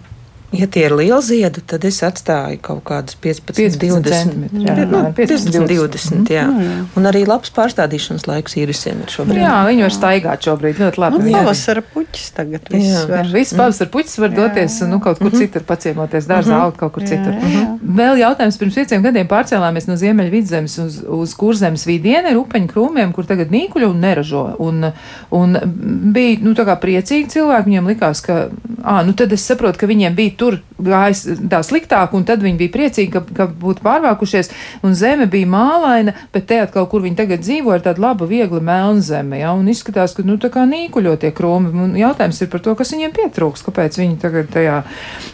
Ja 0.53 0.67
tie 0.69 0.85
ir 0.85 0.93
lieli 0.93 1.21
ziedi, 1.25 1.61
tad 1.65 1.85
es 1.87 1.97
atstāju 2.05 2.59
kaut 2.61 2.83
kādus 2.85 3.15
15, 3.23 3.79
15 3.79 4.03
20. 4.03 4.59
Jā, 4.63 4.75
nu, 4.89 5.01
15, 5.17 5.49
20, 5.49 5.67
20 5.69 6.29
jā. 6.33 6.43
Mm, 6.45 6.63
jā. 6.63 6.75
Un 6.99 7.09
arī 7.09 7.23
labs 7.27 7.51
pārstādīšanas 7.55 8.27
laiks 8.29 8.57
īrisiem 8.61 9.01
ir 9.03 9.13
šobrīd. 9.13 9.41
Jā, 9.41 9.55
viņi 9.67 9.85
var 9.87 9.95
staigāt 9.95 10.45
šobrīd 10.45 10.81
ļoti 10.83 11.01
labi. 11.01 11.21
Nu, 11.23 11.33
pavasara 11.37 11.83
puķis 11.93 12.27
tagad 12.37 12.69
viss 12.73 12.91
jā. 12.91 13.05
var. 13.09 13.31
Viss 13.33 13.57
pavasara 13.57 13.93
puķis 13.93 14.19
var 14.21 14.35
doties 14.35 14.77
jā, 14.77 14.85
jā. 14.85 14.89
nu, 14.91 14.99
kaut 15.03 15.19
kur 15.19 15.31
mm 15.31 15.33
-hmm. 15.33 15.47
citur, 15.47 15.65
paciemoties 15.71 16.29
dārzā, 16.29 16.53
mm 16.53 16.59
-hmm. 16.59 16.63
augt 16.67 16.77
kaut 16.77 16.93
kur 16.93 17.03
jā, 17.03 17.09
citur. 17.09 17.33
Jā. 17.33 17.65
Vēl 17.97 18.21
jautājums 18.21 18.57
pirms 18.57 18.75
pieciem 18.75 19.03
gadiem 19.03 19.27
pārcēlāmies 19.27 19.87
no 19.87 19.95
Ziemeļa 19.95 20.31
vidzemes 20.31 20.77
uz, 20.77 21.01
uz 21.07 21.33
kurzemes 21.33 21.85
vidieni 21.87 22.29
ar 22.29 22.37
upeņu 22.37 22.67
krūmiem, 22.67 23.11
kur 23.11 23.25
tagad 23.25 23.51
nīkuļu 23.51 23.89
un 23.89 23.99
neražo. 23.99 24.55
Un, 24.59 24.91
un 25.31 25.57
bija, 26.13 26.37
nu, 26.41 26.53
tā 26.53 26.65
kā 26.65 26.77
priecīgi 26.79 27.29
cilvēki, 27.29 27.69
viņiem 27.69 27.87
likās, 27.87 28.21
ka, 28.21 28.47
ā, 28.83 29.05
nu 29.05 29.13
tad 29.13 29.33
es 29.33 29.45
saprotu, 29.45 29.79
ka 29.79 29.87
viņiem 29.87 30.15
bija 30.15 30.35
tur 30.43 30.59
gājis 30.83 31.23
tā 31.51 31.61
sliktāk, 31.63 32.13
un 32.17 32.25
tad 32.27 32.43
viņi 32.43 32.59
bija 32.59 32.73
priecīgi, 32.73 33.11
ka, 33.13 33.21
ka 33.37 33.47
būtu 33.47 33.83
pārvākušies, 33.85 34.51
un 34.83 34.95
zeme 34.97 35.27
bija 35.31 35.47
mālaina, 35.49 36.15
bet 36.33 36.49
te 36.49 36.59
atkal, 36.63 36.87
kur 36.91 37.03
viņi 37.05 37.17
tagad 37.19 37.43
dzīvo, 37.45 37.75
ir 37.77 37.85
tāda 37.85 38.03
laba, 38.03 38.27
viegla 38.27 38.59
melna 38.63 39.03
zeme, 39.05 39.39
ja, 39.39 39.53
un 39.55 39.69
izskatās, 39.71 40.15
ka, 40.17 40.25
nu, 40.27 40.35
tā 40.41 40.51
kā 40.53 40.65
nīkuļo 40.69 41.15
tie 41.21 41.31
krūmi, 41.35 41.71
un 41.85 41.95
jautājums 41.99 42.41
ir 42.43 42.51
par 42.51 42.63
to, 42.65 42.75
kas 42.79 42.91
viņiem 42.95 43.15
pietrūks, 43.15 43.63
kāpēc 43.67 43.99
viņi 44.01 44.19
tagad 44.23 44.51
tajā, 44.53 44.79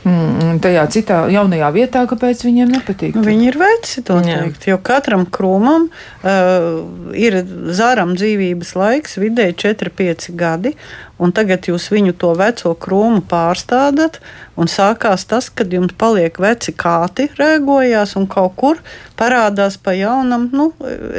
mm, 0.03 0.61
tajā 0.65 0.85
citā 0.93 1.19
jaunajā 1.33 1.71
vietā, 1.75 2.05
kāpēc 2.09 2.45
viņiem 2.45 2.75
nepatīk. 2.77 3.17
Nu, 3.17 3.25
viņi 3.25 3.49
ir 3.49 3.59
veci, 3.59 4.05
to 4.05 4.19
teikt, 4.25 4.69
jo 4.69 4.77
katram 4.85 5.25
krūmam 5.25 5.89
uh, 5.89 6.69
ir 7.17 7.41
zāram 7.75 8.13
dzīvības 8.19 8.75
laiks 8.77 9.17
vidēji 9.21 9.57
4-5 9.65 10.33
gadi, 10.39 10.75
un 11.19 11.33
tagad 11.35 11.67
jūs 11.67 11.89
viņu 11.91 12.15
to 12.19 12.33
veco 12.39 12.73
krūmu 12.79 13.23
pārstādat, 13.29 14.19
un 14.59 14.69
sākās 14.71 15.25
tas, 15.29 15.49
kad 15.49 15.71
jums 15.73 15.95
paliek 15.99 16.39
veci 16.41 16.73
kāti 16.75 17.29
rēgojās, 17.39 18.15
un 18.19 18.27
kaut 18.29 18.57
kur 18.59 18.81
parādās 19.19 19.75
pa 19.81 19.93
jaunam. 19.97 20.47
Nu, 20.55 20.69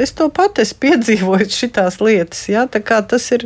es 0.01 0.13
to 0.17 0.27
pat 0.33 0.59
esmu 0.61 0.79
piedzīvojis 0.81 1.57
šitās 1.57 1.99
lietas, 2.01 2.43
ja? 2.49 2.65
tā 2.71 2.81
kā 2.85 3.01
tas 3.05 3.27
ir, 3.35 3.45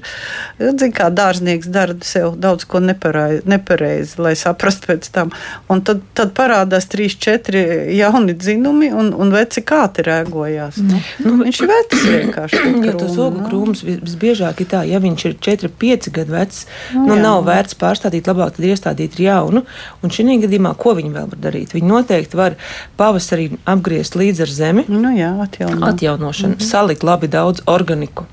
zin, 0.60 0.94
kā 0.96 1.10
dārznieks 1.14 1.70
dara 1.72 1.96
sev 2.08 2.38
daudz 2.42 2.68
ko 2.70 2.80
nepareizi, 2.84 4.20
lai 4.22 4.36
saprastu 4.40 4.92
pēc 4.92 5.10
tam. 5.16 5.34
Un 5.72 5.84
tad, 5.88 6.04
tad 6.18 6.34
parādās 6.38 6.88
trīs, 6.92 7.18
četri 7.20 7.64
jauni 7.98 8.36
dzinumi, 8.38 8.92
un, 8.96 9.12
un 9.16 9.34
veci 9.36 9.64
kāti 9.66 10.06
rēgojās. 10.08 10.80
Nu, 10.84 11.02
nu, 11.26 11.36
viņš 11.44 11.62
ir 11.62 11.72
vecs 11.72 12.06
vienkārši. 12.06 12.64
Ja 12.86 12.96
tas 13.00 13.20
ogu 13.22 13.44
krūms 13.48 13.84
visbiežāk 13.86 14.64
ir 14.64 14.72
tā, 14.72 14.84
ja 14.88 15.02
viņš 15.04 15.28
ir 15.30 15.38
4-5 15.50 16.12
gadu 16.16 16.36
vecs, 16.36 16.64
nu, 16.96 17.08
nu, 17.10 17.20
nav 17.20 17.44
vērts 17.48 17.78
pārstādīt, 17.80 18.30
labāk 18.30 18.56
tad 18.56 18.68
iestādīt 18.70 19.20
jaunu. 19.20 19.66
Un 20.04 20.14
šī 20.14 20.40
gadījumā, 20.46 20.76
ko 20.78 20.96
viņi 20.98 21.12
vēl 21.16 21.28
var 21.34 21.42
darīt? 21.48 21.74
Viņi 21.76 21.88
noteikti 21.90 22.38
var 22.40 22.56
pavasarī 23.00 23.50
apgriezt 23.66 24.16
līdz 24.16 24.46
ar 24.46 24.56
zemi. 24.60 24.86
Nu 24.88 25.12
jā, 25.16 25.34
atjaunot. 25.42 25.90
atjaunošanu, 25.90 26.56
mm 26.56 26.60
-hmm. 26.60 26.72
salikt 26.72 27.04
labi 27.04 27.28
daudz 27.28 27.62
organiku 27.66 28.26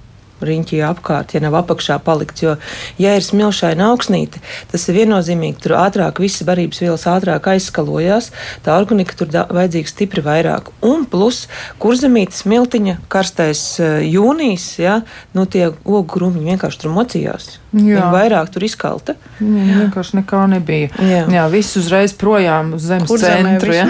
riņķī 0.48 0.82
apkārt, 0.88 1.34
ja 1.36 1.42
nav 1.44 1.56
apakšā 1.62 1.98
palikts. 2.04 2.44
Jo, 2.44 2.56
ja 3.00 3.14
ir 3.16 3.26
smilšaina 3.26 3.90
augsnīte, 3.92 4.42
tas 4.72 4.86
ir 4.88 4.98
viennozīmīgi, 5.02 5.60
tur 5.64 5.76
ātrāk 5.80 6.22
visas 6.22 6.46
barības 6.48 6.82
vielas 6.82 7.06
ātrāk 7.10 7.48
aizskalojās, 7.54 8.30
tā 8.66 8.76
organika 8.78 9.16
tur 9.18 9.32
vajadzīga 9.32 9.92
stipri 9.92 10.24
vairāk. 10.24 10.72
Un 10.86 11.06
plus 11.08 11.46
kurzemītes 11.82 12.46
miltiņa, 12.50 12.98
karstais 13.12 13.64
eh, 13.82 13.98
jūnijas, 14.10 14.68
ja, 14.82 15.00
nu 15.36 15.46
tie 15.46 15.68
ogu 15.70 16.06
krūmiņi 16.16 16.54
vienkārši 16.54 16.82
tur 16.84 16.96
mocījās. 16.96 17.56
Jā. 17.72 17.80
Viņa 17.80 18.08
vairāk 18.12 18.50
tur 18.52 18.64
izkalta. 18.66 19.14
Jā, 19.40 19.62
jā. 19.64 19.76
vienkārši 19.80 20.18
nekā 20.18 20.40
nebija. 20.52 20.90
Jā, 21.00 21.22
jā 21.32 21.44
viss 21.52 21.78
uzreiz 21.80 22.12
projām 22.20 22.74
uz 22.76 22.84
zemes 22.84 23.08
kur 23.08 23.22
centru. 23.22 23.72
Jā, 23.72 23.86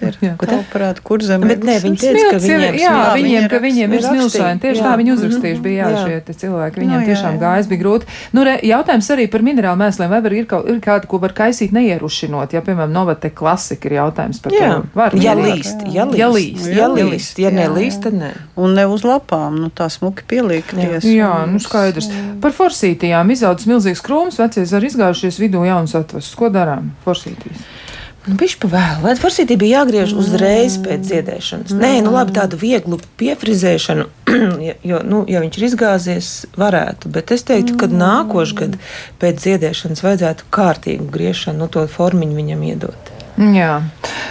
ir. 0.00 0.16
jā. 0.24 0.32
Tāprāt, 0.40 1.02
kur 1.04 1.20
zemē. 1.24 1.50
Bet 1.52 1.66
ne, 1.68 1.76
viņi 1.84 2.00
teica, 2.00 2.30
ka 2.30 2.40
viņiem, 2.40 2.78
jā, 2.80 2.94
viņiem, 3.12 3.48
ka 3.52 3.60
viņiem 3.60 3.96
ir 3.98 4.06
smilšaini. 4.06 4.62
Tieši 4.62 4.80
jā. 4.80 4.86
tā 4.86 4.94
viņi 5.02 5.14
uzrakstījuši 5.18 5.63
bija, 5.64 5.88
jā, 5.88 6.02
jā. 6.04 6.20
šie 6.28 6.36
cilvēki. 6.44 6.82
Viņiem 6.82 6.94
no, 6.94 7.00
nu, 7.00 7.06
jā, 7.06 7.14
tiešām 7.14 7.38
gājas 7.40 7.68
bija 7.70 7.82
grūti. 7.82 8.08
Nu, 8.36 8.44
re, 8.46 8.56
jautājums 8.64 9.10
arī 9.14 9.26
par 9.32 9.44
minerālu 9.46 9.80
mēsliem. 9.80 10.12
Vai 10.12 10.20
var 10.24 10.36
ir, 10.36 10.48
kaut, 10.50 10.68
ir 10.70 10.80
kāda, 10.84 11.08
ko 11.10 11.20
var 11.22 11.34
kaisīt 11.36 11.74
neierušinot? 11.76 12.54
Ja, 12.56 12.62
piemēram, 12.64 12.92
novate 12.94 13.30
klasika 13.34 13.90
ir 13.90 13.96
jautājums 13.98 14.42
par 14.44 14.56
jā. 14.56 14.70
to. 14.70 14.90
Var, 14.98 15.16
ja 15.24 15.36
līst, 15.38 15.86
ja 15.94 16.06
līst, 16.08 16.20
ja 16.20 16.30
līst, 16.32 16.68
ja 16.74 16.88
līst, 16.92 17.40
ja 17.42 17.54
nelīst, 17.54 18.02
tad 18.06 18.18
ne. 18.20 18.32
Un 18.60 18.76
ne 18.78 18.86
uz 18.90 19.06
lapām, 19.06 19.58
nu 19.62 19.70
tā 19.74 19.88
smuki 19.92 20.26
pieliekties. 20.30 21.06
Jā, 21.08 21.32
nu 21.50 21.62
skaidrs. 21.62 22.10
Par 22.44 22.54
forsītījām 22.56 23.32
izaudzis 23.34 23.70
milzīgs 23.70 24.04
krūms, 24.04 24.40
vecie 24.42 24.66
zari 24.68 24.92
izgājušies 24.92 25.40
vidū 25.42 25.64
jaunas 25.66 25.96
atvases. 25.98 26.34
Ko 26.38 26.52
darām 26.52 26.92
forsītīs? 27.06 27.64
Nu, 28.24 28.36
Viņš 28.40 28.54
pa 28.62 28.68
vēlu. 28.72 29.02
Vai 29.04 29.12
forsītī 29.20 29.56
bija 29.60 29.82
jāgriež 29.82 30.14
uzreiz 30.16 30.78
pēc 30.80 31.02
dziedēšanas? 31.10 31.74
Nē, 31.76 31.98
nu 32.06 32.14
labi, 32.14 32.32
tādu 32.38 32.56
vieglu 32.60 32.96
piefrizēšanu, 33.20 34.06
jo, 34.90 35.00
nu, 35.04 35.24
ja 35.28 35.42
viņš 35.44 35.58
ir 35.60 35.66
izgāzies, 35.68 36.30
varētu. 36.56 37.12
Bet 37.12 37.34
es 37.36 37.44
teiktu, 37.44 37.76
ka 37.80 37.90
nākošais 37.92 38.56
gads 38.56 38.94
pēc 39.20 39.44
dziedēšanas 39.44 40.04
vajadzētu 40.06 40.48
kārtīgu 40.54 41.10
griešanu, 41.12 41.60
no 41.60 41.68
nu, 41.68 41.72
to 41.76 41.84
formiņu 41.90 42.40
viņam 42.40 42.64
iedot. 42.70 43.12
Jā, 43.34 43.82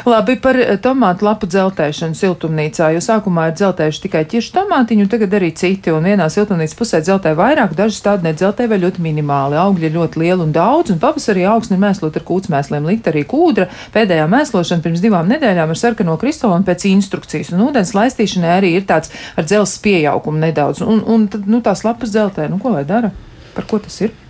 labi 0.10 0.36
par 0.42 0.58
eh, 0.60 0.76
tomātu 0.82 1.26
lapu 1.28 1.48
dzeltēšanu 1.50 2.18
siltumnīcā, 2.18 2.90
jo 2.96 3.02
sākumā 3.04 3.50
ir 3.50 3.56
dzeltējuši 3.60 4.02
tikai 4.06 4.24
ķiršu 4.32 4.54
tomātiņu, 4.58 5.08
tagad 5.12 5.36
arī 5.38 5.52
citi, 5.58 5.92
un 5.94 6.08
vienā 6.08 6.28
siltumnīcas 6.34 6.78
pusē 6.80 7.02
dzeltē 7.04 7.34
vairāk, 7.40 7.76
daži 7.78 8.02
tādi 8.06 8.28
nedzeltē 8.28 8.68
vēl 8.72 8.86
ļoti 8.86 9.04
minimāli, 9.06 9.60
augļi 9.60 9.90
ir 9.90 9.96
ļoti 9.98 10.24
lieli 10.24 10.48
un 10.48 10.56
daudz, 10.56 10.94
un 10.94 11.02
pavasarī 11.04 11.46
augsni 11.50 11.80
mēslot 11.82 12.20
ar 12.20 12.28
kūtsmēsliem 12.28 12.90
likt 12.90 13.12
arī 13.12 13.26
kūdra, 13.30 13.70
pēdējā 13.96 14.28
mēslošana 14.32 14.86
pirms 14.86 15.04
divām 15.04 15.30
nedēļām 15.32 15.76
ar 15.76 15.80
sarkano 15.80 16.18
kristolu 16.22 16.60
un 16.60 16.68
pēc 16.68 16.88
instrukcijas, 16.92 17.54
un 17.54 17.68
ūdens 17.70 17.96
laistīšanai 17.98 18.58
arī 18.58 18.74
ir 18.80 18.88
tāds 18.90 19.14
ar 19.38 19.48
dzelzs 19.48 19.80
pieaugumu 19.84 20.44
nedaudz, 20.44 20.84
un, 20.86 21.04
un 21.06 21.30
tad, 21.32 21.48
nu, 21.48 21.64
tās 21.66 21.86
lapas 21.88 22.14
dzeltē, 22.14 22.50
nu, 22.52 22.62
ko 22.62 22.76
lai 22.76 22.86
dara? 22.88 23.14
Par 23.54 23.68
ko 23.70 23.80
tas 23.84 24.02
ir? 24.02 24.23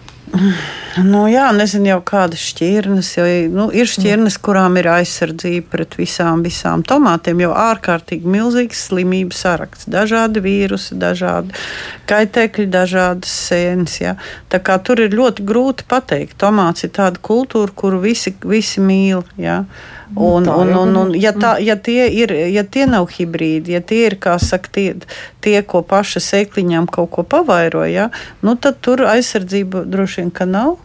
Nu, 1.04 1.24
jā, 1.30 1.48
nezinu 1.54 1.90
jau 1.92 2.00
kādas 2.06 2.42
šķirnes, 2.52 3.10
jo 3.18 3.26
nu, 3.54 3.68
ir 3.74 3.90
šķirnes, 3.90 4.40
kurām 4.42 4.78
ir 4.82 4.90
aizsardzība 4.94 5.70
pret 5.72 5.98
visām, 5.98 6.44
visām 6.46 6.84
tomātiem, 6.86 7.42
jo 7.46 7.52
ārkārtīgi 7.58 8.30
milzīgs 8.30 8.82
slimības 8.90 9.44
saraksts. 9.46 9.90
Dažādi 9.94 10.42
vīrusi, 10.46 10.98
dažādi 11.02 11.54
kaitēkļi, 12.10 12.68
dažādas 12.74 13.34
sēnes. 13.48 14.00
Jā. 14.02 14.16
Tā 14.54 14.62
kā 14.66 14.78
tur 14.86 15.02
ir 15.06 15.18
ļoti 15.18 15.46
grūti 15.50 15.90
pateikt. 15.90 16.38
Tomāts 16.42 16.86
ir 16.86 16.94
tāda 16.98 17.22
kultūra, 17.22 17.74
kuru 17.74 18.02
visi, 18.06 18.34
visi 18.46 18.82
mīl. 18.82 19.26
Jā. 19.42 19.64
Un, 20.16 20.46
un, 20.46 20.74
un, 20.78 20.96
un, 20.96 21.14
ja, 21.18 21.32
tā, 21.34 21.56
ja, 21.64 21.74
tie 21.74 22.06
ir, 22.14 22.34
ja 22.54 22.62
tie 22.64 22.86
nav 22.90 23.08
hibrīdi, 23.16 23.74
ja 23.74 23.82
tie 23.82 24.04
ir, 24.12 24.18
kā 24.22 24.36
saka, 24.42 24.70
tie, 24.76 24.86
tie 25.42 25.56
ko 25.66 25.82
paša 25.82 26.22
sēkliņām 26.22 26.86
kaut 26.94 27.10
ko 27.16 27.26
pavairoja, 27.26 27.90
ja, 27.90 28.36
nu, 28.46 28.54
tad 28.54 28.78
tur 28.86 29.08
aizsardzība 29.10 29.88
droši 29.90 30.22
vien 30.22 30.32
ka 30.34 30.50
nav. 30.50 30.78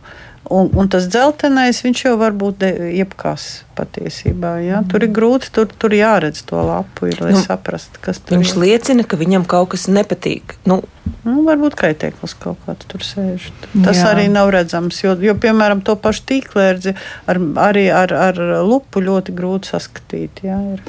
Un, 0.48 0.70
un 0.80 0.86
tas 0.88 1.04
dzeltenais, 1.12 1.76
viņš 1.84 2.06
jau 2.06 2.14
var 2.16 2.32
būt 2.32 2.62
jebkas 2.96 3.66
patiesībā. 3.76 4.54
Ja? 4.64 4.78
Mm. 4.80 4.86
Tur 4.88 5.04
ir 5.04 5.10
grūti, 5.12 5.50
tur, 5.52 5.66
tur 5.68 5.92
jāredz 5.92 6.40
to 6.48 6.62
lapu, 6.64 7.10
ir, 7.10 7.20
lai 7.20 7.34
nu, 7.36 7.42
saprastu, 7.44 8.00
kas 8.00 8.22
tur 8.22 8.38
viņš 8.38 8.54
ir. 8.54 8.56
Viņš 8.56 8.62
liecina, 8.62 9.04
ka 9.04 9.18
viņam 9.20 9.44
kaut 9.50 9.74
kas 9.74 9.84
nepatīk. 9.92 10.56
Nu, 10.64 10.80
Nu, 11.26 11.42
varbūt 11.46 11.76
kaitēklis 11.78 12.34
kaut 12.40 12.60
kāds 12.66 12.88
tur 12.90 13.04
sēž. 13.04 13.48
Tas 13.74 14.00
Jā. 14.00 14.12
arī 14.12 14.26
nav 14.32 14.50
redzams. 14.54 14.98
Jo, 15.02 15.14
jo 15.22 15.34
piemēram, 15.40 15.82
to 15.84 15.96
pašu 16.00 16.24
tīklērdzi 16.30 16.94
ar, 17.28 17.40
arī 17.68 17.86
ar, 17.94 18.14
ar 18.14 18.40
lupu 18.66 19.02
ļoti 19.04 19.34
grūti 19.36 19.72
saskatīt. 19.74 20.42
Jā, 20.46 20.58
ir. 20.74 20.82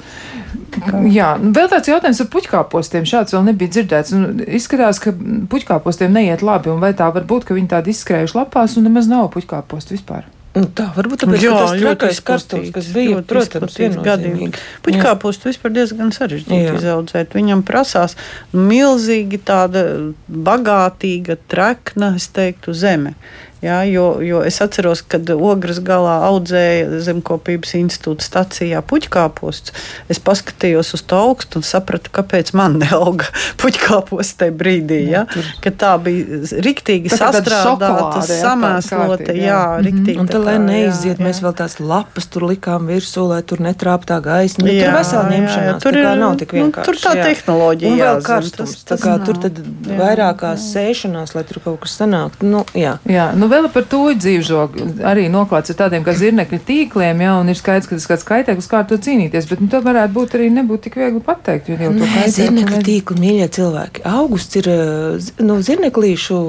Kā... 0.79 1.03
Jā, 1.11 1.33
vēl 1.41 1.69
tāds 1.71 1.91
jautājums 1.91 2.23
par 2.23 2.31
puķkāpostiem. 2.37 3.07
Šāds 3.09 3.35
vēl 3.35 3.47
nebija 3.51 3.75
dzirdēts. 3.77 4.15
Nu, 4.15 4.33
izskatās, 4.59 5.01
ka 5.03 5.13
puķkāpostiem 5.51 6.15
neiet 6.15 6.45
labi. 6.45 6.73
Vai 6.81 6.95
tā 6.97 7.11
var 7.15 7.27
būt, 7.29 7.49
ka 7.49 7.57
viņi 7.57 7.73
tādi 7.75 7.95
izskrējuši 7.95 8.37
lapās 8.39 8.77
un 8.79 8.89
nemaz 8.89 9.11
nav 9.11 9.31
puķkāposti 9.35 9.97
vispār? 9.97 10.27
Nu, 10.57 10.63
tā 10.73 10.87
varbūt 10.95 11.21
tāpēc, 11.21 11.43
Jā, 11.45 11.51
tas 11.53 11.73
trakais 11.77 12.15
izplatīts, 12.17 12.71
kas 12.73 12.87
bija, 12.95 13.19
protams, 13.29 13.75
viennozīmīgi. 13.77 14.61
Puķkāpustu 14.85 15.51
vispār 15.51 15.75
diezgan 15.75 16.09
sarežģīti 16.15 16.63
Jā. 16.65 16.73
izaudzēt. 16.79 17.35
Viņam 17.37 17.61
prasās 17.67 18.17
milzīgi 18.55 19.37
tāda 19.45 19.83
bagātīga, 20.25 21.37
trekna, 21.53 22.15
es 22.17 22.31
teiktu, 22.33 22.73
zeme. 22.73 23.13
Jā, 23.59 23.81
jo, 23.91 24.05
jo 24.23 24.39
es 24.47 24.55
atceros, 24.63 25.01
kad 25.03 25.27
Ogres 25.35 25.81
galā 25.83 26.13
audzēja 26.29 27.01
Zemkopības 27.03 27.73
institūta 27.75 28.23
stacijā 28.23 28.79
puķkāpostus. 28.87 29.73
Es 30.07 30.19
paskatījos 30.23 30.93
uz 30.95 31.01
to 31.03 31.17
augstu 31.19 31.59
un 31.59 31.65
sapratu, 31.67 32.07
kāpēc 32.15 32.53
man 32.55 32.77
neauga 32.79 33.27
puķkāposts 33.61 34.37
tajā 34.39 34.55
brīdī. 34.55 35.01
Ja? 35.11 35.25
Ka 35.63 35.73
tā 35.75 35.91
bija 36.03 36.39
riktīgi 36.63 37.11
Tā 37.11 37.19
sastrādāta, 37.19 38.21
jā, 38.23 38.37
samēslota. 38.45 39.17
kārtīgi, 39.17 39.43
jā. 39.43 39.49
Jā, 39.49 39.59
riktīgi. 39.89 40.17
Un 40.23 40.31
tad, 40.31 40.39
lai 40.45 40.55
tā 40.55 40.61
kā, 40.61 40.65
neiziet, 40.69 41.19
jā, 41.19 41.25
mēs 41.27 41.41
jā. 41.41 41.45
vēl 41.49 41.57
tās 41.59 41.75
lapas 41.83 42.29
tur 42.31 42.47
likām 42.49 42.87
virsū, 42.89 43.25
lai 43.33 43.41
tur 43.43 43.59
netrāp 43.65 44.07
tā 44.09 44.21
gaisma. 44.23 44.63
Nu, 44.69 44.71
Jā, 44.71 44.85
tur 44.87 44.95
vesela 44.99 45.23
jā, 45.25 45.33
ņemšanās, 45.35 45.67
jā, 45.73 45.75
tur 45.83 45.97
ir, 45.99 46.05
ir- 46.07 46.19
nav 46.23 46.37
tik 46.39 46.53
nu, 46.55 46.61
vienkārši. 46.63 46.85
tur 46.87 47.01
tā 47.03 47.13
jā. 47.19 47.27
tehnoloģija 47.27 47.91
Un 47.91 47.99
vēl 48.05 48.23
karstums, 48.29 48.75
tas- 48.77 48.83
tā 48.85 48.89
tas 48.95 49.03
kā 49.03 49.17
nav. 49.17 49.25
tur 49.27 49.41
tad 49.43 49.59
Jā, 49.59 49.97
vairākās 49.99 50.65
sēšanās, 50.73 51.35
lai 51.35 51.43
tur 51.49 51.59
kaut 51.65 51.79
kas 51.83 51.97
sanāktu. 51.99 52.47
Nu, 52.55 52.63
jā. 52.77 52.95
Jā, 53.09 53.29
nu 53.35 53.48
vēl 53.51 53.67
par 53.73 53.85
to 53.91 53.99
dzīvžogu 54.15 54.85
arī 55.09 55.27
noklāts 55.33 55.73
ar 55.73 55.77
tādiem 55.83 56.03
kā 56.05 56.13
zirnekļa 56.17 56.59
tīkliem, 56.67 57.23
jā, 57.25 57.33
un 57.41 57.49
ir 57.51 57.57
skaidrs, 57.59 57.87
ka 57.89 57.97
tas 57.99 58.07
kāds 58.11 58.25
kaitēklis 58.27 58.69
kā 58.71 58.79
ar 58.83 58.87
to 58.89 58.97
cīnīties, 59.01 59.47
bet 59.49 59.61
nu, 59.63 59.67
to 59.71 59.81
varētu 59.85 60.13
būt 60.15 60.35
arī 60.39 60.47
nebūt 60.55 60.85
tik 60.87 60.97
viegli 61.01 61.21
pateikt, 61.25 61.69
jo 61.71 61.77
jau 61.79 61.91
to 61.93 61.99
Nē, 62.03 62.09
kaitēkli 62.13 62.35
zirnekļa 62.37 62.81
tīkli, 62.87 63.19
mīļie 63.25 63.47
cilvēki. 63.59 64.05
Augusts 64.09 64.59
ir 64.61 64.69
eh, 64.73 65.29
nu, 65.45 65.59
zirneklīšu 65.65 66.39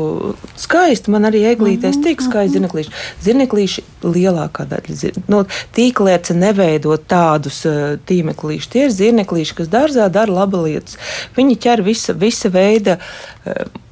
skaisti. 0.60 1.10
Man 1.14 1.28
arī 1.30 1.44
eglītēs 1.54 1.96
Mhm, 2.00 2.04
tik 2.06 2.22
skaisti 2.24 2.56
zirneklīši. 2.58 2.94
Zirneklīši 3.24 3.84
lielākā 4.04 4.66
daļa. 4.70 4.94
zir- 5.02 5.18
Nu, 5.28 5.42
tīklērce 5.76 6.34
neveido 6.36 6.96
tādus 6.96 7.64
uh, 7.68 7.96
tīmeklīšus. 8.08 8.70
Tie 8.72 8.84
ir 8.86 8.90
zirneklīši, 8.94 9.54
kas 9.58 9.68
dārzā 9.72 10.08
dara 10.12 10.32
laba 10.32 10.62
lietas. 10.64 10.96
Viņi 11.36 11.56
ķer 11.66 11.82
visa, 11.86 12.12
visa 12.14 12.48
veida. 12.52 12.98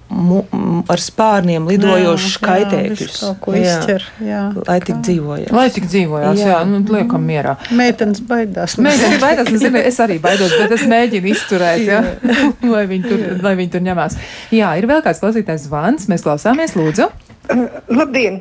Ar 0.09 1.03
spārniem 1.05 1.67
lidojošus 1.69 2.33
Jā, 2.33 2.41
jā, 2.41 2.47
kaitēkļus. 2.49 3.19
izķer, 3.61 4.07
jā. 4.25 4.41
lai 4.65 4.79
tik 4.81 5.03
dzīvojās. 5.05 5.53
Lai 5.53 5.67
tik 5.75 5.85
dzīvojās, 5.91 6.41
jā, 6.41 6.47
Jā. 6.47 6.55
jā 6.55 6.63
nu, 6.71 6.81
liekam 6.95 7.27
mierā. 7.29 7.59
Meitenes 7.77 8.23
baidās. 8.25 8.79
Mēģinu 8.81 9.21
baidās, 9.21 9.53
es, 9.53 9.61
zinu, 9.61 9.83
es 9.91 10.01
arī 10.01 10.17
baidos, 10.25 10.55
bet 10.57 10.73
es 10.79 10.87
mēģinu 10.89 11.33
izturēt, 11.35 11.85
ja? 11.85 12.01
lai, 12.75 12.87
viņi 12.89 13.05
tur, 13.05 13.25
lai 13.45 13.55
viņi 13.61 13.75
tur 13.77 13.85
ņemās. 13.85 14.17
Jā, 14.57 14.73
ir 14.81 14.89
vēl 14.89 15.05
kāds 15.05 15.21
klausītājs 15.21 15.69
zvans, 15.69 16.09
mēs 16.09 16.25
klausāmies, 16.25 16.73
lūdzu. 16.79 17.11
Labdien! 17.89 18.41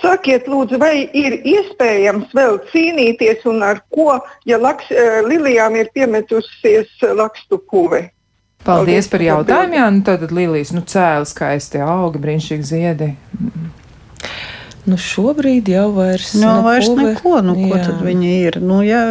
Sakiet, 0.00 0.46
lūdzu, 0.48 0.78
vai 0.80 1.08
ir 1.16 1.36
iespējams 1.40 2.32
vēl 2.36 2.60
cīnīties 2.70 3.44
un 3.50 3.64
ar 3.66 3.82
ko, 3.92 4.14
ja 4.48 4.60
laks, 4.60 4.88
eh, 4.92 5.20
lilijām 5.26 5.76
ir 5.76 5.90
piemetusies 5.96 6.88
eh, 7.02 7.12
lakstu 7.16 7.60
puve? 7.70 8.06
Paldies 8.68 9.08
Paldies 9.08 9.08
par 9.14 9.24
jautājumu, 9.24 9.78
jā, 9.80 9.86
nu 9.96 10.02
tad 10.04 10.30
Lilijas, 10.34 10.74
nu 10.76 10.82
cēli 10.84 11.28
skaisti 11.30 11.80
augi, 11.84 12.20
brīnišķīgi 12.24 12.68
ziedi. 12.68 13.10
Nu, 14.88 14.96
šobrīd 14.96 15.68
jau 15.68 15.86
vairs, 15.96 16.34
Nu, 16.36 16.46
nu, 16.48 16.62
vairs 16.64 16.88
puve- 16.88 17.10
neko, 17.14 17.34
nu, 17.44 17.54
ko 17.58 17.76
jā. 17.76 17.84
tad 17.88 18.04
viņi 18.04 18.30
ir? 18.48 18.60
Nu, 18.60 18.82
jā, 18.86 19.02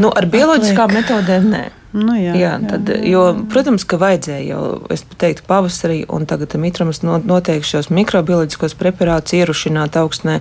Nu, 0.00 0.08
ar 0.16 0.26
bioloģiskām 0.30 0.92
metodēm 0.96 1.44
nē. 1.52 1.62
Nu, 1.92 2.14
jā, 2.14 2.34
Jā, 2.38 2.52
tad, 2.70 2.88
jo, 3.04 3.22
protams, 3.50 3.84
ka 3.84 3.98
vajadzēja 4.00 4.44
jau, 4.46 4.62
es 4.94 5.02
teiktu, 5.20 5.44
pavasarī, 5.48 6.04
un 6.08 6.26
tagad 6.30 6.54
mitramas 6.60 7.02
no- 7.02 7.18
noteikti 7.18 7.68
šos 7.72 7.90
mikrobioloģiskos 7.90 8.76
preparātus 8.78 9.34
ierušināt 9.40 9.98
augstnē, 10.00 10.38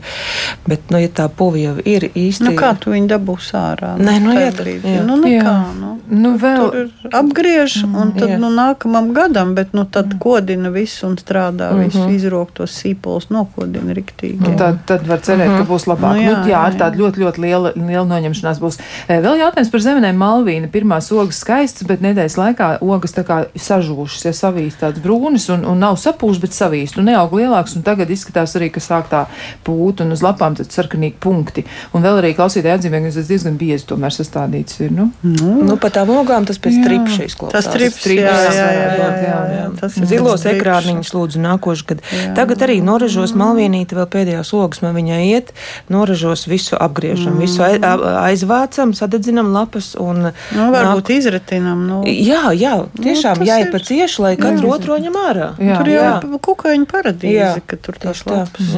bet, 0.67 0.89
nu, 0.93 1.01
ja 1.01 1.09
tā 1.09 1.27
puvi 1.29 1.63
jau 1.65 1.75
ir 1.85 2.09
īsti. 2.13 2.49
Nu, 2.49 2.55
kā 2.59 2.73
tu 2.79 2.93
viņu 2.93 3.09
dabūsi 3.11 3.55
ārā? 3.57 3.95
Nē, 3.97 4.15
nu, 4.23 4.35
jā, 4.37 4.51
jā. 4.53 5.03
Nu, 5.05 5.17
Jā. 5.25 5.41
nekā, 5.41 5.55
nu. 5.79 5.91
Nu, 6.09 6.33
vēl, 6.41 6.89
apgriež, 7.13 7.83
un 7.85 8.13
tad 8.17 8.35
jā. 8.35 8.37
nu, 8.41 8.49
nākamam 8.53 9.11
gadam, 9.13 9.55
bet 9.57 9.73
nu, 9.77 9.85
tad 9.85 10.15
kodina 10.21 10.69
visu 10.73 11.07
un 11.09 11.17
strādā 11.21 11.71
visu, 11.77 12.05
izrok 12.13 12.53
tos 12.57 12.73
sīpolus, 12.79 13.29
nokodina 13.33 13.93
riktīgi. 13.97 14.39
Nu, 14.41 14.55
tad, 14.57 14.81
tad 14.89 15.05
var 15.09 15.21
cerēt, 15.25 15.51
ka 15.57 15.65
būs 15.69 15.89
labāk. 15.89 16.15
Nu, 16.15 16.19
Nu, 16.19 16.25
jā, 16.25 16.31
jā, 16.43 16.47
jā, 16.51 16.59
ar 16.67 16.73
jā, 16.73 16.79
tādu 16.83 17.03
ļoti, 17.03 17.21
ļoti 17.23 17.41
lielu, 17.43 17.71
lielu 17.77 18.05
noņemšanās 18.09 18.59
būs. 18.61 18.77
Vēl 19.09 19.39
jautājums 19.39 19.71
par 19.71 19.83
zemenēm 19.85 20.17
Malvīna. 20.19 20.69
Pirmās 20.73 21.07
ogas 21.15 21.38
skaists, 21.39 21.85
bet 21.87 22.03
nedēļas 22.03 22.37
laikā 22.39 22.69
ogas 22.85 23.15
tā 23.15 23.23
kā 23.27 23.39
sažūšas, 23.55 24.27
ja 24.27 24.33
savīst 24.35 24.81
tāds 24.83 25.01
brūnis 25.03 25.49
un, 25.53 25.65
un 25.67 25.79
nav 25.81 25.97
sapūst, 26.01 26.41
bet 26.43 26.55
savīst 26.55 26.99
un 26.99 27.09
neaug 27.09 27.33
lielāks. 27.39 27.75
Un 27.77 27.85
tagad 27.87 28.11
izskatās 28.13 28.55
arī, 28.59 28.69
ka 28.73 28.83
sāk 28.83 29.09
tā 29.11 29.25
pūt 29.67 30.03
un 30.03 30.15
uz 30.15 30.23
lapām 30.25 30.57
tad 30.59 30.73
sarkanīgi 30.75 31.17
punkti. 31.23 31.65
Un 31.95 32.05
vēl 32.05 32.21
arī 32.21 32.33
klausītāji 32.37 32.75
atzīmē, 32.77 33.01
ka 33.05 33.13
tas 33.15 33.29
diezgan 33.31 33.57
biezi 33.59 33.87
tomēr 33.89 34.15
sastādīts 34.15 34.81
ir. 34.83 34.93
Nu, 34.95 35.09
mm. 35.23 35.35
nu, 35.39 35.69
nu 35.71 35.77
pat 35.81 35.97
tām 35.99 36.11
ogām 36.13 36.47
tas 36.49 36.59
pēc 36.61 36.79
tripša 36.83 37.29
izklausās. 37.29 37.55
Tas 37.55 37.71
trips, 37.73 38.01
trips, 38.03 38.23
jā, 38.23 38.35
jā, 38.55 38.67
jā, 38.75 38.89
jā, 38.99 39.09
jā, 39.23 39.39
jā. 39.55 39.65
Tas 39.79 39.97
ir 39.99 40.09
zilos 40.09 40.45
ekrāniņus 40.49 41.13
lūdzu 41.15 41.43
nākošu 41.43 41.89
gadu. 41.93 42.05
Tagad 42.37 42.65
arī 42.67 42.79
noražos 42.85 43.35
malvienīti 43.37 43.97
vēl 43.97 44.09
pēdējās 44.15 44.53
ogas 44.57 44.83
man 44.85 44.95
viņai 44.97 45.21
iet, 45.29 45.53
noražos 45.91 46.45
visu 46.49 46.77
apgriežam, 46.79 47.35
mm. 47.35 47.43
visu 47.43 47.63
aizvācam, 47.63 48.93
sadedzinam 48.97 49.51
lapas 49.55 49.93
un. 49.99 50.31
Nu, 50.55 50.69
varbūt 50.73 51.09
nāk 51.09 51.15
izretinām. 51.30 51.86
Nu, 51.88 51.97
Jā, 52.05 52.49
jā, 52.57 52.73
tiešām 52.97 53.38
tas 53.39 53.47
jāiet 53.47 53.67
ir- 53.67 53.71
pa 53.71 53.80
cieši, 53.80 54.19
lai 54.21 54.36
katru 54.38 54.71
otro 54.73 54.97
ņem 54.97 55.13
ārā. 55.13 55.47
Jā, 55.59 55.77
tur 55.77 55.88
jau 55.89 56.34
ir 56.34 56.39
kukaiņu 56.39 56.86
paradīze, 56.89 57.34
Jā, 57.34 57.61
ka 57.67 57.77
tur 57.77 57.93
tās 58.01 58.23
lapas. 58.25 58.73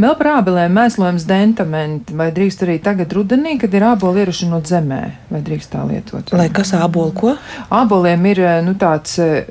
Vēl 0.00 0.14
par 0.18 0.26
ābelēm 0.42 0.72
mēslojums 0.76 1.24
dentamenti. 1.26 2.14
Vai 2.14 2.30
drīkst 2.30 2.62
arī 2.66 2.78
tagad 2.82 3.08
rudenī, 3.12 3.58
kad 3.60 3.72
ir 3.74 3.82
āboli 3.82 4.24
ierušinot 4.24 4.64
zemē? 4.68 5.00
Vai 5.30 5.40
drīkst 5.40 5.70
tā 5.72 5.84
lietot? 5.88 6.32
Lai 6.32 6.48
kas 6.48 6.72
ābolu 6.72 7.12
ko? 7.14 7.36
Āboliem 7.70 8.24
ir 8.30 8.40
eh, 8.40 8.62
nu, 8.62 8.74
tāds 8.74 9.18
eh, 9.18 9.44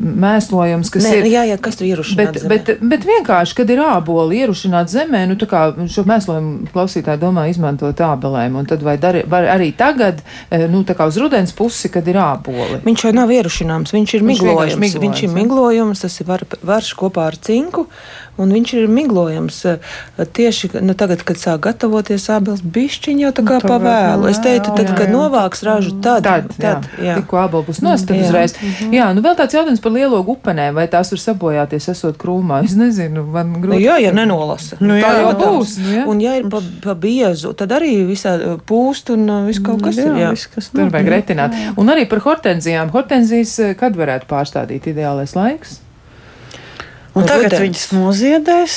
mēslojums, 0.00 0.90
kas 0.92 1.04
Nē, 1.06 1.14
ir. 1.20 1.24
jā, 1.32 1.42
jā, 1.50 1.58
kas 1.62 1.76
tur 1.80 1.86
ierušināt 1.88 2.16
Bet, 2.32 2.40
zemē? 2.42 2.48
bet, 2.48 2.70
bet 2.82 3.06
vienkārši, 3.08 3.54
kad 3.58 3.70
ir 3.70 3.78
āboli 3.84 4.40
ierušināti 4.44 4.94
zemē, 4.96 5.22
nu 5.30 5.36
tā 5.40 5.48
kā 5.50 5.62
šo 5.90 6.04
mēslojumu 6.08 6.68
klausītāji 6.74 7.20
domā 7.22 7.46
izmantot 7.50 7.96
ābelēm, 8.06 8.56
un 8.60 8.66
tad 8.68 8.82
vai 8.86 8.96
dari, 9.00 9.22
var 9.26 9.48
arī 9.56 9.72
tagad, 9.76 10.22
eh, 10.50 10.66
nu 10.68 10.82
tā 10.84 10.94
kā 10.98 11.06
uz 11.08 11.16
rudens 11.20 11.52
pusi, 11.56 11.88
kad 11.92 12.06
ir 12.08 12.18
āboli. 12.20 12.78
Viņš 12.84 13.04
jau 13.08 13.12
nav 13.16 13.32
ierušināms, 13.34 13.94
viņš 13.96 14.14
ir 14.18 14.24
Viņš 14.26 14.42
vienkārši 14.44 14.46
miglojams. 14.46 14.80
miglojams, 14.84 15.02
Viņš 15.06 15.22
ir 15.24 15.28
jā. 15.30 15.34
miglojams, 15.40 16.04
tas 16.06 16.20
ir 16.20 16.28
var, 16.28 16.44
varš 16.62 16.92
kopā 17.00 17.26
ar 17.32 17.36
cinku, 17.48 17.86
un 18.38 18.52
viņš 18.52 18.72
ir 18.80 18.88
miglojams. 18.88 19.64
eh, 19.64 19.78
Tieši 20.36 20.70
nu, 20.82 20.94
tagad, 20.94 21.22
kad 21.24 21.36
sāk 21.40 21.60
gatavoties 21.66 22.26
ābeles 22.32 22.60
bišķiņi, 22.62 23.22
jau 23.26 23.32
tā 23.32 23.42
kā 23.46 23.60
tagad, 23.60 23.70
pavēlu. 23.70 24.28
Es 24.30 24.38
nu, 24.38 24.44
teicu, 24.44 24.70
jā, 24.70 24.76
tad, 24.76 24.86
jā, 24.90 24.96
kad 24.96 25.08
jā. 25.08 25.12
novāks 25.14 25.62
ražu, 25.66 25.92
tad, 26.02 26.22
Tad, 26.26 26.48
tad 26.58 26.88
jā, 26.98 27.04
jā. 27.04 27.14
tikko 27.20 27.36
ābolu 27.44 27.66
būs 27.68 27.80
nost, 27.84 28.06
tad 28.08 28.16
Jā. 28.16 28.26
uzreiz. 28.28 28.54
Jā, 28.92 29.06
nu 29.14 29.22
vēl 29.24 29.36
tāds 29.38 29.54
jautājums 29.54 29.80
par 29.84 29.92
lielo 29.94 30.20
upenēm, 30.24 30.74
vai 30.74 30.86
tās 30.90 31.10
var 31.14 31.20
sabojāties 31.22 31.88
esot 31.92 32.16
krūmā. 32.18 32.62
Es 32.64 32.74
nezinu, 32.76 33.24
man 33.24 33.52
Nu, 33.56 33.60
grūti. 33.62 33.82
jā, 33.84 33.96
ja 34.02 34.12
nenolasa. 34.12 34.76
Nu, 34.80 34.94
Tā 34.94 35.12
jā, 35.12 35.12
jau 35.22 35.30
protams. 35.32 35.56
būs. 35.56 35.76
Nu, 35.84 35.94
jā. 35.96 36.04
Un, 36.10 36.20
ja 36.20 36.34
ir 36.40 36.48
pa, 36.50 36.60
pa 36.82 36.94
biezu, 36.94 37.52
tad 37.54 37.72
arī 37.72 37.92
visā 38.08 38.34
uh, 38.36 38.56
pūst 38.66 39.12
un 39.14 39.28
uh, 39.30 39.46
viss 39.46 39.60
kaut 39.64 39.82
kas 39.84 39.96
jā, 39.96 40.08
ir. 40.10 40.20
Jā. 40.26 40.30
viss, 40.34 40.46
kas 40.52 40.68
Tur 40.74 40.90
vajag 40.92 41.08
retināt. 41.08 41.54
Un 41.76 41.88
arī 41.94 42.08
par 42.10 42.18
hortenzijām. 42.26 42.90
Hortenzijas, 42.92 43.58
eh, 43.60 43.74
kad 43.78 43.96
varētu 43.96 44.26
pārstādīt 44.28 44.86
ideālais 44.92 45.34
laiks? 45.36 45.80
Un 47.16 47.22
Nu, 47.24 47.28
tagad 47.30 47.48
rudens. 47.48 47.62
viņas 47.64 47.84
noziedēs, 47.96 48.72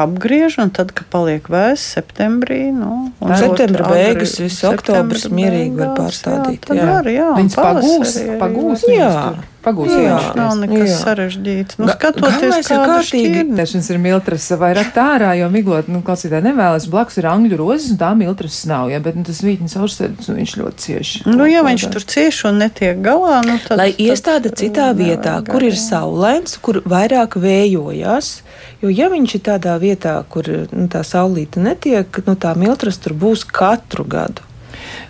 apgriež, 0.00 0.54
un 0.62 0.70
tad, 0.72 0.94
kad 0.96 1.04
paliek 1.12 1.44
vēss, 1.52 1.90
septembrī, 1.98 2.70
nu, 2.72 3.12
un 3.20 3.34
Septembra 3.36 3.84
beigas, 3.92 4.38
visu 4.40 4.70
oktobrs 4.70 5.26
mierīgi 5.28 5.76
var 5.76 5.90
pārstādīt, 5.98 6.70
Jā, 6.72 6.86
jā. 7.04 7.12
jā. 7.12 7.26
Viņas 7.36 7.58
un 7.58 7.66
pagūs, 7.68 8.14
pagūs. 8.40 8.86
var. 8.86 8.88
viņas 8.88 8.88
Jā. 8.96 9.10
tur. 9.28 9.44
Pagūs. 9.62 9.92
Jā. 9.92 9.98
viņas 9.98 10.24
Viņš 10.26 10.38
nav 10.38 10.52
nekas 10.58 10.88
Jā. 10.90 10.96
sarežģīts. 11.04 11.78
Nu, 11.78 11.88
skatoties, 11.92 12.56
kāda 12.66 12.86
kārtīgi. 12.90 13.30
šķirne. 13.30 13.56
Tešans 13.60 13.90
ir 13.92 14.00
miltras 14.02 14.46
vairāk 14.58 14.90
tā 14.96 15.04
ārā, 15.14 15.30
jo 15.38 15.48
miglot, 15.54 15.88
nu, 15.92 16.02
klausītāji 16.06 16.46
nevēlas. 16.48 16.88
Blakus 16.90 17.20
ir 17.22 17.28
angļu 17.30 17.58
rozes, 17.60 17.92
un 17.94 18.00
tā 18.00 18.10
miltras 18.18 18.58
nav, 18.68 18.90
ja, 18.90 18.98
bet 19.04 19.18
nu, 19.18 19.24
tas 19.28 19.42
vītnis 19.46 19.76
aursēdus, 19.78 20.30
un 20.32 20.40
viņš 20.42 20.56
ļoti 20.60 20.86
cieši. 20.86 21.22
Nu, 21.30 21.46
ja 21.46 21.62
viņš 21.66 21.86
tur 21.94 22.06
cieši 22.14 22.46
un 22.50 22.62
netiek 22.64 23.02
galā, 23.04 23.38
nu, 23.46 23.58
tad. 23.62 23.78
Lai 23.78 23.90
tad, 23.94 24.04
iestāda 24.06 24.54
citā 24.62 24.90
vietā, 24.98 25.38
kur 25.46 25.62
ir 25.62 25.76
arī. 25.76 25.82
saulains, 25.86 26.58
kur 26.62 26.82
vairāk 26.82 27.38
vējojās. 27.38 28.32
Jo, 28.82 28.90
ja 28.90 29.06
viņš 29.12 29.36
ir 29.38 29.44
tādā 29.46 29.76
vietā, 29.78 30.18
kur 30.28 30.48
nu, 30.74 30.88
tā 30.90 31.04
saulīte 31.06 31.62
netiek, 31.62 32.24
nu, 32.26 32.34
tā 32.34 32.56
miltras 32.58 32.98
tur 32.98 33.14
būs 33.14 33.46
katru 33.46 34.04
gadu. 34.04 34.42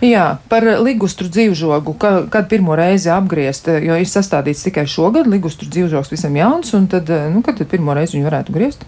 Jā, 0.03 0.25
par 0.51 0.65
ligustru 0.83 1.29
dzīvžogu, 1.31 1.95
ka, 1.99 2.13
kad 2.33 2.49
pirmo 2.51 2.75
reizi 2.79 3.11
apgriezt, 3.13 3.69
jo 3.83 3.99
ir 3.99 4.09
sastādīts 4.09 4.65
tikai 4.67 4.85
šogad, 4.89 5.29
ligustru 5.31 5.69
dzīvžogs 5.71 6.11
visam 6.13 6.35
jauns, 6.39 6.73
un 6.77 6.89
tad, 6.91 7.11
nu, 7.33 7.43
kad 7.45 7.59
tad 7.59 7.71
pirmo 7.71 7.95
reizi 7.97 8.17
viņu 8.17 8.29
varētu 8.29 8.55
griezt? 8.55 8.85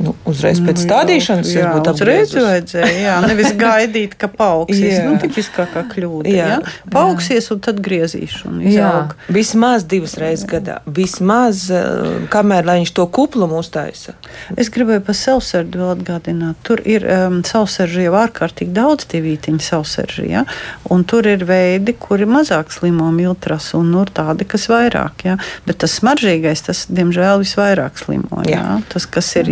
Nu, 0.00 0.14
uzreiz 0.32 0.60
pēc 0.64 0.84
stādīšanas. 0.84 1.50
Nu, 1.50 1.60
jā, 1.60 1.72
uzreiz 1.92 2.34
vajadzēja, 2.36 2.96
jā, 3.04 3.16
nevis 3.26 3.54
gaidīt, 3.58 4.16
ka 4.20 4.30
paaugsies. 4.32 4.94
jā. 4.98 5.04
Nu, 5.06 5.18
tipiskākā 5.22 5.84
kļūda. 5.92 6.32
Jā, 6.32 6.48
jā. 6.56 6.60
paaugsies 6.92 7.50
un 7.54 7.62
tad 7.64 7.80
griezīšana. 7.84 8.62
Izaug. 8.70 9.14
Jā, 9.14 9.34
vismaz 9.34 9.86
divas 9.90 10.16
reizes 10.20 10.46
gadā. 10.50 10.80
Vismaz, 10.86 11.66
eh, 11.74 12.26
kamēr 12.32 12.68
viņš 12.70 12.94
to 12.96 13.06
kuplumu 13.12 13.60
uztaisa. 13.60 14.14
Es 14.60 14.70
gribēju 14.72 15.04
par 15.06 15.18
savsardu 15.18 15.82
vēl 15.82 15.92
atgādināt. 15.96 16.60
Tur 16.66 16.82
ir 16.88 17.06
um, 17.06 17.40
savsarži 17.46 18.06
jau 18.06 18.16
ārkārtīgi 18.20 18.74
daudz 18.76 19.08
divītiņu 19.10 19.62
savsarži, 19.64 20.26
ja? 20.30 20.44
un 20.90 21.04
tur 21.08 21.26
ir 21.28 21.44
veidi, 21.48 21.94
kuri 21.98 22.28
mazāk 22.30 22.72
slimo 22.74 23.10
miltras 23.14 23.70
un 23.78 23.90
nu, 23.94 24.04
tādi, 24.06 24.46
kas 24.48 24.68
vairāk. 24.70 25.26
Ja? 25.28 25.36
Bet 25.66 25.80
tas 25.84 25.96
smaržīgais, 26.00 26.64
tas, 26.66 26.84
diemžēl, 26.90 27.42
visvairāk 27.44 28.00
slimo. 28.00 28.42
Ja? 28.46 28.60
Jā. 28.60 28.78
Tas, 28.92 29.06
kas 29.10 29.28
ir 29.40 29.50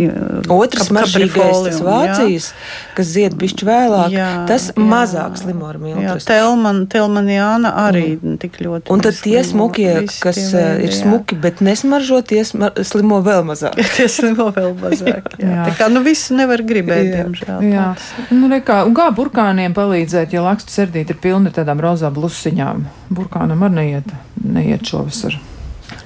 otrs 0.69 0.89
smaržīgais, 0.89 1.61
tas 1.65 1.79
Vācijas, 1.83 2.49
jā. 2.51 2.85
kas 2.97 3.09
zied 3.15 3.35
bišķi 3.39 3.67
vēlāk, 3.67 4.13
jā, 4.13 4.29
tas 4.49 4.69
jā. 4.69 4.85
mazāk 4.91 5.37
slimo 5.41 5.67
ar 5.69 5.79
miltras. 5.81 6.25
Jā, 6.25 6.39
telman, 6.39 6.83
telmanjāna 6.91 7.73
arī 7.87 8.05
mm. 8.17 8.37
tik 8.41 8.59
ļoti. 8.63 8.93
Un 8.93 9.03
tad 9.05 9.17
tie 9.23 9.41
smukie, 9.45 9.91
kas 10.21 10.39
tie 10.39 10.47
veidi, 10.53 10.87
ir 10.87 10.95
smuki, 10.95 11.37
jā. 11.37 11.43
bet 11.47 11.63
nesmaržo, 11.65 12.21
tie 12.29 12.43
slimo 12.45 13.21
vēl 13.25 13.45
mazāk. 13.49 13.79
tie 13.97 14.07
slimo 14.11 14.49
vēl 14.55 14.75
mazāk. 14.79 15.33
Jā. 15.39 15.51
jā. 15.51 15.67
Tā 15.71 15.75
kā 15.81 15.89
nu 15.91 16.03
visu 16.05 16.37
nevar 16.37 16.63
gribēt, 16.65 17.09
jā. 17.09 17.23
diemžēl. 17.23 17.67
Jā. 17.69 17.89
Nu, 18.33 18.49
rekā, 18.51 18.81
un 18.87 18.97
kā 18.97 19.09
burkāniem 19.15 19.75
palīdzēt, 19.77 20.35
ja 20.37 20.45
lakstu 20.45 20.75
serdīte 20.75 21.15
ir 21.15 21.23
pilna 21.23 21.51
ar 21.51 21.59
tādām 21.61 21.81
rozām 21.83 22.15
blusiņām? 22.17 22.85
Burkānam 23.15 23.65
arī 23.67 23.79
neiet, 23.79 24.17
neiet 24.43 24.85
šovasar. 24.89 25.39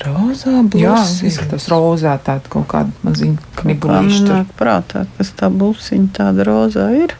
Rozā. 0.03 0.59
Jā, 0.79 0.97
izskatās 1.23 1.69
rozā 1.71 2.17
tāda 2.23 2.51
kaut 2.51 2.67
kāda 2.71 2.91
maziņa 3.07 3.51
knibulīša. 3.61 4.23
Man 4.29 4.47
prātā, 4.59 5.05
kas 5.17 5.33
tā 5.39 5.51
būsiņa 5.53 6.09
tāda 6.19 6.47
rozā 6.47 6.89
ir. 6.97 7.15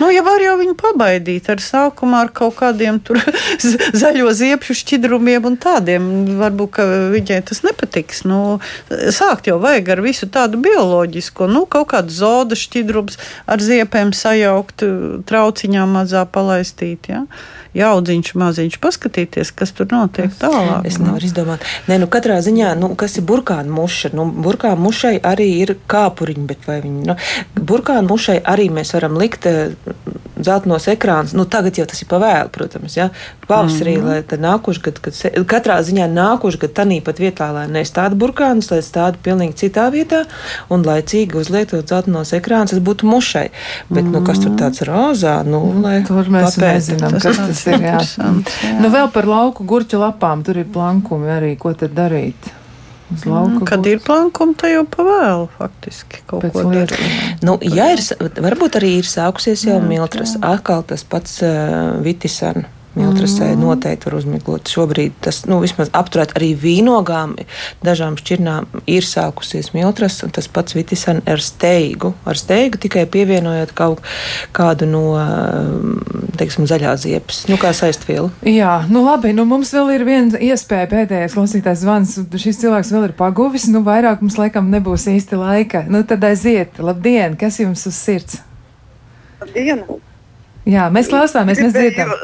Nu, 0.00 0.08
ja 0.12 0.22
var 0.24 0.42
jau 0.44 0.54
viņu 0.60 0.76
pabaidīt 0.78 1.48
ar 1.50 1.60
sākumā 1.62 2.22
ar 2.26 2.30
kaut 2.36 2.56
kādiem 2.58 3.00
zaļo 4.02 4.30
ziepšu 4.36 4.76
šķidrumiem 4.80 5.48
un 5.48 5.56
tādiem, 5.60 6.08
varbūt 6.38 6.80
viņai 7.14 7.40
tas 7.48 7.62
nepatiks. 7.66 8.22
Nu, 8.28 8.58
sākt 8.90 9.50
jau 9.50 9.58
vajag 9.62 9.92
ar 9.96 10.04
visu 10.04 10.28
tādu 10.32 10.60
bioloģisko, 10.64 11.48
nu, 11.50 11.64
kaut 11.70 11.90
kādu 11.94 12.14
zoda 12.14 12.58
šķidrums 12.58 13.18
ar 13.48 13.64
ziepēm 13.64 14.12
sajaukt, 14.16 14.84
trauciņā 15.28 15.86
mazā 15.90 16.26
palaistīt. 16.28 17.10
Ja? 17.12 17.24
Jaudziņš, 17.74 18.34
maziņš, 18.34 18.78
paskatīties, 18.82 19.52
kas 19.56 19.72
tur 19.76 19.88
notiek 19.90 20.30
tālāk. 20.40 20.86
Es 20.88 20.98
nevaru 21.02 21.26
izdomāt. 21.26 21.64
Nē, 21.88 21.98
nu, 22.02 22.10
katrā 22.12 22.38
ziņā, 22.44 22.74
nu, 22.78 22.94
kas 22.98 23.18
ir 23.18 23.26
burkāna 23.28 23.72
muša? 23.72 24.12
Nu, 24.16 24.28
burkāna 24.30 24.78
mušai 24.80 25.16
arī 25.22 25.48
ir 25.62 25.76
kāpuriņi, 25.90 26.46
bet 26.46 26.68
vai 26.68 26.80
viņi, 26.84 27.06
nu, 27.10 27.16
burkāna 27.56 28.06
mušai 28.08 28.40
arī 28.44 28.70
mēs 28.70 28.94
varam 28.96 29.18
likt 29.20 29.48
zeltainos 30.36 30.86
ekrānus. 30.92 31.34
Nu, 31.36 31.46
tagad 31.48 31.78
jau 31.78 31.86
tas 31.88 32.00
ir 32.02 32.08
pavēlu, 32.10 32.50
protams. 32.52 32.96
Ja? 32.96 33.08
Pavasarī, 33.48 33.96
mm 33.96 34.02
-hmm. 34.02 34.08
lai 34.08 34.22
tad 34.22 34.40
nākošais 34.40 34.82
gads, 34.82 35.00
kad 35.00 35.46
katrā 35.52 35.78
ziņā 35.82 36.06
nākošais 36.12 36.60
gads 36.60 36.74
tādā 36.76 37.00
pat 37.02 37.18
vietā, 37.18 37.52
lai 37.52 37.66
nestāda 37.68 38.14
burkānus, 38.14 38.70
lai 38.70 38.82
stāda 38.82 39.16
pilnīgi 39.22 39.54
citā 39.62 39.88
vietā 39.90 40.24
un 40.68 40.84
laicīgi 40.84 41.36
uzlietot 41.36 41.88
zeltainos 41.88 42.32
ekrānus, 42.32 42.70
tas 42.70 42.80
būtu 42.80 43.06
mušai. 43.06 43.48
Bet, 43.88 44.04
mm 44.04 44.08
-hmm. 44.08 44.20
nu, 44.20 44.26
kas 44.26 44.38
tur 44.38 44.52
tāds 44.60 44.80
rozā, 44.82 45.44
nu, 45.44 45.80
lai 45.82 46.04
tur 46.06 46.28
mēs 46.28 46.54
tas 46.54 47.22
kas 47.22 47.36
tas 47.36 47.65
ir. 47.70 47.82
Jā. 47.86 48.02
jā. 48.02 48.76
Nu, 48.82 48.90
vēl 48.92 49.10
par 49.14 49.28
lauku 49.30 49.66
gurķu 49.68 50.00
lapām, 50.02 50.44
tur 50.46 50.60
ir 50.62 50.70
plankumi 50.72 51.32
arī, 51.38 51.56
ko 51.60 51.74
tad 51.78 51.96
darīt. 51.96 52.52
Mm, 53.06 53.60
kad 53.68 53.86
ir 53.86 54.00
plankuma, 54.02 54.56
tad 54.58 54.72
jau 54.72 54.82
pavēlu 54.90 55.44
faktiski 55.54 56.24
kaut 56.26 56.42
Pēc 56.42 56.56
ko 56.56 56.64
darīt. 56.72 57.44
Nu, 57.46 57.54
ja 57.62 57.92
ir, 57.94 58.02
varbūt 58.42 58.80
arī 58.80 58.96
ir 58.98 59.06
sākusies 59.06 59.62
jau 59.68 59.76
jā, 59.78 59.84
miltras, 59.86 60.34
jā. 60.34 60.42
atkal 60.56 60.82
tas 60.88 61.06
pats 61.06 61.38
uh, 61.46 62.00
Vitisana. 62.02 62.66
Miltrasē 62.96 63.50
mm. 63.52 63.60
noteikti 63.60 64.08
var 64.08 64.16
uzmiglot. 64.18 64.70
Šobrīd 64.72 65.16
tas 65.24 65.42
nu, 65.48 65.58
vismaz 65.60 65.90
apturēt 65.96 66.32
arī 66.38 66.52
vīnogām, 66.56 67.34
dažām 67.84 68.16
šķirnām 68.16 68.68
ir 68.88 69.04
sākusies 69.04 69.72
miltras, 69.76 70.22
un 70.24 70.32
tas 70.32 70.48
pats 70.48 70.76
Vitisan 70.76 71.20
ar 71.28 71.42
steigu. 71.44 72.14
Ar 72.28 72.40
steigu 72.40 72.80
tikai 72.80 73.04
pievienojot 73.12 73.74
kaut 73.76 74.00
kādu 74.56 74.88
no, 74.88 75.04
teiksim, 76.40 76.68
zaļā 76.68 76.96
ziepes, 77.02 77.44
nu 77.50 77.60
kā 77.60 77.74
saistvielu. 77.76 78.32
Jā, 78.48 78.78
nu 78.92 79.04
labi, 79.04 79.34
nu 79.36 79.44
mums 79.48 79.74
vēl 79.76 79.92
ir 79.98 80.06
viena 80.08 80.40
iespēja 80.48 80.88
pēdējais 80.92 81.36
klausītājs 81.36 81.84
zvans. 81.84 82.16
Šis 82.46 82.62
cilvēks 82.64 82.94
vēl 82.96 83.10
ir 83.10 83.16
paguvis, 83.18 83.68
nu 83.72 83.84
vairāk 83.86 84.24
mums 84.24 84.38
laikam 84.40 84.72
nebūs 84.72 85.08
īsti 85.12 85.40
laika. 85.40 85.84
Nu 85.92 86.02
tad 86.08 86.24
aiziet, 86.24 86.80
labdien, 86.80 87.36
kas 87.40 87.60
jums 87.60 87.84
uz 87.88 88.00
sirds? 88.00 88.40
Labdien! 89.42 89.84
Jā, 90.66 90.88
mēs 90.90 91.12
klausāmies, 91.12 91.60
mēs 91.62 91.76
dzirdam. 91.76 92.16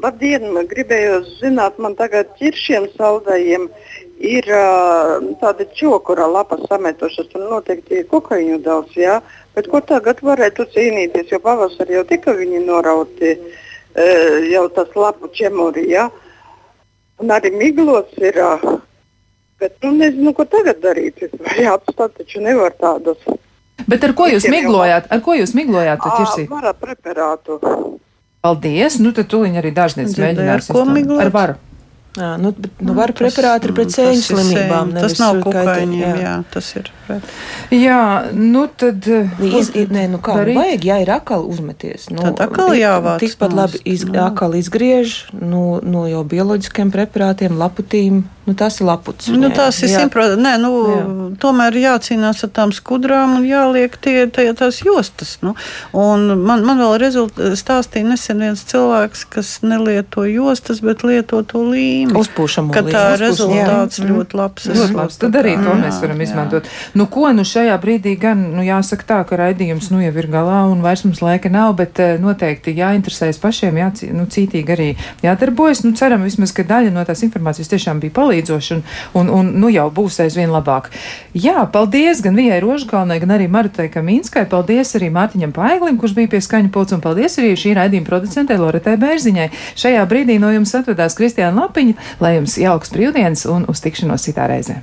Labdien! 0.00 0.54
Gribēju 0.70 1.18
zināt, 1.36 1.76
man 1.82 1.92
tagad 1.98 2.30
ķiršiem 2.38 2.86
saldējiem 2.96 3.66
ir 4.24 4.46
uh, 4.48 5.18
tāda 5.42 5.66
čokura 5.76 6.24
lapa 6.30 6.56
sametušas, 6.64 7.28
un 7.36 7.44
noteikti 7.50 8.00
ir 8.00 8.06
kokaiņu 8.08 8.62
daudz, 8.64 8.94
jā. 8.96 9.18
Bet 9.52 9.68
ko 9.68 9.82
tagad 9.84 10.22
varētu 10.24 10.64
cīnīties, 10.72 11.28
jo 11.34 11.40
pavasarī 11.44 11.98
jau 11.98 12.06
tika 12.08 12.32
viņi 12.38 12.62
norauti, 12.64 13.34
uh, 13.36 14.38
jau 14.48 14.64
tas 14.72 14.96
lapu 14.96 15.28
ķemuri, 15.36 15.84
jā. 15.92 16.06
Un 17.20 17.34
arī 17.36 17.52
miglos 17.52 18.08
ir, 18.16 18.38
uh, 18.40 18.78
bet 19.60 19.76
nu 19.84 19.92
nezinu, 19.98 20.32
ko 20.38 20.46
tagad 20.48 20.80
darīt. 20.80 21.20
Vai 21.44 21.66
apstāt, 21.74 22.16
taču 22.16 22.40
nevar 22.40 22.72
tādus. 22.80 23.20
Bet 23.84 24.08
ar 24.08 24.16
ko 24.16 24.30
jūs 24.30 24.48
miglojāt? 24.48 25.10
Ar 25.12 25.20
ko 25.20 25.36
jūs 25.36 25.52
miglojāt? 25.58 26.00
Ar 26.00 26.72
preparātu. 26.80 27.60
Paldies! 28.42 28.98
Nu, 28.98 29.12
tad 29.14 29.28
tuliņ 29.30 29.60
arī 29.60 29.70
dažnieks 29.74 30.16
mēģinās. 30.18 30.72
Ar? 30.74 31.20
Ar 31.22 31.30
varu. 31.34 31.60
Jā, 32.12 32.34
nu, 32.36 32.50
bet, 32.52 32.74
nu, 32.84 32.92
var 32.92 33.14
preparāti 33.16 33.70
ir 33.70 33.72
pret 33.72 33.94
sēņu 33.94 34.24
slimībām. 34.26 34.90
Tas 34.98 35.14
nav 35.16 35.38
kokaiņiem, 35.46 36.02
jā. 36.02 36.10
jā, 36.20 36.32
tas 36.52 36.66
ir. 36.76 36.90
Pret. 37.06 37.30
Jā, 37.72 38.02
nu 38.36 38.66
tad. 38.68 39.08
Iz, 39.40 39.70
nē, 39.72 40.04
nu 40.12 40.20
kā, 40.20 40.34
darīt? 40.42 40.58
vajag, 40.58 40.84
ja 40.90 40.98
ir 41.00 41.12
akali 41.14 41.48
uzmeties. 41.54 42.10
Nu, 42.12 42.20
tad 42.26 42.42
akali 42.50 42.82
jāvāc. 42.82 43.22
Tikpat 43.22 43.56
labi 43.56 43.80
iz, 43.88 44.04
akali 44.26 44.60
izgriež 44.60 45.16
no, 45.32 45.46
nu, 45.46 45.62
no 45.94 46.04
jau 46.10 46.20
bioloģiskiem 46.34 46.92
preparātiem, 46.92 47.56
laputīm. 47.56 48.26
Nu, 48.42 48.54
tas 48.58 48.80
ir 48.80 48.88
laputs. 48.88 49.28
Nu, 49.30 49.52
tās 49.54 49.76
ir 49.84 49.90
simtprocentīgi. 49.92 50.42
Nē, 50.42 50.52
nu, 50.58 50.70
jā. 50.90 51.02
tomēr 51.42 51.76
jācīnās 51.78 52.42
ar 52.42 52.50
tām 52.50 52.72
skudrām 52.74 53.36
un 53.36 53.44
jāliek 53.46 53.94
tie, 54.02 54.24
tie 54.34 54.48
tās 54.58 54.80
jostas. 54.82 55.36
Nu. 55.46 55.52
Un 55.94 56.26
man, 56.42 56.64
man 56.66 56.80
vēl 56.82 56.96
rezult, 56.98 57.38
stāstīja 57.38 58.08
nesen 58.08 58.42
viens 58.42 58.64
cilvēks, 58.66 59.22
kas 59.30 59.52
nelieto 59.62 60.24
jostas, 60.26 60.80
bet 60.82 61.04
lieto 61.06 61.44
to 61.46 61.62
līmi. 61.68 62.16
Uzpūšamu 62.18 62.74
līmi. 62.74 62.94
Tā 62.96 63.04
rezultāts 63.20 64.00
jā. 64.02 64.08
ļoti 64.08 64.40
labs. 64.40 64.66
Ļoti 64.72 64.98
labs. 64.98 65.20
Tad 65.22 65.38
arī 65.38 65.54
to 65.62 65.78
mēs 65.78 66.02
varam 66.02 66.18
jā. 66.18 66.28
izmantot. 66.32 66.72
Nu, 66.98 67.06
ko 67.14 67.30
nu 67.30 67.46
šajā 67.46 67.78
brīdī 67.84 68.16
gan, 68.18 68.42
nu, 68.56 68.66
jāsaka 68.66 69.06
tā, 69.12 69.20
ka 69.28 69.38
raidījums 69.38 69.92
nu 69.94 70.02
jau 70.02 70.10
ir 70.18 70.30
galā 70.34 70.64
un 70.72 70.82
vairs 70.82 71.06
mums 71.06 71.22
laika 71.22 71.52
nav, 71.52 71.76
bet 71.78 72.02
eh, 72.02 72.16
noteikti 72.18 72.74
jāinteresējas 72.74 73.38
pašiem, 73.38 73.78
jā, 73.78 73.92
nu, 74.18 74.26
cītīgi 74.26 74.76
arī 74.76 74.90
jādarbojas. 75.22 75.86
Nu, 75.86 75.94
ceram 75.98 76.26
vismaz, 76.26 76.50
ka 76.56 76.66
daļa 76.66 76.90
no 76.90 77.06
tās 77.06 77.22
informācijas 77.22 77.70
tiešām 77.70 78.02
bija 78.02 78.18
palīdzīga 78.18 78.31
palīdzoši 78.32 78.74
un, 78.74 78.82
un, 79.14 79.30
un 79.30 79.50
nu 79.60 79.70
jau 79.72 79.88
būs 79.92 80.20
aizvien 80.24 80.52
labāk. 80.52 80.90
Jā, 81.36 81.64
paldies 81.72 82.22
gan 82.24 82.36
Vijai 82.38 82.60
Rožkalnai, 82.64 83.20
gan 83.22 83.34
arī 83.36 83.48
Maritai 83.52 83.88
Kamīnskai. 83.92 84.46
Paldies 84.50 84.94
arī 84.98 85.10
Mārtiņam 85.12 85.52
Paiglim, 85.56 85.98
kurš 86.00 86.16
bija 86.16 86.32
pie 86.32 86.42
skaņa 86.44 86.72
pulca, 86.72 86.96
un 86.96 87.04
paldies 87.04 87.38
arī 87.40 87.54
šī 87.58 87.76
raidījuma 87.78 88.08
producentei 88.08 88.60
Loretai 88.60 88.96
Bērziņai. 89.02 89.50
Šajā 89.82 90.06
brīdī 90.08 90.38
no 90.42 90.52
jums 90.54 90.74
atvedās 90.78 91.16
Kristiāna 91.18 91.66
Lapiņa, 91.66 91.98
lai 92.24 92.36
jums 92.38 92.56
jauks 92.60 92.94
brīvdienas 92.94 93.46
un 93.52 93.68
uz 93.68 93.84
tikšanos 93.84 94.28
citā 94.28 94.48
reizē. 94.50 94.80